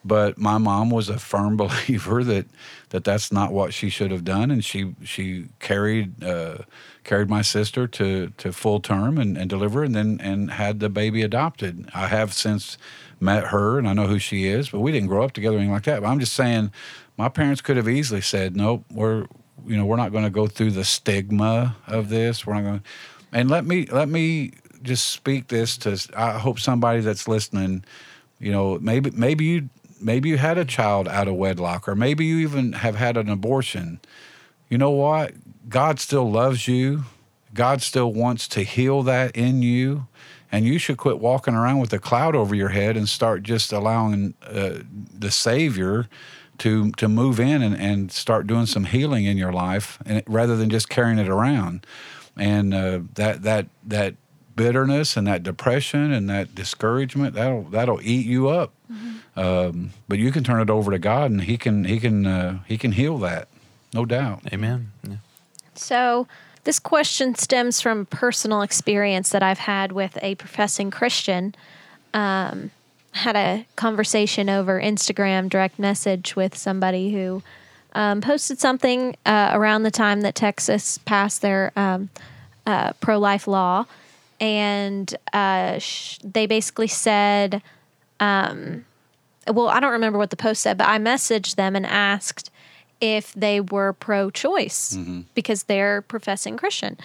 But 0.03 0.37
my 0.37 0.57
mom 0.57 0.89
was 0.89 1.07
a 1.09 1.17
firm 1.17 1.57
believer 1.63 2.23
that 2.23 2.45
that 2.89 3.05
that's 3.05 3.31
not 3.31 3.53
what 3.53 3.73
she 3.73 3.89
should 3.89 4.11
have 4.11 4.25
done, 4.25 4.51
and 4.51 4.63
she 4.63 4.93
she 5.03 5.45
carried 5.59 6.23
uh, 6.23 6.57
carried 7.05 7.29
my 7.29 7.41
sister 7.41 7.87
to, 7.87 8.31
to 8.37 8.51
full 8.51 8.81
term 8.81 9.17
and, 9.17 9.37
and 9.37 9.49
deliver, 9.49 9.83
and 9.83 9.95
then 9.95 10.19
and 10.21 10.51
had 10.51 10.81
the 10.81 10.89
baby 10.89 11.21
adopted. 11.23 11.89
I 11.95 12.07
have 12.07 12.33
since 12.33 12.77
met 13.21 13.45
her, 13.45 13.79
and 13.79 13.87
I 13.87 13.93
know 13.93 14.07
who 14.07 14.19
she 14.19 14.47
is, 14.47 14.69
but 14.69 14.81
we 14.81 14.91
didn't 14.91 15.07
grow 15.07 15.23
up 15.23 15.31
together 15.31 15.55
or 15.55 15.59
anything 15.59 15.73
like 15.73 15.83
that. 15.83 16.01
But 16.01 16.09
I'm 16.09 16.19
just 16.19 16.33
saying, 16.33 16.71
my 17.17 17.29
parents 17.29 17.61
could 17.61 17.77
have 17.77 17.87
easily 17.87 18.21
said, 18.21 18.57
"Nope, 18.57 18.83
we're 18.91 19.27
you 19.65 19.77
know 19.77 19.85
we're 19.85 19.95
not 19.95 20.11
going 20.11 20.25
to 20.25 20.29
go 20.29 20.47
through 20.47 20.71
the 20.71 20.83
stigma 20.83 21.77
of 21.87 22.09
this. 22.09 22.45
We're 22.45 22.55
not 22.55 22.63
going." 22.63 22.79
to 22.81 22.85
And 23.31 23.49
let 23.49 23.65
me 23.65 23.85
let 23.85 24.09
me 24.09 24.53
just 24.81 25.09
speak 25.09 25.47
this 25.47 25.77
to. 25.77 25.97
I 26.15 26.39
hope 26.39 26.59
somebody 26.59 27.01
that's 27.01 27.27
listening 27.27 27.85
you 28.39 28.51
know 28.51 28.79
maybe 28.79 29.11
maybe 29.11 29.45
you 29.45 29.69
maybe 30.01 30.29
you 30.29 30.37
had 30.37 30.57
a 30.57 30.65
child 30.65 31.07
out 31.07 31.27
of 31.27 31.35
wedlock 31.35 31.87
or 31.87 31.95
maybe 31.95 32.25
you 32.25 32.39
even 32.39 32.73
have 32.73 32.95
had 32.95 33.17
an 33.17 33.29
abortion. 33.29 33.99
You 34.67 34.77
know 34.77 34.91
what? 34.91 35.33
God 35.69 35.99
still 35.99 36.29
loves 36.29 36.67
you. 36.67 37.03
God 37.53 37.81
still 37.81 38.11
wants 38.11 38.47
to 38.49 38.63
heal 38.63 39.03
that 39.03 39.35
in 39.35 39.61
you. 39.61 40.07
And 40.51 40.65
you 40.65 40.79
should 40.79 40.97
quit 40.97 41.19
walking 41.19 41.53
around 41.53 41.79
with 41.79 41.93
a 41.93 41.99
cloud 41.99 42.35
over 42.35 42.55
your 42.55 42.69
head 42.69 42.97
and 42.97 43.07
start 43.07 43.43
just 43.43 43.71
allowing 43.71 44.33
uh, 44.45 44.79
the 45.17 45.31
savior 45.31 46.07
to 46.57 46.91
to 46.93 47.07
move 47.07 47.39
in 47.39 47.61
and, 47.61 47.75
and 47.75 48.11
start 48.11 48.47
doing 48.47 48.65
some 48.65 48.85
healing 48.85 49.25
in 49.25 49.37
your 49.37 49.53
life 49.53 49.97
and 50.05 50.21
rather 50.27 50.55
than 50.55 50.69
just 50.69 50.89
carrying 50.89 51.17
it 51.17 51.29
around 51.29 51.85
and 52.41 52.73
uh, 52.73 52.99
that 53.13 53.43
that 53.43 53.67
that 53.85 54.15
bitterness 54.55 55.15
and 55.15 55.27
that 55.27 55.43
depression 55.43 56.11
and 56.11 56.29
that 56.29 56.53
discouragement 56.53 57.35
that'll 57.35 57.63
that'll 57.63 58.01
eat 58.01 58.25
you 58.25 58.49
up 58.49 58.73
um, 59.37 59.91
but 60.09 60.19
you 60.19 60.29
can 60.31 60.43
turn 60.43 60.59
it 60.59 60.69
over 60.69 60.91
to 60.91 60.99
god 60.99 61.31
and 61.31 61.43
he 61.43 61.57
can 61.57 61.85
he 61.85 61.99
can 61.99 62.25
uh, 62.25 62.59
he 62.67 62.77
can 62.77 62.91
heal 62.91 63.17
that 63.17 63.47
no 63.93 64.05
doubt 64.05 64.41
Amen. 64.51 64.91
Yeah. 65.07 65.15
So, 65.73 66.27
this 66.63 66.79
question 66.79 67.33
stems 67.35 67.81
from 67.81 68.05
personal 68.05 68.61
experience 68.61 69.29
that 69.29 69.41
I've 69.41 69.59
had 69.59 69.91
with 69.91 70.17
a 70.21 70.35
professing 70.35 70.91
Christian. 70.91 71.55
Um, 72.13 72.71
had 73.13 73.35
a 73.35 73.65
conversation 73.75 74.49
over 74.49 74.79
Instagram 74.79 75.49
direct 75.49 75.79
message 75.79 76.35
with 76.35 76.55
somebody 76.55 77.13
who 77.13 77.41
um, 77.93 78.21
posted 78.21 78.59
something 78.59 79.15
uh, 79.25 79.51
around 79.53 79.83
the 79.83 79.91
time 79.91 80.21
that 80.21 80.35
Texas 80.35 80.97
passed 80.99 81.41
their 81.41 81.71
um, 81.75 82.09
uh, 82.65 82.93
pro 82.93 83.17
life 83.19 83.47
law. 83.47 83.85
And 84.39 85.13
uh, 85.33 85.77
sh- 85.79 86.17
they 86.23 86.45
basically 86.47 86.87
said, 86.87 87.61
um, 88.19 88.85
well, 89.47 89.67
I 89.67 89.79
don't 89.79 89.91
remember 89.91 90.17
what 90.17 90.29
the 90.29 90.37
post 90.37 90.61
said, 90.61 90.77
but 90.77 90.87
I 90.87 90.97
messaged 90.97 91.55
them 91.55 91.75
and 91.75 91.85
asked 91.85 92.49
if 92.99 93.33
they 93.33 93.59
were 93.61 93.93
pro 93.93 94.29
choice 94.29 94.95
because 95.33 95.63
they're 95.63 96.01
professing 96.03 96.57
Christian. 96.57 96.97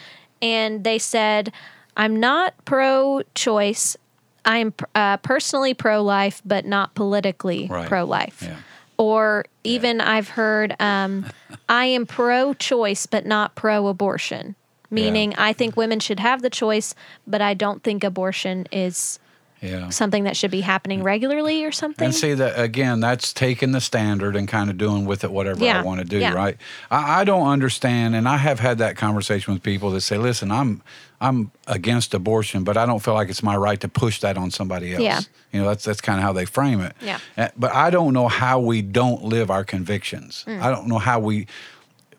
And 0.42 0.84
they 0.84 0.98
said, 0.98 1.52
I'm 1.96 2.20
not 2.20 2.52
pro 2.66 3.22
choice. 3.34 3.96
I 4.44 4.58
am 4.58 4.74
uh, 4.94 5.16
personally 5.18 5.72
pro 5.74 6.02
life, 6.02 6.42
but 6.44 6.66
not 6.66 6.94
politically 6.94 7.66
Right. 7.68 7.88
pro 7.88 8.04
life. 8.04 8.42
Yeah. 8.42 8.56
Or 8.98 9.44
even 9.64 10.00
I've 10.00 10.30
heard, 10.30 10.74
um, 10.80 11.26
I 11.68 11.86
am 11.86 12.06
pro 12.06 12.54
choice, 12.54 13.06
but 13.06 13.26
not 13.26 13.54
pro 13.54 13.88
abortion, 13.88 14.54
meaning 14.90 15.34
I 15.36 15.52
think 15.52 15.76
women 15.76 16.00
should 16.00 16.20
have 16.20 16.40
the 16.42 16.50
choice, 16.50 16.94
but 17.26 17.42
I 17.42 17.54
don't 17.54 17.82
think 17.82 18.02
abortion 18.04 18.66
is 18.72 19.18
Yeah. 19.62 19.88
something 19.88 20.24
that 20.24 20.36
should 20.36 20.50
be 20.50 20.60
happening 20.60 21.02
regularly 21.02 21.64
or 21.64 21.72
something. 21.72 22.04
And 22.04 22.14
see 22.14 22.34
that 22.34 22.60
again, 22.60 23.00
that's 23.00 23.32
taking 23.32 23.72
the 23.72 23.80
standard 23.80 24.36
and 24.36 24.46
kind 24.46 24.70
of 24.70 24.76
doing 24.76 25.06
with 25.06 25.24
it 25.24 25.32
whatever 25.32 25.64
I 25.64 25.82
want 25.82 26.00
to 26.00 26.04
do, 26.06 26.18
yeah. 26.18 26.34
right? 26.34 26.56
I, 26.90 27.20
I 27.20 27.24
don't 27.24 27.46
understand, 27.48 28.14
and 28.14 28.28
I 28.28 28.36
have 28.36 28.60
had 28.60 28.78
that 28.78 28.96
conversation 28.96 29.54
with 29.54 29.62
people 29.62 29.90
that 29.92 30.02
say, 30.02 30.18
"Listen, 30.18 30.50
I'm 30.50 30.82
I'm 31.20 31.50
against 31.66 32.12
abortion, 32.12 32.64
but 32.64 32.76
I 32.76 32.84
don't 32.84 33.00
feel 33.00 33.14
like 33.14 33.30
it's 33.30 33.42
my 33.42 33.56
right 33.56 33.80
to 33.80 33.88
push 33.88 34.20
that 34.20 34.36
on 34.36 34.50
somebody 34.50 34.92
else." 34.92 35.02
Yeah. 35.02 35.20
You 35.52 35.62
know, 35.62 35.68
that's 35.68 35.84
that's 35.84 36.00
kind 36.02 36.18
of 36.18 36.24
how 36.24 36.32
they 36.32 36.44
frame 36.44 36.80
it. 36.80 36.94
Yeah. 37.00 37.18
Uh, 37.36 37.48
But 37.56 37.72
I 37.74 37.90
don't 37.90 38.12
know 38.12 38.28
how 38.28 38.60
we 38.60 38.82
don't 38.82 39.24
live 39.24 39.50
our 39.50 39.64
convictions. 39.64 40.44
Mm. 40.46 40.60
I 40.60 40.70
don't 40.70 40.86
know 40.86 40.98
how 40.98 41.18
we 41.18 41.46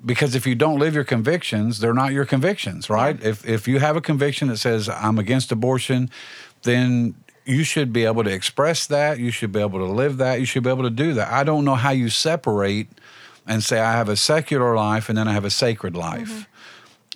because 0.06 0.36
if 0.36 0.46
you 0.46 0.56
don't 0.56 0.80
live 0.80 0.94
your 0.96 1.04
convictions, 1.04 1.80
they're 1.80 1.94
not 1.94 2.12
your 2.12 2.26
convictions, 2.26 2.90
right? 2.90 3.22
If 3.24 3.48
if 3.48 3.68
you 3.68 3.80
have 3.80 3.96
a 3.96 4.02
conviction 4.02 4.48
that 4.50 4.58
says 4.58 4.90
I'm 4.90 5.18
against 5.18 5.52
abortion, 5.52 6.10
then 6.64 7.16
you 7.48 7.64
should 7.64 7.94
be 7.94 8.06
able 8.06 8.24
to 8.24 8.30
express 8.32 8.86
that. 8.88 9.20
You 9.20 9.32
should 9.32 9.52
be 9.52 9.60
able 9.60 9.80
to 9.80 9.86
live 9.92 10.18
that. 10.18 10.40
You 10.40 10.46
should 10.46 10.64
be 10.64 10.70
able 10.70 10.84
to 10.84 10.90
do 10.90 11.14
that. 11.14 11.32
I 11.32 11.44
don't 11.44 11.64
know 11.66 11.76
how 11.76 11.92
you 11.92 12.10
separate 12.10 12.90
and 13.48 13.64
say 13.64 13.80
I 13.80 13.94
have 13.94 14.10
a 14.10 14.16
secular 14.18 14.76
life 14.76 15.10
and 15.10 15.18
then 15.18 15.28
I 15.28 15.34
have 15.34 15.46
a 15.46 15.50
sacred 15.50 15.96
life. 15.96 16.48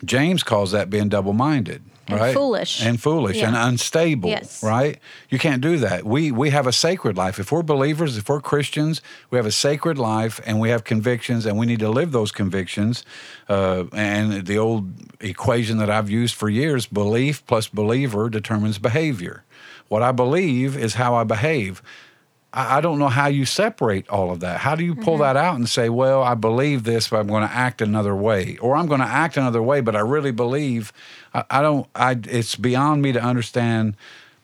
James 0.04 0.42
calls 0.42 0.72
that 0.72 0.90
being 0.90 1.10
double-minded, 1.10 1.84
And 2.08 2.20
right? 2.20 2.34
foolish. 2.34 2.84
and 2.84 3.00
foolish 3.00 3.38
and 3.44 3.56
unstable, 3.56 4.30
Yes. 4.30 4.64
right? 4.64 4.98
You 5.30 5.38
can't 5.38 5.62
do 5.62 5.78
that. 5.78 6.06
We 6.06 6.32
we 6.32 6.50
have 6.50 6.66
a 6.66 6.72
sacred 6.72 7.18
life. 7.18 7.38
If 7.38 7.52
we're 7.52 7.62
believers, 7.62 8.18
if 8.18 8.28
we're 8.28 8.42
Christians, 8.42 9.02
we 9.30 9.38
have 9.38 9.46
a 9.46 9.52
sacred 9.52 10.00
life 10.00 10.42
and 10.46 10.60
we 10.60 10.70
have 10.70 10.84
convictions, 10.86 11.46
and 11.46 11.56
we 11.60 11.68
need 11.68 11.80
to 11.82 11.90
live 11.90 12.12
those 12.14 12.32
convictions. 12.32 13.04
Uh, 13.48 13.84
and 13.94 14.48
the 14.48 14.58
old 14.58 14.92
equation 15.20 15.78
that 15.78 15.90
I've 15.92 16.10
used 16.10 16.34
for 16.34 16.50
years: 16.50 16.88
belief 16.88 17.46
plus 17.46 17.68
believer 17.68 18.28
determines 18.30 18.80
behavior. 18.80 19.44
What 19.92 20.04
I 20.04 20.14
believe 20.14 20.78
is 20.78 20.94
how 20.94 21.16
I 21.16 21.26
behave. 21.26 21.82
I 22.54 22.78
I 22.78 22.82
don't 22.82 22.98
know 22.98 23.10
how 23.10 23.28
you 23.28 23.44
separate 23.44 24.08
all 24.08 24.32
of 24.32 24.40
that. 24.40 24.62
How 24.62 24.74
do 24.74 24.86
you 24.86 24.96
pull 24.96 25.16
mm-hmm. 25.16 25.24
that 25.24 25.36
out 25.36 25.56
and 25.56 25.68
say, 25.68 25.90
well, 25.90 26.24
I 26.24 26.34
believe 26.34 26.84
this, 26.86 27.10
but 27.10 27.20
I'm 27.20 27.28
going 27.28 27.46
to 27.46 27.54
act 27.54 27.82
another 27.82 28.16
way, 28.16 28.58
or 28.62 28.78
I'm 28.78 28.88
going 28.88 29.02
to 29.02 29.06
act 29.06 29.36
another 29.36 29.62
way, 29.62 29.82
but 29.82 29.98
I 29.98 30.00
really 30.00 30.32
believe. 30.32 30.94
I, 31.34 31.44
I 31.50 31.62
don't. 31.62 31.88
I. 31.94 32.18
It's 32.24 32.56
beyond 32.56 33.02
me 33.02 33.12
to 33.12 33.22
understand. 33.22 33.98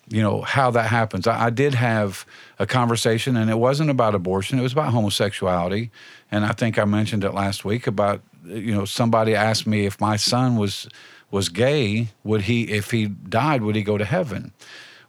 You 0.10 0.22
know 0.22 0.42
how 0.42 0.70
that 0.72 0.88
happens. 0.88 1.28
I, 1.28 1.46
I 1.46 1.50
did 1.50 1.76
have 1.76 2.26
a 2.60 2.66
conversation, 2.66 3.38
and 3.38 3.50
it 3.50 3.58
wasn't 3.58 3.90
about 3.90 4.16
abortion. 4.16 4.60
It 4.60 4.64
was 4.64 4.74
about 4.74 4.92
homosexuality, 4.92 5.92
and 6.30 6.46
I 6.46 6.52
think 6.52 6.78
I 6.78 6.84
mentioned 6.84 7.24
it 7.24 7.34
last 7.34 7.64
week 7.64 7.88
about 7.88 8.20
you 8.44 8.76
know 8.76 8.84
somebody 8.84 9.34
asked 9.34 9.66
me 9.66 9.86
if 9.86 10.02
my 10.02 10.18
son 10.18 10.58
was 10.58 10.90
was 11.32 11.48
gay, 11.48 12.10
would 12.26 12.42
he 12.42 12.64
if 12.64 12.92
he 12.92 13.06
died 13.06 13.62
would 13.62 13.78
he 13.78 13.84
go 13.84 13.98
to 13.98 14.06
heaven? 14.06 14.52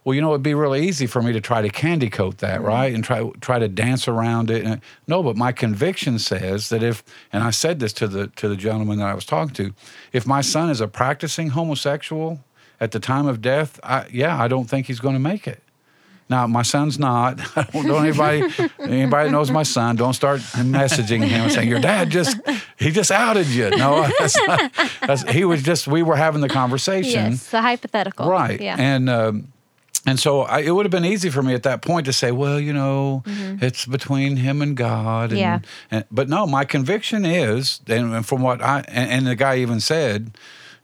Well, 0.09 0.15
you 0.15 0.21
know, 0.21 0.31
it'd 0.31 0.41
be 0.41 0.55
really 0.55 0.87
easy 0.87 1.05
for 1.05 1.21
me 1.21 1.33
to 1.33 1.39
try 1.39 1.61
to 1.61 1.69
candy 1.69 2.09
coat 2.09 2.39
that, 2.39 2.63
right, 2.63 2.91
and 2.91 3.03
try 3.03 3.29
try 3.41 3.59
to 3.59 3.67
dance 3.67 4.07
around 4.07 4.49
it. 4.49 4.65
And, 4.65 4.81
no, 5.05 5.21
but 5.21 5.37
my 5.37 5.51
conviction 5.51 6.17
says 6.17 6.69
that 6.69 6.81
if, 6.81 7.03
and 7.31 7.43
I 7.43 7.51
said 7.51 7.79
this 7.79 7.93
to 7.93 8.07
the 8.07 8.25
to 8.37 8.49
the 8.49 8.55
gentleman 8.55 8.97
that 8.97 9.05
I 9.05 9.13
was 9.13 9.23
talking 9.23 9.53
to, 9.53 9.71
if 10.11 10.25
my 10.25 10.41
son 10.41 10.71
is 10.71 10.81
a 10.81 10.87
practicing 10.87 11.49
homosexual 11.49 12.39
at 12.79 12.89
the 12.89 12.99
time 12.99 13.27
of 13.27 13.39
death, 13.39 13.79
I, 13.83 14.07
yeah, 14.11 14.35
I 14.35 14.47
don't 14.47 14.65
think 14.65 14.87
he's 14.87 14.99
going 14.99 15.13
to 15.13 15.19
make 15.19 15.47
it. 15.47 15.61
Now, 16.27 16.47
my 16.47 16.63
son's 16.63 16.97
not. 16.97 17.39
I 17.55 17.61
don't, 17.71 17.85
don't 17.85 18.03
anybody 18.03 18.51
anybody 18.79 19.27
that 19.27 19.31
knows 19.31 19.51
my 19.51 19.61
son. 19.61 19.95
Don't 19.95 20.13
start 20.13 20.39
messaging 20.39 21.23
him 21.23 21.43
and 21.43 21.51
saying 21.51 21.69
your 21.69 21.81
dad 21.81 22.09
just 22.09 22.35
he 22.79 22.89
just 22.89 23.11
outed 23.11 23.45
you. 23.45 23.69
No, 23.69 24.09
that's 24.19 24.35
not, 24.47 24.71
that's, 25.01 25.29
he 25.29 25.45
was 25.45 25.61
just 25.61 25.87
we 25.87 26.01
were 26.01 26.15
having 26.15 26.41
the 26.41 26.49
conversation. 26.49 27.33
yes, 27.33 27.51
the 27.51 27.61
hypothetical. 27.61 28.27
Right. 28.27 28.59
Yeah. 28.59 28.75
And 28.79 29.07
um, 29.07 29.53
and 30.05 30.19
so 30.19 30.41
I, 30.41 30.59
it 30.59 30.71
would 30.71 30.85
have 30.85 30.91
been 30.91 31.05
easy 31.05 31.29
for 31.29 31.43
me 31.43 31.53
at 31.53 31.63
that 31.63 31.81
point 31.81 32.05
to 32.05 32.13
say, 32.13 32.31
well, 32.31 32.59
you 32.59 32.73
know, 32.73 33.23
it's 33.25 33.85
between 33.85 34.37
him 34.37 34.61
and 34.61 34.75
God. 34.77 35.31
And, 35.31 35.39
Mm-hmm. 35.39 35.39
Yeah. 35.39 35.59
And, 35.91 36.05
but 36.09 36.29
no, 36.29 36.47
my 36.47 36.65
conviction 36.65 37.25
is, 37.25 37.81
and, 37.87 38.13
and 38.13 38.25
from 38.25 38.41
what 38.41 38.61
I 38.61 38.79
and, 38.87 39.11
and 39.11 39.27
the 39.27 39.35
guy 39.35 39.57
even 39.57 39.79
said, 39.79 40.37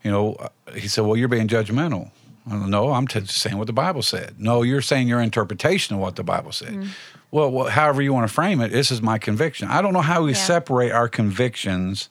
you 0.04 0.10
know, 0.10 0.34
uh, 0.34 0.48
he 0.74 0.86
said, 0.88 1.04
well, 1.04 1.16
you're 1.16 1.28
being 1.28 1.48
judgmental. 1.48 2.10
No, 2.48 2.92
I'm 2.92 3.08
t- 3.08 3.24
saying 3.26 3.58
what 3.58 3.66
the 3.66 3.72
Bible 3.72 4.02
said. 4.02 4.36
No, 4.38 4.62
you're 4.62 4.80
saying 4.82 5.08
your 5.08 5.20
interpretation 5.20 5.96
of 5.96 6.00
what 6.00 6.14
the 6.14 6.22
Bible 6.22 6.52
said. 6.52 6.68
Mm-hmm. 6.74 6.88
Well, 7.32 7.50
well, 7.50 7.66
however 7.68 8.02
you 8.02 8.12
want 8.12 8.28
to 8.28 8.32
frame 8.32 8.60
it, 8.60 8.70
this 8.70 8.92
is 8.92 9.02
my 9.02 9.18
conviction. 9.18 9.68
I 9.68 9.82
don't 9.82 9.92
know 9.92 10.00
how 10.00 10.22
we 10.22 10.30
Yeah. 10.30 10.36
separate 10.38 10.92
our 10.92 11.08
convictions. 11.08 12.08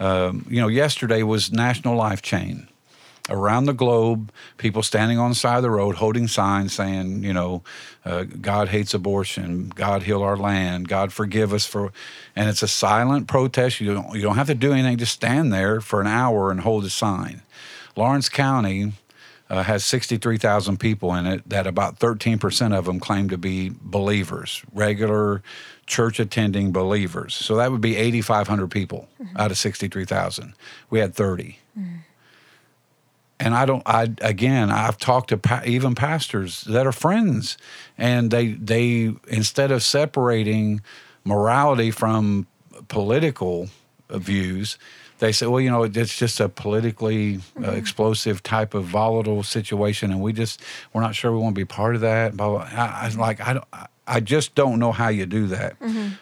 Um, 0.00 0.46
you 0.48 0.60
know, 0.60 0.68
yesterday 0.68 1.22
was 1.22 1.52
National 1.52 1.96
Life 1.96 2.22
Chain 2.22 2.66
around 3.30 3.64
the 3.64 3.72
globe, 3.72 4.30
people 4.58 4.82
standing 4.82 5.18
on 5.18 5.30
the 5.30 5.34
side 5.34 5.56
of 5.56 5.62
the 5.62 5.70
road 5.70 5.96
holding 5.96 6.28
signs 6.28 6.74
saying, 6.74 7.24
you 7.24 7.32
know, 7.32 7.62
uh, 8.04 8.24
God 8.24 8.68
hates 8.68 8.92
abortion, 8.92 9.70
God 9.74 10.02
heal 10.02 10.22
our 10.22 10.36
land, 10.36 10.88
God 10.88 11.12
forgive 11.12 11.52
us 11.52 11.64
for, 11.64 11.92
and 12.36 12.48
it's 12.50 12.62
a 12.62 12.68
silent 12.68 13.26
protest. 13.26 13.80
You 13.80 13.94
don't 13.94 14.14
you 14.14 14.22
don't 14.22 14.36
have 14.36 14.48
to 14.48 14.54
do 14.54 14.72
anything. 14.72 14.98
Just 14.98 15.14
stand 15.14 15.52
there 15.52 15.80
for 15.80 16.00
an 16.00 16.06
hour 16.06 16.50
and 16.50 16.60
hold 16.60 16.84
a 16.84 16.90
sign. 16.90 17.42
Lawrence 17.96 18.28
County. 18.28 18.92
Uh, 19.50 19.62
has 19.62 19.84
63,000 19.84 20.80
people 20.80 21.14
in 21.14 21.26
it 21.26 21.46
that 21.46 21.66
about 21.66 21.98
13% 21.98 22.76
of 22.76 22.86
them 22.86 22.98
claim 22.98 23.28
to 23.28 23.36
be 23.36 23.70
believers, 23.82 24.62
regular 24.72 25.42
church 25.86 26.18
attending 26.18 26.72
believers. 26.72 27.34
So 27.34 27.56
that 27.56 27.70
would 27.70 27.82
be 27.82 27.94
8,500 27.94 28.70
people 28.70 29.06
out 29.36 29.50
of 29.50 29.58
63,000. 29.58 30.54
We 30.88 30.98
had 30.98 31.14
30 31.14 31.58
and 33.40 33.54
I 33.54 33.64
don't. 33.66 33.82
I 33.86 34.04
again, 34.20 34.70
I've 34.70 34.98
talked 34.98 35.28
to 35.30 35.36
pa- 35.36 35.62
even 35.66 35.94
pastors 35.94 36.62
that 36.64 36.86
are 36.86 36.92
friends, 36.92 37.58
and 37.98 38.30
they 38.30 38.48
they 38.52 39.12
instead 39.28 39.70
of 39.70 39.82
separating 39.82 40.80
morality 41.24 41.90
from 41.90 42.46
political 42.88 43.68
views, 44.10 44.78
they 45.18 45.32
say, 45.32 45.46
well, 45.46 45.60
you 45.60 45.70
know, 45.70 45.84
it's 45.84 46.16
just 46.18 46.38
a 46.40 46.48
politically 46.48 47.40
uh, 47.62 47.70
explosive 47.72 48.42
type 48.42 48.74
of 48.74 48.84
volatile 48.84 49.42
situation, 49.42 50.10
and 50.10 50.20
we 50.20 50.32
just 50.32 50.60
we're 50.92 51.00
not 51.02 51.14
sure 51.14 51.32
we 51.32 51.38
want 51.38 51.54
to 51.54 51.60
be 51.60 51.64
part 51.64 51.94
of 51.94 52.00
that. 52.02 52.36
Blah, 52.36 52.48
blah. 52.48 52.68
I, 52.72 53.06
I 53.06 53.08
like 53.16 53.40
I 53.40 53.54
don't. 53.54 53.64
I- 53.72 53.86
I 54.06 54.20
just 54.20 54.54
don't 54.54 54.78
know 54.78 54.92
how 54.92 55.08
you 55.08 55.24
do 55.24 55.46
that. 55.46 55.76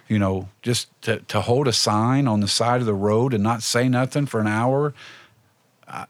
You 0.09 0.17
know, 0.21 0.49
just 0.63 0.87
to, 1.03 1.19
to 1.19 1.41
hold 1.41 1.67
a 1.67 1.73
sign 1.73 2.29
on 2.29 2.39
the 2.39 2.47
side 2.47 2.79
of 2.79 2.87
the 2.87 2.95
road 2.95 3.35
and 3.35 3.43
not 3.43 3.65
say 3.65 3.89
nothing 3.89 4.27
for 4.27 4.39
an 4.41 4.47
hour 4.47 4.95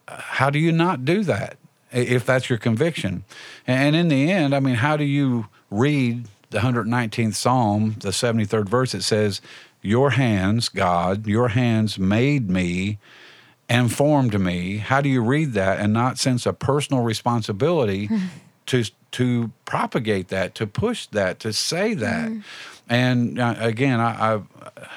how 0.09 0.51
do 0.51 0.59
you 0.59 0.73
not 0.73 1.05
do 1.05 1.23
that 1.25 1.57
if 1.91 2.25
that's 2.25 2.49
your 2.49 2.59
conviction? 2.59 3.25
And 3.67 3.97
in 3.97 4.09
the 4.09 4.31
end, 4.31 4.55
I 4.55 4.61
mean, 4.61 4.77
how 4.77 4.97
do 4.97 5.05
you 5.05 5.47
read 5.71 6.27
the 6.51 6.59
119th 6.59 7.35
Psalm, 7.35 7.97
the 8.01 8.11
73rd 8.11 8.69
verse? 8.69 8.95
It 8.95 9.03
says, 9.03 9.41
Your 9.81 10.11
hands, 10.11 10.69
God, 10.69 11.27
your 11.27 11.49
hands 11.49 11.99
made 11.99 12.49
me 12.49 12.99
and 13.69 13.93
formed 13.93 14.39
me. 14.39 14.79
How 14.79 15.01
do 15.01 15.09
you 15.09 15.23
read 15.23 15.53
that 15.55 15.81
and 15.81 15.93
not 15.93 16.19
sense 16.19 16.47
a 16.47 16.53
personal 16.53 17.03
responsibility 17.03 18.09
to 18.67 18.85
to 19.13 19.53
propagate 19.67 20.29
that, 20.29 20.55
to 20.55 20.67
push 20.67 21.07
that, 21.09 21.39
to 21.41 21.53
say 21.53 21.95
that? 21.95 22.31
Mm. 22.31 22.43
And 22.89 23.39
uh, 23.39 23.55
again, 23.59 24.01
I, 24.01 24.35
I 24.35 24.41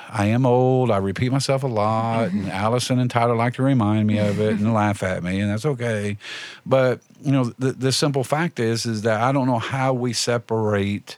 I 0.09 0.25
am 0.27 0.45
old. 0.45 0.91
I 0.91 0.97
repeat 0.97 1.31
myself 1.31 1.63
a 1.63 1.67
lot, 1.67 2.29
mm-hmm. 2.29 2.43
and 2.43 2.51
Allison 2.51 2.99
and 2.99 3.09
Tyler 3.09 3.35
like 3.35 3.55
to 3.55 3.63
remind 3.63 4.07
me 4.07 4.17
of 4.17 4.39
it 4.39 4.51
and 4.51 4.59
mm-hmm. 4.59 4.73
laugh 4.73 5.03
at 5.03 5.23
me, 5.23 5.39
and 5.39 5.51
that's 5.51 5.65
okay. 5.65 6.17
But 6.65 7.01
you 7.21 7.31
know, 7.31 7.45
the, 7.59 7.73
the 7.73 7.91
simple 7.91 8.23
fact 8.23 8.59
is, 8.59 8.85
is 8.85 9.01
that 9.03 9.21
I 9.21 9.31
don't 9.31 9.47
know 9.47 9.59
how 9.59 9.93
we 9.93 10.13
separate 10.13 11.17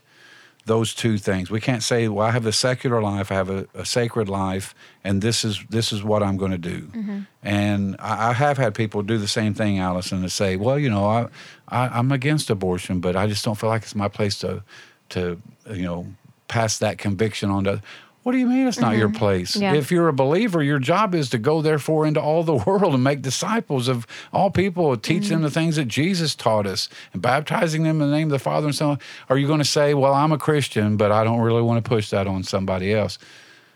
those 0.66 0.94
two 0.94 1.18
things. 1.18 1.50
We 1.50 1.62
can't 1.62 1.84
say, 1.84 2.08
"Well, 2.08 2.28
I 2.28 2.32
have 2.32 2.46
a 2.46 2.52
secular 2.52 3.02
life, 3.02 3.32
I 3.32 3.36
have 3.36 3.50
a, 3.50 3.68
a 3.74 3.86
sacred 3.86 4.30
life, 4.30 4.76
and 5.04 5.22
this 5.22 5.46
is 5.46 5.64
this 5.70 5.92
is 5.92 6.04
what 6.04 6.24
I'm 6.24 6.38
going 6.38 6.52
to 6.52 6.58
do." 6.58 6.82
Mm-hmm. 6.82 7.20
And 7.44 7.96
I, 8.00 8.30
I 8.30 8.34
have 8.34 8.58
had 8.58 8.76
people 8.76 9.04
do 9.04 9.18
the 9.18 9.28
same 9.28 9.54
thing, 9.54 9.80
Allison, 9.80 10.22
to 10.22 10.30
say, 10.30 10.56
"Well, 10.56 10.78
you 10.78 10.90
know, 10.90 11.06
I, 11.06 11.28
I 11.68 11.88
I'm 11.88 12.12
against 12.12 12.50
abortion, 12.50 13.00
but 13.00 13.16
I 13.16 13.28
just 13.28 13.44
don't 13.46 13.56
feel 13.56 13.70
like 13.70 13.84
it's 13.84 13.96
my 13.96 14.10
place 14.10 14.38
to 14.40 14.64
to 15.10 15.42
you 15.72 15.84
know 15.84 16.08
pass 16.48 16.78
that 16.80 16.98
conviction 16.98 17.50
on 17.50 17.64
to." 17.66 17.82
What 18.28 18.34
do 18.34 18.40
you 18.40 18.48
mean 18.48 18.68
it's 18.68 18.78
not 18.78 18.98
your 18.98 19.08
mm-hmm. 19.08 19.20
place? 19.20 19.56
Yeah. 19.56 19.74
If 19.74 19.90
you're 19.90 20.10
a 20.10 20.14
believer, 20.14 20.62
your 20.62 20.80
job 20.80 21.16
is 21.16 21.30
to 21.30 21.38
go 21.38 21.62
therefore 21.62 22.06
into 22.06 22.22
all 22.22 22.44
the 22.44 22.56
world 22.68 22.94
and 22.94 23.02
make 23.02 23.22
disciples 23.22 23.88
of 23.88 24.06
all 24.34 24.52
people, 24.52 24.98
teach 24.98 25.30
them 25.30 25.44
the 25.44 25.48
mm-hmm. 25.48 25.54
things 25.54 25.78
that 25.78 25.88
Jesus 25.88 26.36
taught 26.36 26.68
us, 26.68 26.90
and 27.14 27.22
baptizing 27.22 27.84
them 27.84 28.02
in 28.02 28.12
the 28.12 28.14
name 28.14 28.28
of 28.28 28.32
the 28.32 28.40
Father 28.40 28.68
and 28.68 28.76
Son. 28.76 29.00
Are 29.30 29.38
you 29.38 29.48
going 29.48 29.60
to 29.60 29.66
say, 29.66 29.94
"Well, 29.94 30.14
I'm 30.14 30.34
a 30.34 30.38
Christian, 30.38 30.98
but 30.98 31.10
I 31.10 31.24
don't 31.24 31.40
really 31.40 31.62
want 31.62 31.82
to 31.82 31.88
push 31.88 32.10
that 32.10 32.28
on 32.28 32.44
somebody 32.44 32.94
else"? 32.94 33.18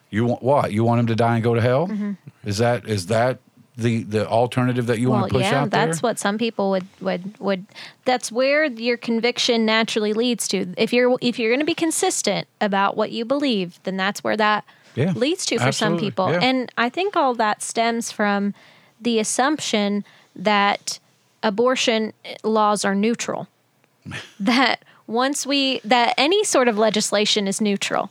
You 0.09 0.26
want 0.26 0.43
what? 0.43 0.74
You 0.74 0.84
want 0.84 0.99
them 0.99 1.07
to 1.07 1.15
die 1.15 1.36
and 1.36 1.43
go 1.45 1.55
to 1.55 1.61
hell? 1.61 1.88
Mm-hmm. 1.88 2.11
Is 2.43 2.57
that 2.57 2.86
is 2.89 3.07
that 3.07 3.39
the 3.82 4.03
the 4.03 4.27
alternative 4.27 4.86
that 4.88 4.99
you 4.99 5.09
well, 5.09 5.21
want 5.21 5.32
to 5.32 5.38
push 5.39 5.51
yeah, 5.51 5.61
out 5.61 5.71
there? 5.71 5.86
that's 5.88 6.01
what 6.01 6.19
some 6.19 6.38
people 6.38 6.69
would 6.71 6.88
would 6.99 7.39
would. 7.39 7.65
That's 8.05 8.32
where 8.32 8.65
your 8.65 8.97
conviction 8.97 9.65
naturally 9.65 10.13
leads 10.13 10.47
to. 10.49 10.73
If 10.77 10.93
you're 10.93 11.17
if 11.21 11.38
you're 11.39 11.49
going 11.49 11.59
to 11.59 11.65
be 11.65 11.75
consistent 11.75 12.47
about 12.59 12.95
what 12.95 13.11
you 13.11 13.25
believe, 13.25 13.79
then 13.84 13.97
that's 13.97 14.23
where 14.23 14.38
that 14.38 14.63
Yeah, 14.95 15.11
leads 15.13 15.45
to 15.47 15.59
for 15.59 15.71
some 15.71 15.97
people. 15.97 16.29
yeah. 16.32 16.39
And 16.41 16.71
I 16.77 16.89
think 16.89 17.15
all 17.15 17.34
that 17.36 17.61
stems 17.61 18.11
from 18.11 18.53
the 18.99 19.19
assumption 19.19 20.03
that 20.36 20.99
abortion 21.43 22.13
laws 22.43 22.86
are 22.86 22.95
neutral. 22.95 23.47
that 24.39 24.84
once 25.07 25.45
we 25.45 25.79
that 25.84 26.13
any 26.17 26.43
sort 26.43 26.67
of 26.67 26.77
legislation 26.77 27.47
is 27.47 27.59
neutral. 27.61 28.09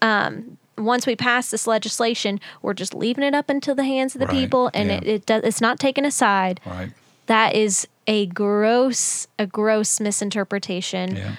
Um, 0.00 0.58
once 0.84 1.06
we 1.06 1.16
pass 1.16 1.50
this 1.50 1.66
legislation, 1.66 2.40
we're 2.62 2.74
just 2.74 2.94
leaving 2.94 3.24
it 3.24 3.34
up 3.34 3.50
into 3.50 3.74
the 3.74 3.84
hands 3.84 4.14
of 4.14 4.20
the 4.20 4.26
Right, 4.26 4.34
people, 4.40 4.70
and 4.74 4.88
yeah. 4.90 4.96
it, 4.96 5.06
it 5.06 5.26
does, 5.26 5.42
it's 5.44 5.60
not 5.60 5.78
taken 5.78 6.04
aside. 6.04 6.60
Right. 6.66 6.92
That 7.26 7.54
is 7.54 7.86
a 8.06 8.26
gross, 8.26 9.26
a 9.38 9.46
gross 9.46 10.00
misinterpretation. 10.00 11.16
Yeah. 11.16 11.36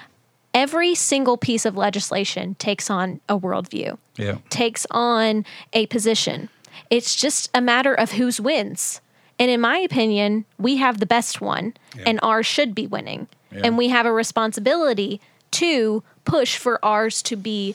Every 0.52 0.94
single 0.94 1.36
piece 1.36 1.66
of 1.66 1.76
legislation 1.76 2.54
takes 2.56 2.88
on 2.88 3.20
a 3.28 3.38
worldview, 3.38 3.98
Yeah. 4.16 4.38
takes 4.50 4.86
on 4.90 5.44
a 5.72 5.86
position. 5.86 6.48
It's 6.90 7.14
just 7.16 7.50
a 7.54 7.60
matter 7.60 7.92
of 7.94 8.12
whose 8.12 8.40
wins. 8.40 9.00
And 9.38 9.50
in 9.50 9.60
my 9.60 9.78
opinion, 9.78 10.44
we 10.58 10.76
have 10.76 11.00
the 11.00 11.06
best 11.06 11.40
one, 11.40 11.74
Yeah. 11.96 12.04
and 12.06 12.20
ours 12.22 12.46
should 12.46 12.74
be 12.74 12.86
winning. 12.86 13.26
Yeah. 13.50 13.62
And 13.64 13.76
we 13.76 13.88
have 13.88 14.06
a 14.06 14.12
responsibility 14.12 15.20
to 15.52 16.02
push 16.24 16.56
for 16.56 16.78
ours 16.84 17.20
to 17.22 17.36
be 17.36 17.74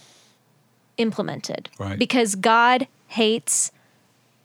implemented. 0.99 1.69
Right. 1.79 1.97
Because 1.97 2.35
God 2.35 2.87
hates 3.07 3.71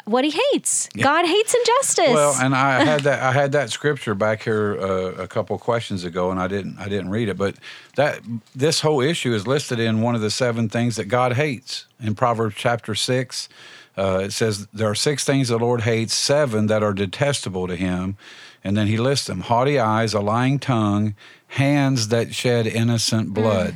what 0.05 0.25
he 0.25 0.39
hates. 0.53 0.89
God 0.97 1.25
hates 1.25 1.55
injustice. 1.55 2.13
Well, 2.13 2.37
and 2.41 2.55
I 2.55 2.85
had 2.85 3.01
that 3.05 3.23
I 3.23 3.33
had 3.33 3.53
that 3.53 3.71
scripture 3.71 4.15
back 4.15 4.43
here 4.43 4.79
uh, 4.79 5.23
a 5.23 5.29
couple 5.29 5.59
questions 5.59 6.05
ago, 6.05 6.31
and 6.31 6.39
I 6.41 6.49
didn't 6.49 6.79
I 6.79 6.89
didn't 6.89 7.11
read 7.11 7.29
it, 7.29 7.37
but 7.37 7.57
that 7.97 8.21
this 8.55 8.81
whole 8.81 9.01
issue 9.01 9.33
is 9.33 9.47
listed 9.47 9.79
in 9.81 10.01
one 10.03 10.15
of 10.15 10.21
the 10.21 10.31
seven 10.31 10.69
things 10.69 10.97
that 10.97 11.07
God 11.07 11.35
hates 11.35 11.87
in 12.01 12.15
Proverbs 12.15 12.55
chapter 12.57 12.95
six. 12.95 13.49
Uh, 13.97 14.23
it 14.25 14.33
says 14.33 14.67
there 14.73 14.89
are 14.91 14.95
six 14.95 15.25
things 15.25 15.49
the 15.49 15.59
Lord 15.59 15.83
hates, 15.83 16.15
seven 16.15 16.67
that 16.67 16.83
are 16.83 16.93
detestable 16.93 17.69
to 17.69 17.77
Him, 17.77 18.17
and 18.63 18.77
then 18.77 18.89
He 18.89 18.99
lists 18.99 19.27
them: 19.27 19.41
haughty 19.41 19.79
eyes, 19.79 20.13
a 20.15 20.21
lying 20.21 20.59
tongue, 20.59 21.15
hands 21.49 22.09
that 22.09 22.35
shed 22.35 22.67
innocent 22.67 23.33
blood. 23.33 23.75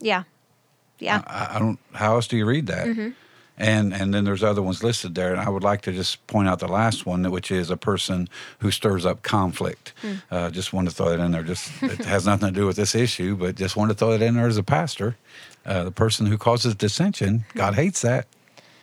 yeah. 0.00 0.24
Yeah. 0.98 1.22
I, 1.26 1.56
I 1.56 1.58
don't. 1.58 1.78
How 1.92 2.14
else 2.14 2.26
do 2.26 2.36
you 2.36 2.46
read 2.46 2.66
that? 2.68 3.12
And 3.56 3.94
and 3.94 4.12
then 4.12 4.24
there's 4.24 4.42
other 4.42 4.62
ones 4.62 4.82
listed 4.82 5.14
there, 5.14 5.30
and 5.30 5.40
I 5.40 5.48
would 5.48 5.62
like 5.62 5.82
to 5.82 5.92
just 5.92 6.26
point 6.26 6.48
out 6.48 6.58
the 6.58 6.66
last 6.66 7.06
one, 7.06 7.30
which 7.30 7.52
is 7.52 7.70
a 7.70 7.76
person 7.76 8.28
who 8.58 8.72
stirs 8.72 9.06
up 9.06 9.22
conflict. 9.22 9.92
Uh, 10.30 10.50
just 10.50 10.72
want 10.72 10.88
to 10.88 10.94
throw 10.94 11.10
that 11.10 11.20
in 11.20 11.30
there. 11.30 11.44
Just 11.44 11.70
it 11.82 12.04
has 12.04 12.26
nothing 12.30 12.48
to 12.52 12.60
do 12.60 12.66
with 12.66 12.74
this 12.76 12.96
issue, 12.96 13.36
but 13.36 13.54
just 13.54 13.76
want 13.76 13.90
to 13.92 13.94
throw 13.96 14.10
it 14.12 14.22
in 14.22 14.34
there 14.34 14.48
as 14.48 14.56
a 14.56 14.64
pastor. 14.64 15.16
Uh, 15.64 15.84
the 15.84 15.92
person 15.92 16.26
who 16.26 16.36
causes 16.36 16.74
dissension, 16.74 17.44
God 17.54 17.74
hates 17.74 18.02
that. 18.02 18.26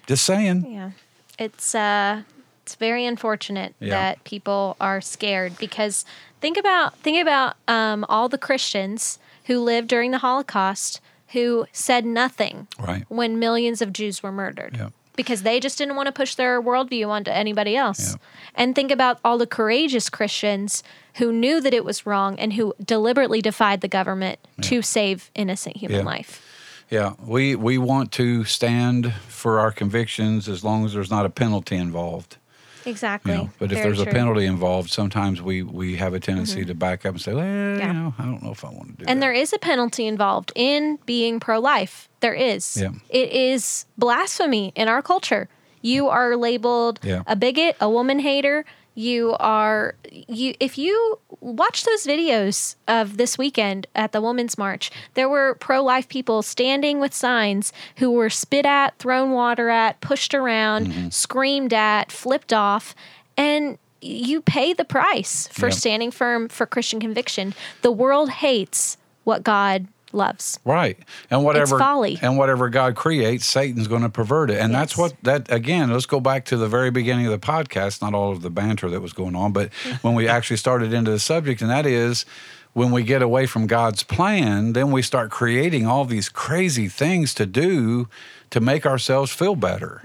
Just 0.07 0.23
saying. 0.25 0.65
Yeah. 0.71 0.91
It's 1.37 1.75
uh 1.75 2.21
it's 2.63 2.75
very 2.75 3.05
unfortunate 3.05 3.73
Yeah. 3.81 3.89
that 3.89 4.23
people 4.23 4.77
are 4.79 5.01
scared 5.01 5.57
because 5.57 6.05
think 6.39 6.57
about 6.57 6.97
think 6.99 7.21
about 7.21 7.57
um, 7.67 8.05
all 8.07 8.29
the 8.29 8.37
Christians 8.37 9.19
who 9.45 9.59
lived 9.59 9.89
during 9.89 10.11
the 10.11 10.19
Holocaust 10.19 11.01
who 11.33 11.65
said 11.71 12.05
nothing 12.05 12.67
Right. 12.79 13.05
when 13.09 13.39
millions 13.39 13.81
of 13.81 13.93
Jews 13.93 14.21
were 14.23 14.31
murdered. 14.31 14.75
Yeah. 14.77 14.89
Because 15.15 15.43
they 15.43 15.59
just 15.59 15.77
didn't 15.77 15.95
want 15.97 16.07
to 16.07 16.11
push 16.13 16.35
their 16.35 16.61
worldview 16.61 17.07
onto 17.09 17.31
anybody 17.31 17.75
else. 17.75 18.11
Yeah. 18.11 18.17
And 18.55 18.73
think 18.75 18.91
about 18.91 19.19
all 19.25 19.37
the 19.37 19.45
courageous 19.45 20.09
Christians 20.09 20.83
who 21.15 21.31
knew 21.33 21.59
that 21.61 21.73
it 21.73 21.83
was 21.83 22.05
wrong 22.05 22.39
and 22.39 22.53
who 22.53 22.73
deliberately 22.83 23.41
defied 23.41 23.81
the 23.81 23.87
government 23.89 24.39
to 24.61 24.81
save 24.81 25.29
innocent 25.35 25.77
human 25.77 25.99
Yeah. 25.99 26.05
life. 26.05 26.41
Yeah, 26.89 27.13
we 27.25 27.55
we 27.55 27.77
want 27.77 28.11
to 28.13 28.43
stand 28.45 29.13
for 29.27 29.59
our 29.59 29.71
convictions 29.71 30.49
as 30.49 30.63
long 30.63 30.85
as 30.85 30.93
there's 30.93 31.11
not 31.11 31.25
a 31.25 31.29
penalty 31.29 31.75
involved. 31.77 32.37
Exactly. 32.85 33.31
You 33.33 33.37
know, 33.39 33.49
but 33.59 33.71
if 33.71 33.81
there's 33.83 33.99
a 33.99 34.03
true. 34.03 34.11
Mm-hmm. 34.11 34.19
penalty 34.19 34.45
involved, 34.45 34.89
sometimes 34.89 35.41
we 35.41 35.63
we 35.63 35.95
have 35.97 36.13
a 36.13 36.19
tendency 36.19 36.65
to 36.65 36.73
back 36.73 37.05
up 37.05 37.13
and 37.13 37.21
say, 37.21 37.33
"Well, 37.33 37.45
Yeah. 37.45 37.87
you 37.87 37.93
know, 37.93 38.13
I 38.17 38.23
don't 38.25 38.41
know 38.43 38.51
if 38.51 38.63
I 38.65 38.69
want 38.69 38.87
to 38.91 38.93
do 38.97 39.05
that." 39.05 39.11
And 39.11 39.21
there 39.21 39.33
is 39.33 39.53
a 39.53 39.59
penalty 39.59 40.07
involved 40.07 40.51
in 40.55 40.97
being 41.05 41.39
pro 41.39 41.59
life. 41.59 42.09
There 42.21 42.33
is. 42.33 42.77
Yeah. 42.77 42.91
It 43.09 43.31
is 43.31 43.85
blasphemy 43.97 44.71
in 44.75 44.87
our 44.87 45.01
culture. 45.01 45.47
You 45.81 46.09
are 46.09 46.35
labeled 46.35 46.99
Yeah. 47.03 47.23
a 47.27 47.35
bigot, 47.35 47.75
a 47.81 47.89
woman 47.89 48.19
hater. 48.19 48.65
You 49.01 49.35
are 49.39 49.95
you 50.11 50.53
if 50.59 50.77
you 50.77 51.19
watch 51.39 51.85
those 51.85 52.05
videos 52.05 52.75
of 52.87 53.17
this 53.17 53.37
weekend 53.37 53.87
at 53.95 54.11
the 54.11 54.21
Women's 54.21 54.57
March, 54.57 54.91
there 55.15 55.27
were 55.27 55.55
pro 55.55 55.81
life 55.83 56.07
people 56.07 56.43
standing 56.43 56.99
with 56.99 57.13
signs 57.13 57.73
who 57.97 58.11
were 58.11 58.29
spit 58.29 58.65
at, 58.65 58.97
thrown 58.99 59.31
water 59.31 59.69
at, 59.69 59.99
pushed 60.01 60.33
around, 60.35 60.87
Mm-hmm. 60.87 61.09
screamed 61.09 61.73
at, 61.73 62.11
flipped 62.11 62.53
off, 62.53 62.93
and 63.35 63.77
you 64.01 64.41
pay 64.41 64.73
the 64.73 64.85
price 64.85 65.47
for 65.51 65.67
Yeah. 65.67 65.73
standing 65.81 66.11
firm 66.11 66.47
for 66.49 66.65
Christian 66.65 66.99
conviction. 66.99 67.53
The 67.81 67.91
world 67.91 68.29
hates 68.29 68.97
what 69.23 69.43
God 69.43 69.87
loves. 70.13 70.59
Right. 70.65 70.97
And 71.29 71.43
whatever 71.43 71.77
folly. 71.77 72.19
and 72.21 72.37
whatever 72.37 72.69
God 72.69 72.95
creates, 72.95 73.45
Satan's 73.45 73.87
going 73.87 74.01
to 74.01 74.09
pervert 74.09 74.49
it. 74.49 74.59
And 74.59 74.73
that's 74.73 74.97
what 74.97 75.13
that 75.23 75.51
again, 75.51 75.91
let's 75.91 76.05
go 76.05 76.19
back 76.19 76.45
to 76.45 76.57
the 76.57 76.67
very 76.67 76.91
beginning 76.91 77.25
of 77.25 77.31
the 77.31 77.45
podcast, 77.45 78.01
not 78.01 78.13
all 78.13 78.31
of 78.31 78.41
the 78.41 78.49
banter 78.49 78.89
that 78.89 79.01
was 79.01 79.13
going 79.13 79.35
on, 79.35 79.51
but 79.51 79.73
when 80.01 80.13
we 80.13 80.27
actually 80.27 80.57
started 80.57 80.93
into 80.93 81.11
the 81.11 81.19
subject 81.19 81.61
and 81.61 81.69
that 81.69 81.85
is 81.85 82.25
when 82.73 82.91
we 82.91 83.03
get 83.03 83.21
away 83.21 83.45
from 83.45 83.67
God's 83.67 84.03
plan, 84.03 84.73
then 84.73 84.91
we 84.91 85.01
start 85.01 85.29
creating 85.29 85.85
all 85.85 86.05
these 86.05 86.29
crazy 86.29 86.87
things 86.87 87.33
to 87.33 87.45
do 87.45 88.07
to 88.49 88.59
make 88.59 88.85
ourselves 88.85 89.31
feel 89.31 89.55
better. 89.55 90.01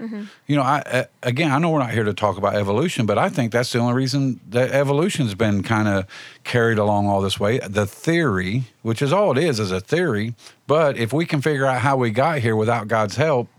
You 0.47 0.55
know, 0.55 0.61
I 0.63 0.79
uh, 0.79 1.03
again, 1.23 1.51
I 1.51 1.59
know 1.59 1.69
we're 1.69 1.79
not 1.79 1.91
here 1.91 2.03
to 2.03 2.13
talk 2.13 2.37
about 2.37 2.55
evolution, 2.55 3.05
but 3.05 3.17
I 3.17 3.29
think 3.29 3.51
that's 3.51 3.71
the 3.71 3.79
only 3.79 3.93
reason 3.93 4.39
that 4.49 4.71
evolution's 4.71 5.35
been 5.35 5.63
kind 5.63 5.87
of 5.87 6.05
carried 6.43 6.77
along 6.77 7.07
all 7.07 7.21
this 7.21 7.39
way. 7.39 7.59
The 7.59 7.85
theory, 7.85 8.63
which 8.81 9.01
is 9.01 9.13
all 9.13 9.31
it 9.31 9.37
is, 9.37 9.59
is 9.59 9.71
a 9.71 9.81
theory. 9.81 10.33
But 10.65 10.97
if 10.97 11.13
we 11.13 11.25
can 11.25 11.41
figure 11.41 11.65
out 11.65 11.81
how 11.81 11.97
we 11.97 12.11
got 12.11 12.39
here 12.39 12.55
without 12.55 12.87
God's 12.87 13.15
help, 13.15 13.49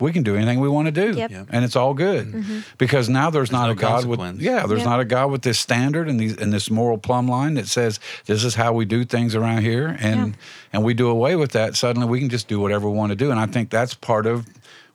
we 0.00 0.12
can 0.12 0.22
do 0.22 0.36
anything 0.36 0.60
we 0.60 0.68
want 0.68 0.86
to 0.86 0.92
do, 0.92 1.16
Yep. 1.16 1.30
Yep. 1.30 1.46
and 1.50 1.64
it's 1.64 1.76
all 1.76 1.94
good 1.94 2.26
mm-hmm. 2.26 2.60
because 2.78 3.08
now 3.08 3.30
there's, 3.30 3.50
not 3.50 3.66
no 3.66 3.72
a 3.72 3.74
God 3.74 4.04
with 4.06 4.20
yeah, 4.40 4.66
there's 4.66 4.80
Yep. 4.80 4.88
not 4.88 5.00
a 5.00 5.04
God 5.04 5.30
with 5.30 5.42
this 5.42 5.58
standard 5.58 6.08
and 6.08 6.18
these 6.20 6.36
and 6.36 6.52
this 6.52 6.70
moral 6.70 6.98
plumb 6.98 7.28
line 7.28 7.54
that 7.54 7.66
says 7.66 7.98
this 8.26 8.44
is 8.44 8.54
how 8.54 8.72
we 8.72 8.84
do 8.84 9.04
things 9.04 9.34
around 9.34 9.62
here, 9.62 9.96
and 10.00 10.28
Yeah. 10.28 10.32
and 10.72 10.84
we 10.84 10.94
do 10.94 11.08
away 11.08 11.36
with 11.36 11.52
that. 11.52 11.76
Suddenly, 11.76 12.08
we 12.08 12.20
can 12.20 12.28
just 12.28 12.48
do 12.48 12.60
whatever 12.60 12.88
we 12.88 12.96
want 12.96 13.10
to 13.10 13.16
do, 13.16 13.30
and 13.30 13.40
I 13.40 13.46
think 13.46 13.70
that's 13.70 13.94
part 13.94 14.26
of 14.26 14.46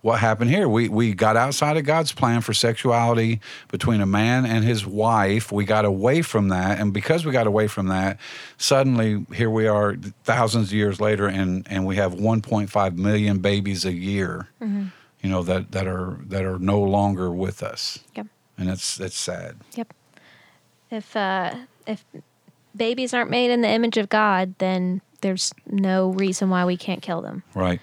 what 0.03 0.19
happened 0.19 0.49
here. 0.51 0.67
We 0.67 0.89
we 0.89 1.13
got 1.13 1.37
outside 1.37 1.77
of 1.77 1.85
God's 1.85 2.11
plan 2.11 2.41
for 2.41 2.53
sexuality 2.53 3.39
between 3.69 4.01
a 4.01 4.05
man 4.05 4.45
and 4.45 4.63
his 4.63 4.85
wife. 4.85 5.49
We 5.51 5.63
got 5.63 5.85
away 5.85 6.21
from 6.21 6.49
that, 6.49 6.79
and 6.79 6.91
because 6.93 7.25
we 7.25 7.31
got 7.31 7.47
away 7.47 7.67
from 7.67 7.87
that, 7.87 8.19
suddenly 8.57 9.25
here 9.33 9.49
we 9.49 9.65
are, 9.65 9.95
thousands 10.25 10.67
of 10.67 10.73
years 10.73 10.99
later, 10.99 11.25
and 11.27 11.65
and 11.69 11.85
we 11.85 11.95
have 11.95 12.13
1.5 12.15 12.97
million 12.97 13.39
babies 13.39 13.85
a 13.85 13.93
year. 13.93 14.49
You 14.59 15.29
know 15.29 15.41
that 15.43 15.71
that 15.71 15.87
are 15.87 16.19
that 16.27 16.43
are 16.43 16.59
no 16.59 16.81
longer 16.81 17.31
with 17.31 17.63
us, 17.63 17.99
Yep. 18.15 18.27
and 18.57 18.67
that's 18.67 18.97
that's 18.97 19.17
sad. 19.17 19.55
Yep. 19.75 19.93
If 20.91 21.15
uh 21.15 21.55
if 21.87 22.03
babies 22.75 23.13
aren't 23.13 23.29
made 23.29 23.51
in 23.51 23.61
the 23.61 23.69
image 23.69 23.97
of 23.97 24.09
God, 24.09 24.55
then 24.57 25.01
there's 25.21 25.53
no 25.65 26.09
reason 26.09 26.49
why 26.49 26.65
we 26.65 26.75
can't 26.75 27.01
kill 27.01 27.21
them. 27.21 27.43
Right? 27.55 27.79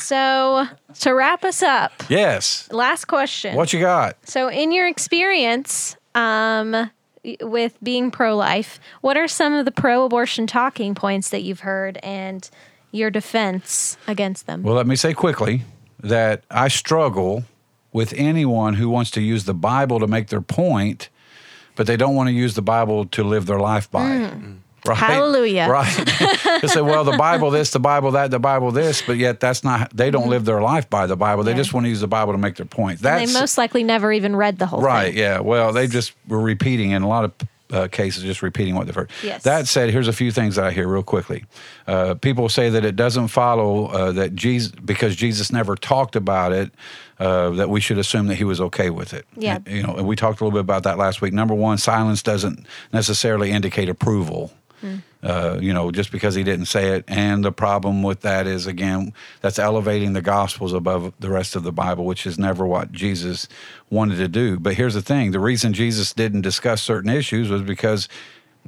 So, 0.00 0.66
to 1.00 1.14
wrap 1.14 1.44
us 1.44 1.62
up, 1.62 1.92
Yes. 2.08 2.68
last 2.72 3.06
question. 3.06 3.54
What 3.56 3.72
you 3.72 3.80
got? 3.80 4.16
So, 4.26 4.48
in 4.48 4.72
your 4.72 4.88
experience 4.88 5.96
um, 6.14 6.90
with 7.40 7.76
being 7.82 8.10
pro 8.10 8.36
life, 8.36 8.80
what 9.02 9.16
are 9.16 9.28
some 9.28 9.52
of 9.52 9.64
the 9.64 9.70
pro 9.72 10.04
abortion 10.04 10.46
talking 10.46 10.94
points 10.94 11.28
that 11.30 11.42
you've 11.42 11.60
heard 11.60 11.98
and 12.02 12.48
your 12.92 13.10
defense 13.10 13.96
against 14.08 14.46
them? 14.46 14.62
Well, 14.62 14.74
let 14.74 14.86
me 14.86 14.96
say 14.96 15.12
quickly 15.14 15.62
that 16.02 16.42
I 16.50 16.68
struggle 16.68 17.44
with 17.92 18.12
anyone 18.16 18.74
who 18.74 18.88
wants 18.88 19.10
to 19.12 19.20
use 19.20 19.44
the 19.44 19.54
Bible 19.54 20.00
to 20.00 20.06
make 20.06 20.28
their 20.28 20.40
point, 20.40 21.08
but 21.76 21.86
they 21.86 21.96
don't 21.96 22.14
want 22.14 22.28
to 22.28 22.32
use 22.32 22.54
the 22.54 22.62
Bible 22.62 23.04
to 23.06 23.22
live 23.22 23.46
their 23.46 23.60
life 23.60 23.90
by. 23.90 24.30
Right? 24.86 24.96
Hallelujah. 24.96 25.68
Right. 25.68 25.94
they 26.62 26.68
say, 26.68 26.80
well, 26.80 27.04
the 27.04 27.16
Bible 27.16 27.50
this, 27.50 27.70
the 27.70 27.80
Bible 27.80 28.12
that, 28.12 28.30
the 28.30 28.38
Bible 28.38 28.70
this, 28.70 29.02
but 29.02 29.16
yet 29.18 29.40
that's 29.40 29.62
not, 29.62 29.94
they 29.96 30.10
don't 30.10 30.28
live 30.28 30.44
their 30.44 30.60
life 30.62 30.88
by 30.88 31.06
the 31.06 31.16
Bible. 31.16 31.42
They 31.44 31.52
Yeah. 31.52 31.56
just 31.58 31.74
want 31.74 31.84
to 31.84 31.88
use 31.90 32.00
the 32.00 32.08
Bible 32.08 32.32
to 32.32 32.38
make 32.38 32.56
their 32.56 32.66
point. 32.66 32.98
And 32.98 33.04
That's 33.04 33.32
they 33.32 33.38
most 33.40 33.58
likely 33.58 33.84
never 33.84 34.12
even 34.12 34.34
read 34.36 34.58
the 34.58 34.66
whole 34.66 34.80
Right. 34.80 35.12
thing. 35.14 35.22
Right. 35.22 35.32
Yeah. 35.34 35.40
Well, 35.40 35.72
they 35.72 35.86
just 35.86 36.12
were 36.28 36.40
repeating 36.40 36.92
in 36.92 37.02
a 37.02 37.08
lot 37.08 37.24
of 37.24 37.32
uh, 37.72 37.86
cases, 37.86 38.24
just 38.24 38.42
repeating 38.42 38.74
what 38.74 38.86
they've 38.86 38.94
heard. 38.96 39.10
Yes. 39.22 39.44
That 39.44 39.68
said, 39.68 39.90
here's 39.90 40.08
a 40.08 40.12
few 40.12 40.32
things 40.32 40.58
I 40.58 40.72
hear 40.72 40.88
real 40.88 41.04
quickly. 41.04 41.44
Uh, 41.86 42.14
people 42.14 42.48
say 42.48 42.68
that 42.70 42.84
it 42.84 42.96
doesn't 42.96 43.28
follow 43.28 43.86
uh, 43.86 44.10
that 44.10 44.34
Jesus, 44.34 44.72
because 44.72 45.14
Jesus 45.14 45.52
never 45.52 45.76
talked 45.76 46.16
about 46.16 46.50
it, 46.52 46.72
uh, 47.20 47.50
that 47.50 47.70
we 47.70 47.80
should 47.80 47.98
assume 47.98 48.26
that 48.26 48.34
he 48.36 48.42
was 48.44 48.60
okay 48.60 48.90
with 48.90 49.14
it. 49.14 49.24
Yeah. 49.36 49.58
You 49.68 49.84
know, 49.84 49.94
and 49.94 50.04
we 50.08 50.16
talked 50.16 50.40
a 50.40 50.44
little 50.44 50.56
bit 50.56 50.62
about 50.62 50.82
that 50.82 50.98
last 50.98 51.20
week. 51.22 51.32
Number 51.32 51.54
one, 51.54 51.78
silence 51.78 52.24
doesn't 52.24 52.66
necessarily 52.92 53.52
indicate 53.52 53.88
approval. 53.88 54.50
Uh, 55.22 55.58
you 55.60 55.74
know, 55.74 55.90
just 55.90 56.10
because 56.10 56.34
he 56.34 56.42
didn't 56.42 56.64
say 56.64 56.96
it. 56.96 57.04
And 57.06 57.44
the 57.44 57.52
problem 57.52 58.02
with 58.02 58.22
that 58.22 58.46
is, 58.46 58.66
again, 58.66 59.12
that's 59.42 59.58
elevating 59.58 60.14
the 60.14 60.22
Gospels 60.22 60.72
above 60.72 61.12
the 61.20 61.28
rest 61.28 61.54
of 61.56 61.62
the 61.62 61.72
Bible, 61.72 62.04
which 62.06 62.26
is 62.26 62.38
never 62.38 62.64
what 62.66 62.90
Jesus 62.92 63.46
wanted 63.90 64.16
to 64.16 64.28
do. 64.28 64.58
But 64.58 64.74
here's 64.74 64.94
the 64.94 65.02
thing 65.02 65.32
the 65.32 65.40
reason 65.40 65.72
Jesus 65.74 66.12
didn't 66.14 66.40
discuss 66.40 66.82
certain 66.82 67.10
issues 67.10 67.50
was 67.50 67.62
because 67.62 68.08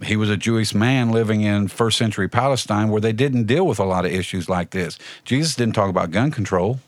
he 0.03 0.17
was 0.17 0.29
a 0.31 0.37
Jewish 0.37 0.75
man 0.75 1.11
living 1.11 1.43
in 1.43 1.69
first 1.69 1.97
century 1.99 2.29
Palestine 2.29 2.89
where 2.91 3.01
they 3.01 3.13
didn't 3.13 3.45
deal 3.45 3.67
with 3.67 3.79
a 3.79 3.85
lot 3.85 4.05
of 4.05 4.13
issues 4.13 4.49
like 4.49 4.71
this. 4.71 4.99
Jesus 5.25 5.55
didn't 5.55 5.75
talk 5.75 5.89
about 5.91 6.11
gun 6.11 6.31
control, 6.31 6.81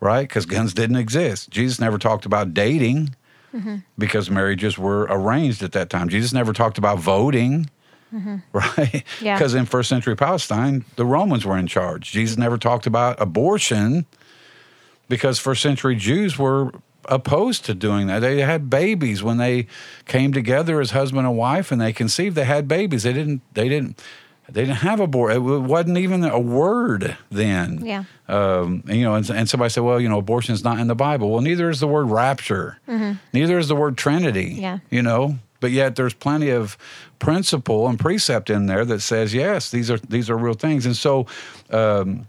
right? 0.00 0.28
Because 0.28 0.46
guns 0.46 0.74
didn't 0.74 0.96
exist. 0.96 1.50
Jesus 1.50 1.78
never 1.80 1.98
talked 1.98 2.26
about 2.26 2.52
dating 2.54 3.14
because 3.98 4.30
marriages 4.30 4.76
were 4.78 5.06
arranged 5.08 5.62
at 5.62 5.72
that 5.72 5.88
time. 5.90 6.08
Jesus 6.10 6.32
never 6.34 6.52
talked 6.52 6.76
about 6.78 6.98
voting. 6.98 7.70
Right? 8.52 9.04
Yeah. 9.20 9.36
Because 9.36 9.54
in 9.54 9.66
first 9.66 9.88
century 9.88 10.16
Palestine, 10.16 10.84
the 10.96 11.04
Romans 11.04 11.44
were 11.44 11.56
in 11.58 11.66
charge. 11.66 12.10
Jesus 12.12 12.36
never 12.36 12.58
talked 12.58 12.86
about 12.86 13.20
abortion 13.20 14.06
because 15.08 15.38
first 15.38 15.62
century 15.62 15.96
Jews 15.96 16.38
were 16.38 16.72
opposed 17.06 17.64
to 17.66 17.74
doing 17.74 18.06
that. 18.08 18.20
They 18.20 18.40
had 18.40 18.68
babies 18.70 19.22
when 19.22 19.38
they 19.38 19.66
came 20.06 20.32
together 20.32 20.80
as 20.80 20.90
husband 20.90 21.26
and 21.26 21.36
wife 21.36 21.72
and 21.72 21.80
they 21.80 21.92
conceived, 21.92 22.36
they 22.36 22.44
had 22.44 22.68
babies. 22.68 23.02
They 23.02 23.12
didn't 23.12 23.42
they 23.54 23.68
didn't 23.68 24.02
they 24.50 24.62
didn't 24.62 24.78
have 24.78 24.98
abortion. 24.98 25.36
It 25.36 25.58
wasn't 25.60 25.98
even 25.98 26.24
a 26.24 26.38
word 26.38 27.18
then. 27.30 27.84
Yeah. 27.84 28.04
Um, 28.28 28.82
and, 28.88 28.96
you 28.96 29.04
know, 29.04 29.14
and, 29.14 29.28
and 29.28 29.48
somebody 29.48 29.68
said, 29.68 29.82
well, 29.82 30.00
you 30.00 30.08
know, 30.08 30.18
abortion 30.18 30.54
is 30.54 30.64
not 30.64 30.78
in 30.78 30.86
the 30.86 30.94
Bible. 30.94 31.30
Well, 31.30 31.42
neither 31.42 31.68
is 31.68 31.80
the 31.80 31.86
word 31.86 32.06
rapture. 32.06 32.78
Neither 33.34 33.58
is 33.58 33.68
the 33.68 33.76
word 33.76 33.98
Trinity. 33.98 34.52
Mm-hmm. 34.52 34.62
Yeah. 34.62 34.78
You 34.90 35.02
know, 35.02 35.38
but 35.60 35.70
yet 35.70 35.96
there's 35.96 36.14
plenty 36.14 36.50
of 36.50 36.76
principle 37.18 37.88
and 37.88 37.98
precept 37.98 38.50
in 38.50 38.66
there 38.66 38.84
that 38.84 39.00
says, 39.00 39.34
yes, 39.34 39.70
these 39.70 39.90
are 39.90 39.98
these 39.98 40.30
are 40.30 40.36
real 40.36 40.54
things. 40.54 40.86
And 40.86 40.96
so, 40.96 41.26
um, 41.70 42.26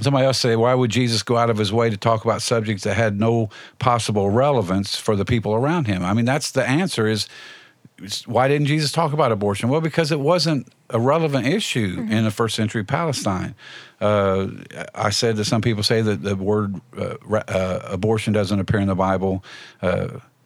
somebody 0.00 0.26
else 0.26 0.38
say, 0.38 0.56
why 0.56 0.74
would 0.74 0.90
Jesus 0.90 1.22
go 1.22 1.36
out 1.36 1.50
of 1.50 1.58
his 1.58 1.72
way 1.72 1.90
to 1.90 1.96
talk 1.96 2.24
about 2.24 2.42
subjects 2.42 2.84
that 2.84 2.94
had 2.94 3.18
no 3.18 3.48
possible 3.78 4.30
relevance 4.30 4.96
for 4.96 5.16
the 5.16 5.24
people 5.24 5.54
around 5.54 5.86
him? 5.86 6.04
I 6.04 6.14
mean, 6.14 6.24
that's 6.24 6.50
the 6.50 6.66
answer. 6.66 7.06
Is 7.06 7.28
why 8.26 8.48
didn't 8.48 8.66
Jesus 8.66 8.90
talk 8.90 9.12
about 9.12 9.30
abortion? 9.30 9.68
Well, 9.68 9.80
because 9.80 10.10
it 10.10 10.18
wasn't 10.18 10.68
a 10.90 10.98
relevant 10.98 11.46
issue 11.46 12.06
in 12.10 12.24
the 12.24 12.30
first 12.30 12.56
century 12.56 12.82
Palestine. 12.84 13.54
Uh, 14.00 14.48
I 14.94 15.10
said 15.10 15.36
that 15.36 15.44
some 15.44 15.62
people 15.62 15.82
say 15.82 16.02
that 16.02 16.22
the 16.22 16.36
word 16.36 16.80
uh, 16.98 17.14
uh, 17.32 17.80
abortion 17.84 18.32
doesn't 18.32 18.58
appear 18.58 18.80
in 18.80 18.88
the 18.88 18.94
Bible. 18.96 19.44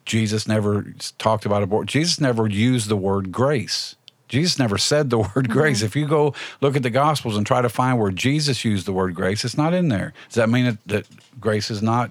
Jesus 0.09 0.49
never 0.49 0.87
talked 1.19 1.47
about 1.47 1.63
abortion. 1.63 1.87
Jesus 1.87 2.21
never 2.21 2.49
used 2.49 2.89
the 2.89 2.97
word 2.97 3.31
grace. 3.31 3.95
Jesus 4.29 4.59
never 4.59 4.77
said 4.79 5.11
the 5.11 5.19
word 5.35 5.49
grace. 5.49 5.83
If 5.83 5.95
you 5.95 6.09
go 6.09 6.35
look 6.61 6.75
at 6.75 6.83
the 6.83 6.91
Gospels 6.91 7.37
and 7.37 7.47
try 7.47 7.63
to 7.63 7.69
find 7.69 7.99
where 7.99 8.11
Jesus 8.11 8.65
used 8.65 8.87
the 8.87 8.93
word 8.93 9.15
grace, 9.15 9.45
it's 9.45 9.57
not 9.57 9.75
in 9.75 9.89
there. 9.89 10.15
Does 10.29 10.37
that 10.37 10.49
mean 10.49 10.65
that, 10.65 10.85
that 10.87 11.07
grace 11.41 11.71
is 11.71 11.83
not 11.83 12.11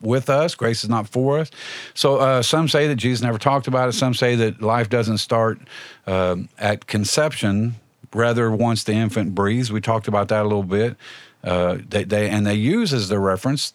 with 0.00 0.30
us. 0.30 0.54
Grace 0.54 0.82
is 0.82 0.88
not 0.88 1.08
for 1.08 1.38
us. 1.38 1.50
So 1.94 2.16
uh, 2.16 2.42
some 2.42 2.68
say 2.68 2.86
that 2.88 2.96
Jesus 2.96 3.22
never 3.22 3.38
talked 3.38 3.66
about 3.66 3.88
it. 3.88 3.92
Some 3.92 4.14
say 4.14 4.34
that 4.36 4.62
life 4.62 4.88
doesn't 4.88 5.18
start 5.18 5.58
um, 6.06 6.48
at 6.58 6.86
conception, 6.86 7.74
rather 8.14 8.50
once 8.50 8.84
the 8.84 8.94
infant 8.94 9.34
breathes. 9.34 9.70
We 9.70 9.80
talked 9.80 10.08
about 10.08 10.28
that 10.28 10.40
a 10.40 10.44
little 10.44 10.62
bit. 10.62 10.96
Uh, 11.44 11.78
they, 11.88 12.04
they 12.04 12.28
and 12.28 12.46
they 12.46 12.54
use 12.54 12.92
as 12.92 13.08
their 13.08 13.20
reference 13.20 13.72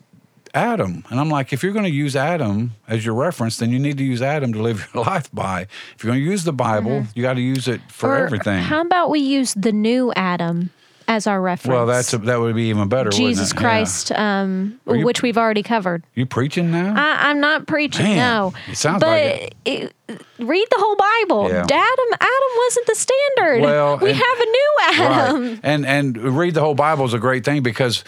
Adam, 0.55 1.03
and 1.09 1.19
I'm 1.19 1.29
like, 1.29 1.51
if 1.53 1.61
you're 1.63 1.73
going 1.73 1.85
to 1.85 1.91
use 1.91 2.15
Adam 2.15 2.73
as 2.87 3.05
your 3.05 3.13
reference, 3.15 3.57
then 3.57 3.69
you 3.71 3.77
need 3.79 3.97
to 3.97 4.03
use 4.03 4.21
Adam 4.21 4.53
to 4.53 4.61
live 4.61 4.89
your 4.93 5.03
life 5.03 5.29
by. 5.33 5.67
If 5.95 6.03
you're 6.03 6.11
going 6.13 6.23
to 6.23 6.29
use 6.31 6.43
the 6.45 6.53
Bible, 6.53 7.05
you 7.13 7.21
got 7.21 7.33
to 7.33 7.41
use 7.41 7.67
it 7.67 7.81
for 7.91 8.11
Or 8.15 8.25
everything. 8.25 8.63
How 8.63 8.81
about 8.81 9.09
we 9.09 9.19
use 9.19 9.53
the 9.53 9.71
new 9.73 10.13
Adam 10.15 10.69
as 11.07 11.27
our 11.27 11.39
reference? 11.41 11.71
well, 11.75 11.85
that's 11.85 12.13
a, 12.13 12.17
that 12.19 12.39
would 12.39 12.55
be 12.55 12.69
even 12.69 12.87
better. 12.89 13.09
Jesus 13.09 13.51
it? 13.51 13.55
Yeah. 13.55 13.61
Christ, 13.61 14.11
um, 14.13 14.79
you- 14.87 15.05
which 15.05 15.21
we've 15.21 15.37
already 15.37 15.61
covered. 15.61 16.03
You 16.15 16.25
preaching 16.25 16.71
now? 16.71 16.93
I, 16.95 17.29
I'm 17.29 17.39
not 17.41 17.67
preaching, 17.67 18.05
Man, 18.05 18.17
no. 18.17 18.53
it 18.71 18.77
sounds 18.77 19.01
but 19.01 19.07
like 19.09 19.55
it- 19.65 19.93
read 20.39 20.65
the 20.71 20.77
whole 20.79 20.95
Bible. 20.95 21.49
Yeah. 21.49 21.61
Adam, 21.63 22.13
Adam 22.13 22.51
wasn't 22.57 22.87
the 22.87 22.95
standard. 22.95 23.61
Well, 23.61 23.97
we 23.97 24.11
and- 24.11 24.19
have 24.19 24.39
a 24.39 24.45
new 24.45 24.73
Adam. 24.83 25.43
Right. 25.49 25.59
And 25.63 25.85
and 25.85 26.17
read 26.17 26.53
the 26.53 26.61
whole 26.61 26.75
Bible 26.75 27.05
is 27.05 27.13
a 27.13 27.19
great 27.19 27.43
thing 27.43 27.61
because 27.61 28.03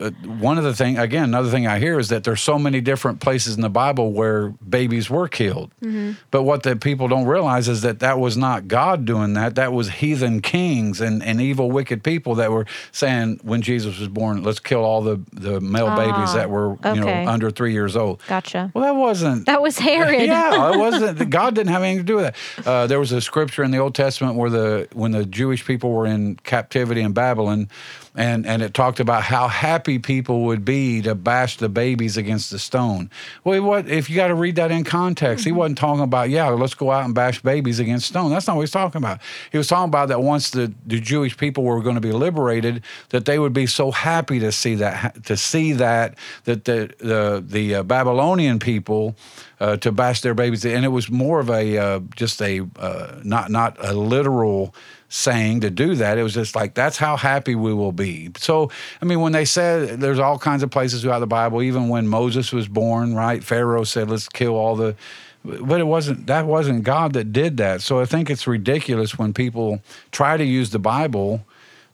uh, 0.00 0.10
one 0.38 0.56
of 0.56 0.62
the 0.64 0.74
thing 0.74 0.98
again 0.98 1.24
another 1.24 1.50
thing 1.50 1.66
I 1.66 1.78
hear 1.80 1.98
is 1.98 2.10
that 2.10 2.22
there's 2.22 2.40
so 2.40 2.58
many 2.58 2.80
different 2.80 3.20
places 3.20 3.56
in 3.56 3.60
the 3.60 3.68
Bible 3.70 4.12
where 4.12 4.50
babies 4.68 5.10
were 5.10 5.26
killed. 5.26 5.72
Mm-hmm. 5.82 6.12
But 6.30 6.44
what 6.44 6.62
the 6.62 6.76
people 6.76 7.08
don't 7.08 7.26
realize 7.26 7.68
is 7.68 7.82
that 7.82 7.98
that 7.98 8.20
was 8.20 8.36
not 8.36 8.68
God 8.68 9.04
doing 9.04 9.32
that. 9.34 9.56
That 9.56 9.72
was 9.72 9.90
heathen 9.90 10.42
kings 10.42 11.00
and, 11.00 11.22
and 11.24 11.40
evil 11.40 11.70
wicked 11.72 12.04
people 12.04 12.36
that 12.36 12.52
were 12.52 12.66
saying 12.92 13.40
when 13.42 13.62
Jesus 13.62 13.98
was 13.98 14.08
born, 14.08 14.44
let's 14.44 14.60
kill 14.60 14.84
all 14.84 15.02
the 15.02 15.20
the 15.32 15.60
male 15.60 15.94
babies 15.96 16.34
that 16.34 16.50
were 16.50 16.76
you 16.84 17.00
know 17.00 17.24
under 17.26 17.50
3 17.50 17.72
years 17.72 17.96
old. 17.96 18.22
Gotcha. 18.28 18.70
Well, 18.74 18.84
that 18.84 18.98
wasn't 18.98 19.46
That 19.46 19.60
was 19.60 19.78
Herod. 19.78 20.22
yeah, 20.22 20.72
it 20.72 20.78
wasn't. 20.86 21.30
God 21.30 21.54
didn't 21.56 21.72
have 21.72 21.82
anything 21.82 22.06
to 22.06 22.12
do 22.12 22.16
with 22.16 22.24
that. 22.56 22.66
Uh, 22.66 22.86
there 22.86 23.00
was 23.00 23.10
a 23.10 23.20
scripture 23.20 23.64
in 23.64 23.72
the 23.72 23.78
Old 23.78 23.94
Testament 23.96 24.36
where 24.36 24.50
the 24.50 24.88
when 24.92 25.10
the 25.10 25.26
Jewish 25.26 25.64
people 25.66 25.90
were 25.90 26.06
in 26.06 26.36
captivity 26.36 27.00
in 27.00 27.12
Babylon, 27.12 27.68
and 28.14 28.46
and 28.46 28.62
it 28.62 28.74
talked 28.74 29.00
about 29.00 29.22
how 29.22 29.48
happy 29.48 29.98
people 29.98 30.42
would 30.42 30.64
be 30.64 31.00
to 31.02 31.14
bash 31.14 31.56
the 31.58 31.68
babies 31.68 32.16
against 32.16 32.50
the 32.50 32.58
stone. 32.58 33.10
Well, 33.44 33.62
what 33.62 33.88
if 33.88 34.10
you 34.10 34.16
got 34.16 34.28
to 34.28 34.34
read 34.34 34.56
that 34.56 34.70
in 34.70 34.84
context? 34.84 35.44
He 35.44 35.52
wasn't 35.52 35.78
talking 35.78 36.02
about 36.02 36.30
yeah, 36.30 36.48
let's 36.48 36.74
go 36.74 36.90
out 36.90 37.04
and 37.04 37.14
bash 37.14 37.42
babies 37.42 37.78
against 37.78 38.06
stone. 38.06 38.30
That's 38.30 38.46
not 38.46 38.56
what 38.56 38.62
he's 38.62 38.70
talking 38.70 39.00
about. 39.00 39.20
He 39.52 39.58
was 39.58 39.68
talking 39.68 39.88
about 39.88 40.08
that 40.08 40.22
once 40.22 40.50
the, 40.50 40.72
the 40.86 41.00
Jewish 41.00 41.36
people 41.36 41.64
were 41.64 41.80
going 41.82 41.94
to 41.94 42.00
be 42.00 42.12
liberated, 42.12 42.82
that 43.10 43.24
they 43.26 43.38
would 43.38 43.52
be 43.52 43.66
so 43.66 43.90
happy 43.90 44.40
to 44.40 44.50
see 44.50 44.74
that 44.76 45.24
to 45.24 45.36
see 45.36 45.72
that 45.74 46.16
that 46.44 46.64
the 46.64 46.92
the 46.98 47.44
the 47.46 47.74
uh, 47.76 47.82
Babylonian 47.82 48.58
people 48.58 49.14
uh, 49.60 49.76
to 49.76 49.92
bash 49.92 50.22
their 50.22 50.34
babies, 50.34 50.64
and 50.64 50.84
it 50.84 50.88
was 50.88 51.10
more 51.10 51.38
of 51.38 51.50
a 51.50 51.78
uh, 51.78 52.00
just 52.16 52.42
a 52.42 52.66
uh, 52.76 53.20
not 53.22 53.50
not 53.50 53.76
a 53.78 53.92
literal 53.92 54.74
saying 55.10 55.60
to 55.60 55.70
do 55.70 55.96
that. 55.96 56.16
It 56.16 56.22
was 56.22 56.32
just 56.32 56.56
like 56.56 56.72
that's 56.72 56.96
how 56.96 57.16
happy 57.16 57.54
we 57.54 57.74
will 57.74 57.92
be. 57.92 58.30
So 58.38 58.70
I 59.02 59.04
mean, 59.04 59.20
when 59.20 59.32
they 59.32 59.44
said 59.44 60.00
there's 60.00 60.18
all 60.18 60.38
kinds 60.38 60.62
of 60.62 60.70
places 60.70 61.02
throughout 61.02 61.18
the 61.18 61.26
Bible, 61.26 61.62
even 61.62 61.88
when 61.88 62.08
Moses 62.08 62.52
was 62.52 62.68
born, 62.68 63.14
right? 63.14 63.44
Pharaoh 63.44 63.84
said, 63.84 64.08
"Let's 64.08 64.28
kill 64.28 64.54
all 64.54 64.76
the." 64.76 64.96
But 65.44 65.80
it 65.80 65.84
wasn't 65.84 66.26
that 66.28 66.46
wasn't 66.46 66.84
God 66.84 67.12
that 67.14 67.32
did 67.32 67.56
that. 67.58 67.82
So 67.82 68.00
I 68.00 68.04
think 68.06 68.30
it's 68.30 68.46
ridiculous 68.46 69.18
when 69.18 69.34
people 69.34 69.82
try 70.12 70.36
to 70.36 70.44
use 70.44 70.70
the 70.70 70.78
Bible 70.78 71.44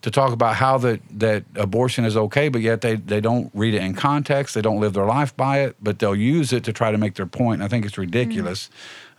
to 0.03 0.11
talk 0.11 0.33
about 0.33 0.55
how 0.55 0.79
that 0.79 1.01
that 1.11 1.45
abortion 1.55 2.05
is 2.05 2.17
okay, 2.17 2.49
but 2.49 2.61
yet 2.61 2.81
they, 2.81 2.97
they 2.97 3.21
don't 3.21 3.51
read 3.55 3.75
it 3.75 3.83
in 3.83 3.95
context. 3.95 4.55
They 4.55 4.62
don't 4.62 4.79
live 4.79 4.93
their 4.93 5.07
life 5.07 5.37
by 5.37 5.61
it, 5.61 5.77
but 5.81 5.99
they'll 5.99 6.14
use 6.14 6.53
it 6.53 6.64
to 6.64 6.73
try 6.73 6.91
to 6.93 6.99
make 6.99 7.14
their 7.14 7.27
point. 7.27 7.62
I 7.62 7.69
think 7.69 7.87
it's 7.87 7.95
mm. 7.95 8.01
ridiculous. 8.01 8.69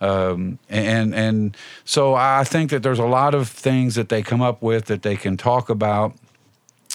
Um, 0.00 0.58
and 0.68 1.14
and 1.14 1.56
so 1.84 2.14
I 2.14 2.44
think 2.44 2.70
that 2.70 2.82
there's 2.82 2.98
a 2.98 3.06
lot 3.06 3.34
of 3.34 3.48
things 3.48 3.94
that 3.96 4.08
they 4.08 4.22
come 4.22 4.40
up 4.40 4.62
with 4.62 4.86
that 4.86 5.02
they 5.02 5.16
can 5.16 5.36
talk 5.36 5.68
about. 5.68 6.14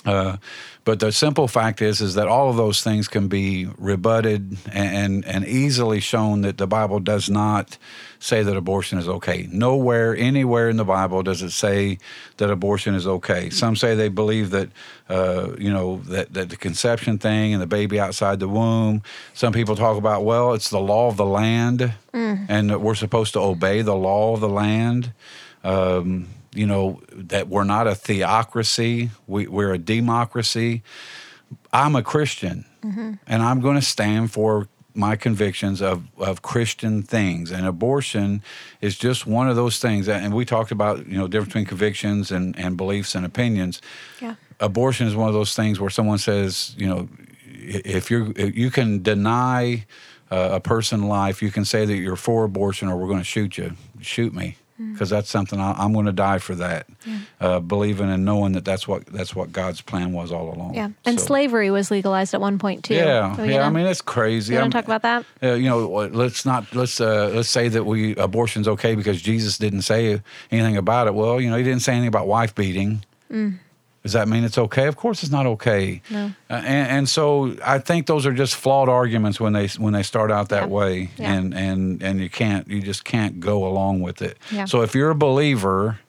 Uh, 0.05 0.37
but 0.85 0.99
the 0.99 1.11
simple 1.11 1.47
fact 1.47 1.81
is, 1.81 2.01
is 2.01 2.15
that 2.15 2.27
all 2.27 2.49
of 2.49 2.57
those 2.57 2.81
things 2.81 3.07
can 3.07 3.29
be 3.29 3.67
rebutted 3.77 4.57
and, 4.71 5.23
and 5.25 5.45
easily 5.45 6.01
shown 6.01 6.41
that 6.41 6.57
the 6.57 6.67
Bible 6.67 6.99
does 6.99 7.29
not 7.29 7.77
say 8.19 8.43
that 8.43 8.57
abortion 8.57 8.97
is 8.97 9.07
okay. 9.07 9.47
Nowhere, 9.49 10.15
anywhere 10.15 10.69
in 10.69 10.75
the 10.75 10.83
Bible 10.83 11.23
does 11.23 11.41
it 11.41 11.51
say 11.51 11.99
that 12.37 12.49
abortion 12.49 12.95
is 12.95 13.07
okay. 13.07 13.49
Some 13.49 13.77
say 13.77 13.95
they 13.95 14.09
believe 14.09 14.49
that, 14.49 14.69
uh, 15.07 15.53
you 15.57 15.71
know, 15.71 16.01
that, 16.07 16.33
that 16.33 16.49
the 16.49 16.57
conception 16.57 17.17
thing 17.17 17.53
and 17.53 17.61
the 17.61 17.67
baby 17.67 17.99
outside 17.99 18.39
the 18.39 18.49
womb. 18.49 19.03
Some 19.33 19.53
people 19.53 19.77
talk 19.77 19.97
about, 19.97 20.25
well, 20.25 20.53
it's 20.53 20.69
the 20.69 20.79
law 20.81 21.07
of 21.07 21.15
the 21.15 21.25
land, 21.25 21.93
and 22.49 22.69
that 22.69 22.81
we're 22.81 22.95
supposed 22.95 23.33
to 23.33 23.39
obey 23.39 23.81
the 23.81 23.95
law 23.95 24.33
of 24.33 24.41
the 24.41 24.49
land. 24.49 25.13
Um, 25.63 26.27
you 26.53 26.65
know, 26.65 27.01
that 27.11 27.47
we're 27.47 27.63
not 27.63 27.87
a 27.87 27.95
theocracy, 27.95 29.09
we, 29.27 29.47
we're 29.47 29.73
a 29.73 29.77
democracy. 29.77 30.83
I'm 31.71 31.95
a 31.95 32.03
Christian, 32.03 32.65
and 33.27 33.41
I'm 33.43 33.59
going 33.61 33.75
to 33.75 33.81
stand 33.85 34.31
for 34.31 34.67
my 34.95 35.15
convictions 35.15 35.81
of, 35.81 36.03
of 36.17 36.41
Christian 36.41 37.01
things. 37.01 37.51
And 37.51 37.65
abortion 37.65 38.43
is 38.81 38.97
just 38.97 39.25
one 39.25 39.49
of 39.49 39.55
those 39.55 39.79
things. 39.79 40.07
And 40.07 40.33
we 40.33 40.45
talked 40.45 40.71
about, 40.71 41.07
you 41.07 41.17
know, 41.17 41.27
difference 41.27 41.49
between 41.49 41.65
convictions 41.65 42.31
and, 42.31 42.57
and 42.57 42.77
beliefs 42.77 43.15
and 43.15 43.25
opinions. 43.25 43.81
Yeah. 44.21 44.35
Abortion 44.59 45.07
is 45.07 45.15
one 45.15 45.27
of 45.27 45.33
those 45.33 45.55
things 45.55 45.79
where 45.79 45.89
someone 45.89 46.19
says, 46.19 46.75
you 46.77 46.87
know, 46.87 47.09
if 47.45 48.11
you're, 48.11 48.31
if 48.35 48.55
you 48.55 48.69
can 48.69 49.01
deny 49.01 49.85
uh, 50.29 50.49
a 50.53 50.59
person 50.59 51.07
life, 51.07 51.41
you 51.41 51.51
can 51.51 51.65
say 51.65 51.85
that 51.85 51.95
you're 51.95 52.15
for 52.15 52.43
abortion 52.43 52.87
or 52.87 52.97
we're 52.97 53.07
going 53.07 53.19
to 53.19 53.23
shoot 53.23 53.57
you. 53.57 53.75
Shoot 53.99 54.33
me. 54.33 54.57
Because 54.91 55.09
that's 55.11 55.29
something 55.29 55.59
I, 55.59 55.71
I'm 55.73 55.93
going 55.93 56.07
to 56.07 56.11
die 56.11 56.39
for 56.39 56.55
that, 56.55 56.87
uh, 57.39 57.59
believing 57.59 58.09
and 58.09 58.25
knowing 58.25 58.53
that 58.53 58.65
that's 58.65 58.87
what 58.87 59.05
that's 59.05 59.35
what 59.35 59.51
God's 59.51 59.81
plan 59.81 60.13
was 60.13 60.31
all 60.31 60.51
along. 60.53 60.73
Yeah. 60.73 60.89
And 61.05 61.19
So- 61.19 61.27
slavery 61.27 61.69
was 61.69 61.91
legalized 61.91 62.33
at 62.33 62.41
one 62.41 62.57
point 62.57 62.83
too. 62.83 62.95
yeah, 62.95 63.35
So, 63.35 63.43
yeah. 63.43 63.65
I 63.65 63.69
mean, 63.69 63.85
it's 63.85 64.01
crazy. 64.01 64.53
you 64.55 64.59
want 64.59 64.71
to 64.71 64.77
talk 64.79 64.85
about 64.85 65.03
that? 65.03 65.25
uh, 65.43 65.53
you 65.53 65.69
know, 65.69 65.85
let's 65.87 66.43
not 66.43 66.73
let's 66.75 66.99
uh, 66.99 67.31
let's 67.33 67.49
say 67.49 67.67
that 67.69 67.85
we 67.85 68.15
abortion's 68.15 68.67
okay 68.67 68.95
because 68.95 69.21
Jesus 69.21 69.57
didn't 69.59 69.83
say 69.83 70.19
anything 70.51 70.75
about 70.75 71.05
it. 71.07 71.13
Well, 71.13 71.39
you 71.39 71.49
know, 71.51 71.55
he 71.57 71.63
didn't 71.63 71.81
say 71.83 71.91
anything 71.93 72.07
about 72.09 72.27
wife 72.27 72.55
beating. 72.55 73.03
Does 74.03 74.13
that 74.13 74.27
mean 74.27 74.43
it's 74.43 74.57
okay? 74.57 74.87
Of 74.87 74.97
course, 74.97 75.23
it's 75.23 75.31
not 75.31 75.45
okay. 75.45 76.01
No. 76.09 76.25
Uh, 76.49 76.53
and, 76.53 76.87
and 76.89 77.09
so 77.09 77.55
I 77.65 77.79
think 77.79 78.05
those 78.05 78.25
are 78.25 78.33
just 78.33 78.55
flawed 78.55 78.89
arguments 78.89 79.39
when 79.39 79.53
they 79.53 79.67
when 79.77 79.93
they 79.93 80.03
start 80.03 80.29
out 80.29 80.49
that 80.49 80.63
Yeah. 80.63 80.67
way, 80.75 81.09
Yeah. 81.17 81.33
and 81.33 81.53
and 81.53 82.03
and 82.03 82.19
you 82.19 82.29
can't 82.29 82.67
you 82.67 82.81
just 82.81 83.05
can't 83.05 83.39
go 83.39 83.65
along 83.65 84.01
with 84.01 84.21
it. 84.21 84.37
Yeah. 84.51 84.65
So 84.65 84.81
if 84.81 84.93
you're 84.93 85.09
a 85.11 85.15
believer, 85.15 85.99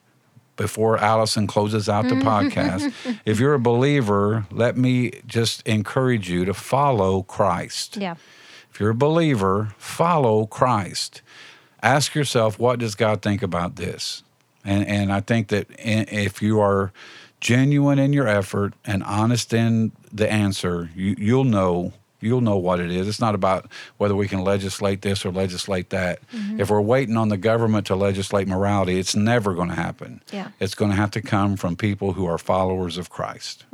before 0.57 0.99
Allison 0.99 1.47
closes 1.47 1.89
out 1.89 2.09
the 2.09 2.15
podcast, 2.33 2.93
if 3.25 3.39
you're 3.39 3.55
a 3.55 3.61
believer, 3.61 4.47
let 4.51 4.77
me 4.77 5.13
just 5.27 5.63
encourage 5.67 6.29
you 6.29 6.45
to 6.45 6.55
follow 6.55 7.23
Christ. 7.23 7.97
Yeah. 7.97 8.17
If 8.73 8.81
you're 8.81 8.91
a 8.91 8.95
believer, 8.95 9.73
follow 9.79 10.47
Christ. 10.47 11.23
Ask 11.81 12.15
yourself, 12.17 12.59
what 12.59 12.81
does 12.81 12.97
God 12.97 13.23
think 13.23 13.41
about 13.43 13.77
this? 13.77 14.25
And 14.65 14.85
and 14.89 15.13
I 15.13 15.21
think 15.21 15.49
that 15.49 15.67
if 15.79 16.43
you 16.43 16.59
are 16.61 16.93
genuine 17.45 17.99
in 17.99 18.13
your 18.15 18.27
effort 18.27 18.73
and 18.87 19.05
honest 19.05 19.53
in 19.53 19.93
the 20.11 20.31
answer, 20.33 20.91
you, 20.97 21.15
you'll 21.19 21.45
know 21.45 21.93
you'll 22.21 22.41
know 22.41 22.57
what 22.57 22.81
it 22.81 22.91
is. 22.91 23.07
It's 23.07 23.21
not 23.21 23.35
about 23.35 23.71
whether 23.99 24.17
we 24.17 24.27
can 24.27 24.43
legislate 24.43 25.03
this 25.03 25.27
or 25.27 25.31
legislate 25.31 25.91
that. 25.91 26.21
If 26.59 26.71
we're 26.71 26.81
waiting 26.81 27.19
on 27.19 27.29
the 27.29 27.37
government 27.37 27.87
to 27.89 27.97
legislate 27.97 28.49
morality, 28.49 28.99
it's 28.99 29.15
never 29.15 29.53
going 29.53 29.69
to 29.69 29.75
happen. 29.75 30.23
Yeah. 30.33 30.49
It's 30.59 30.75
going 30.75 30.91
to 30.91 30.97
have 30.97 31.11
to 31.11 31.21
come 31.21 31.59
from 31.59 31.77
people 31.77 32.15
who 32.15 32.25
are 32.25 32.39
followers 32.39 32.97
of 32.97 33.11
Christ. 33.11 33.67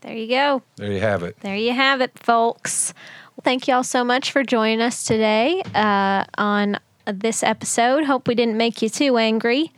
There 0.00 0.16
you 0.16 0.28
go. 0.28 0.62
There 0.76 0.90
you 0.90 1.00
have 1.00 1.22
it. 1.22 1.38
There 1.40 1.56
you 1.56 1.74
have 1.74 2.00
it, 2.00 2.18
folks. 2.18 2.94
Well, 3.36 3.42
thank 3.44 3.68
you 3.68 3.74
all 3.74 3.84
so 3.84 4.02
much 4.02 4.32
for 4.32 4.42
joining 4.42 4.80
us 4.80 5.04
today 5.04 5.62
uh, 5.74 6.24
on 6.38 6.78
this 7.04 7.42
episode. 7.42 8.04
Hope 8.04 8.28
we 8.28 8.34
didn't 8.34 8.56
make 8.56 8.80
you 8.80 8.88
too 8.88 9.18
angry. 9.18 9.72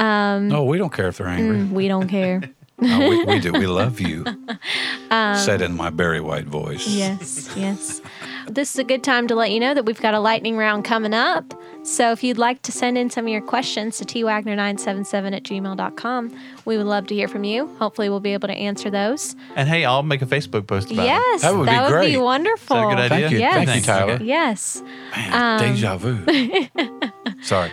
Um, 0.00 0.48
no, 0.48 0.64
we 0.64 0.78
don't 0.78 0.92
care 0.92 1.08
if 1.08 1.18
they're 1.18 1.26
mm, 1.26 1.38
angry. 1.38 1.64
We 1.64 1.88
don't 1.88 2.08
care. 2.08 2.42
No, 2.82 2.98
we, 3.10 3.22
we 3.24 3.40
do. 3.40 3.52
We 3.52 3.66
love 3.66 4.00
you. 4.00 4.24
Um, 5.10 5.36
Said 5.36 5.60
in 5.60 5.76
my 5.76 5.90
Barry 5.90 6.20
White 6.20 6.46
voice. 6.46 6.86
Yes, 6.86 7.50
yes. 7.56 8.00
This 8.46 8.72
is 8.72 8.78
a 8.78 8.84
good 8.84 9.02
time 9.02 9.26
to 9.26 9.34
let 9.34 9.50
you 9.50 9.58
know 9.58 9.74
that 9.74 9.84
we've 9.84 10.00
got 10.00 10.14
a 10.14 10.20
lightning 10.20 10.56
round 10.56 10.84
coming 10.84 11.12
up. 11.12 11.52
So 11.82 12.12
if 12.12 12.22
you'd 12.22 12.38
like 12.38 12.62
to 12.62 12.72
send 12.72 12.98
in 12.98 13.08
some 13.10 13.24
of 13.26 13.30
your 13.32 13.40
questions 13.40 13.96
to 13.98 14.04
twagner977 14.04 15.34
at 15.34 15.42
gmail.com, 15.42 16.38
we 16.64 16.76
would 16.76 16.86
love 16.86 17.06
to 17.08 17.14
hear 17.14 17.26
from 17.28 17.44
you. 17.44 17.66
Hopefully, 17.78 18.08
we'll 18.08 18.20
be 18.20 18.32
able 18.32 18.48
to 18.48 18.54
answer 18.54 18.90
those. 18.90 19.34
And 19.56 19.68
hey, 19.68 19.84
I'll 19.84 20.02
make 20.02 20.22
a 20.22 20.26
Facebook 20.26 20.66
post 20.66 20.90
about 20.90 21.02
it. 21.04 21.06
Yes, 21.06 21.42
That 21.42 21.54
would 21.56 21.66
be 21.66 21.90
great. 21.90 22.16
wonderful. 22.18 22.76
Is 22.90 22.96
that 22.96 23.06
a 23.06 23.08
good 23.08 23.12
idea? 23.12 23.28
Thank 23.28 23.32
you. 23.32 23.38
Yes. 23.38 23.66
Thank 23.66 23.76
you, 23.76 23.86
Tyler. 23.86 24.18
Yes. 24.22 24.82
Man, 25.16 25.74
deja 25.74 25.96
vu. 25.96 26.24
Sorry. 27.42 27.70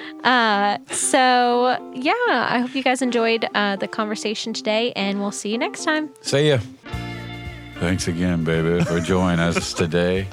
So, 0.93 1.91
yeah, 1.93 2.13
I 2.27 2.59
hope 2.59 2.73
you 2.75 2.83
guys 2.83 3.01
enjoyed 3.01 3.45
uh, 3.53 3.75
the 3.75 3.87
conversation 3.87 4.53
today, 4.53 4.93
and 4.95 5.19
we'll 5.19 5.31
see 5.31 5.49
you 5.51 5.57
next 5.57 5.83
time. 5.83 6.09
See 6.21 6.49
ya. 6.49 6.59
Thanks 7.79 8.07
again, 8.07 8.43
baby, 8.43 8.83
for 8.85 8.99
joining 8.99 9.39
us 9.39 9.73
today. 9.73 10.27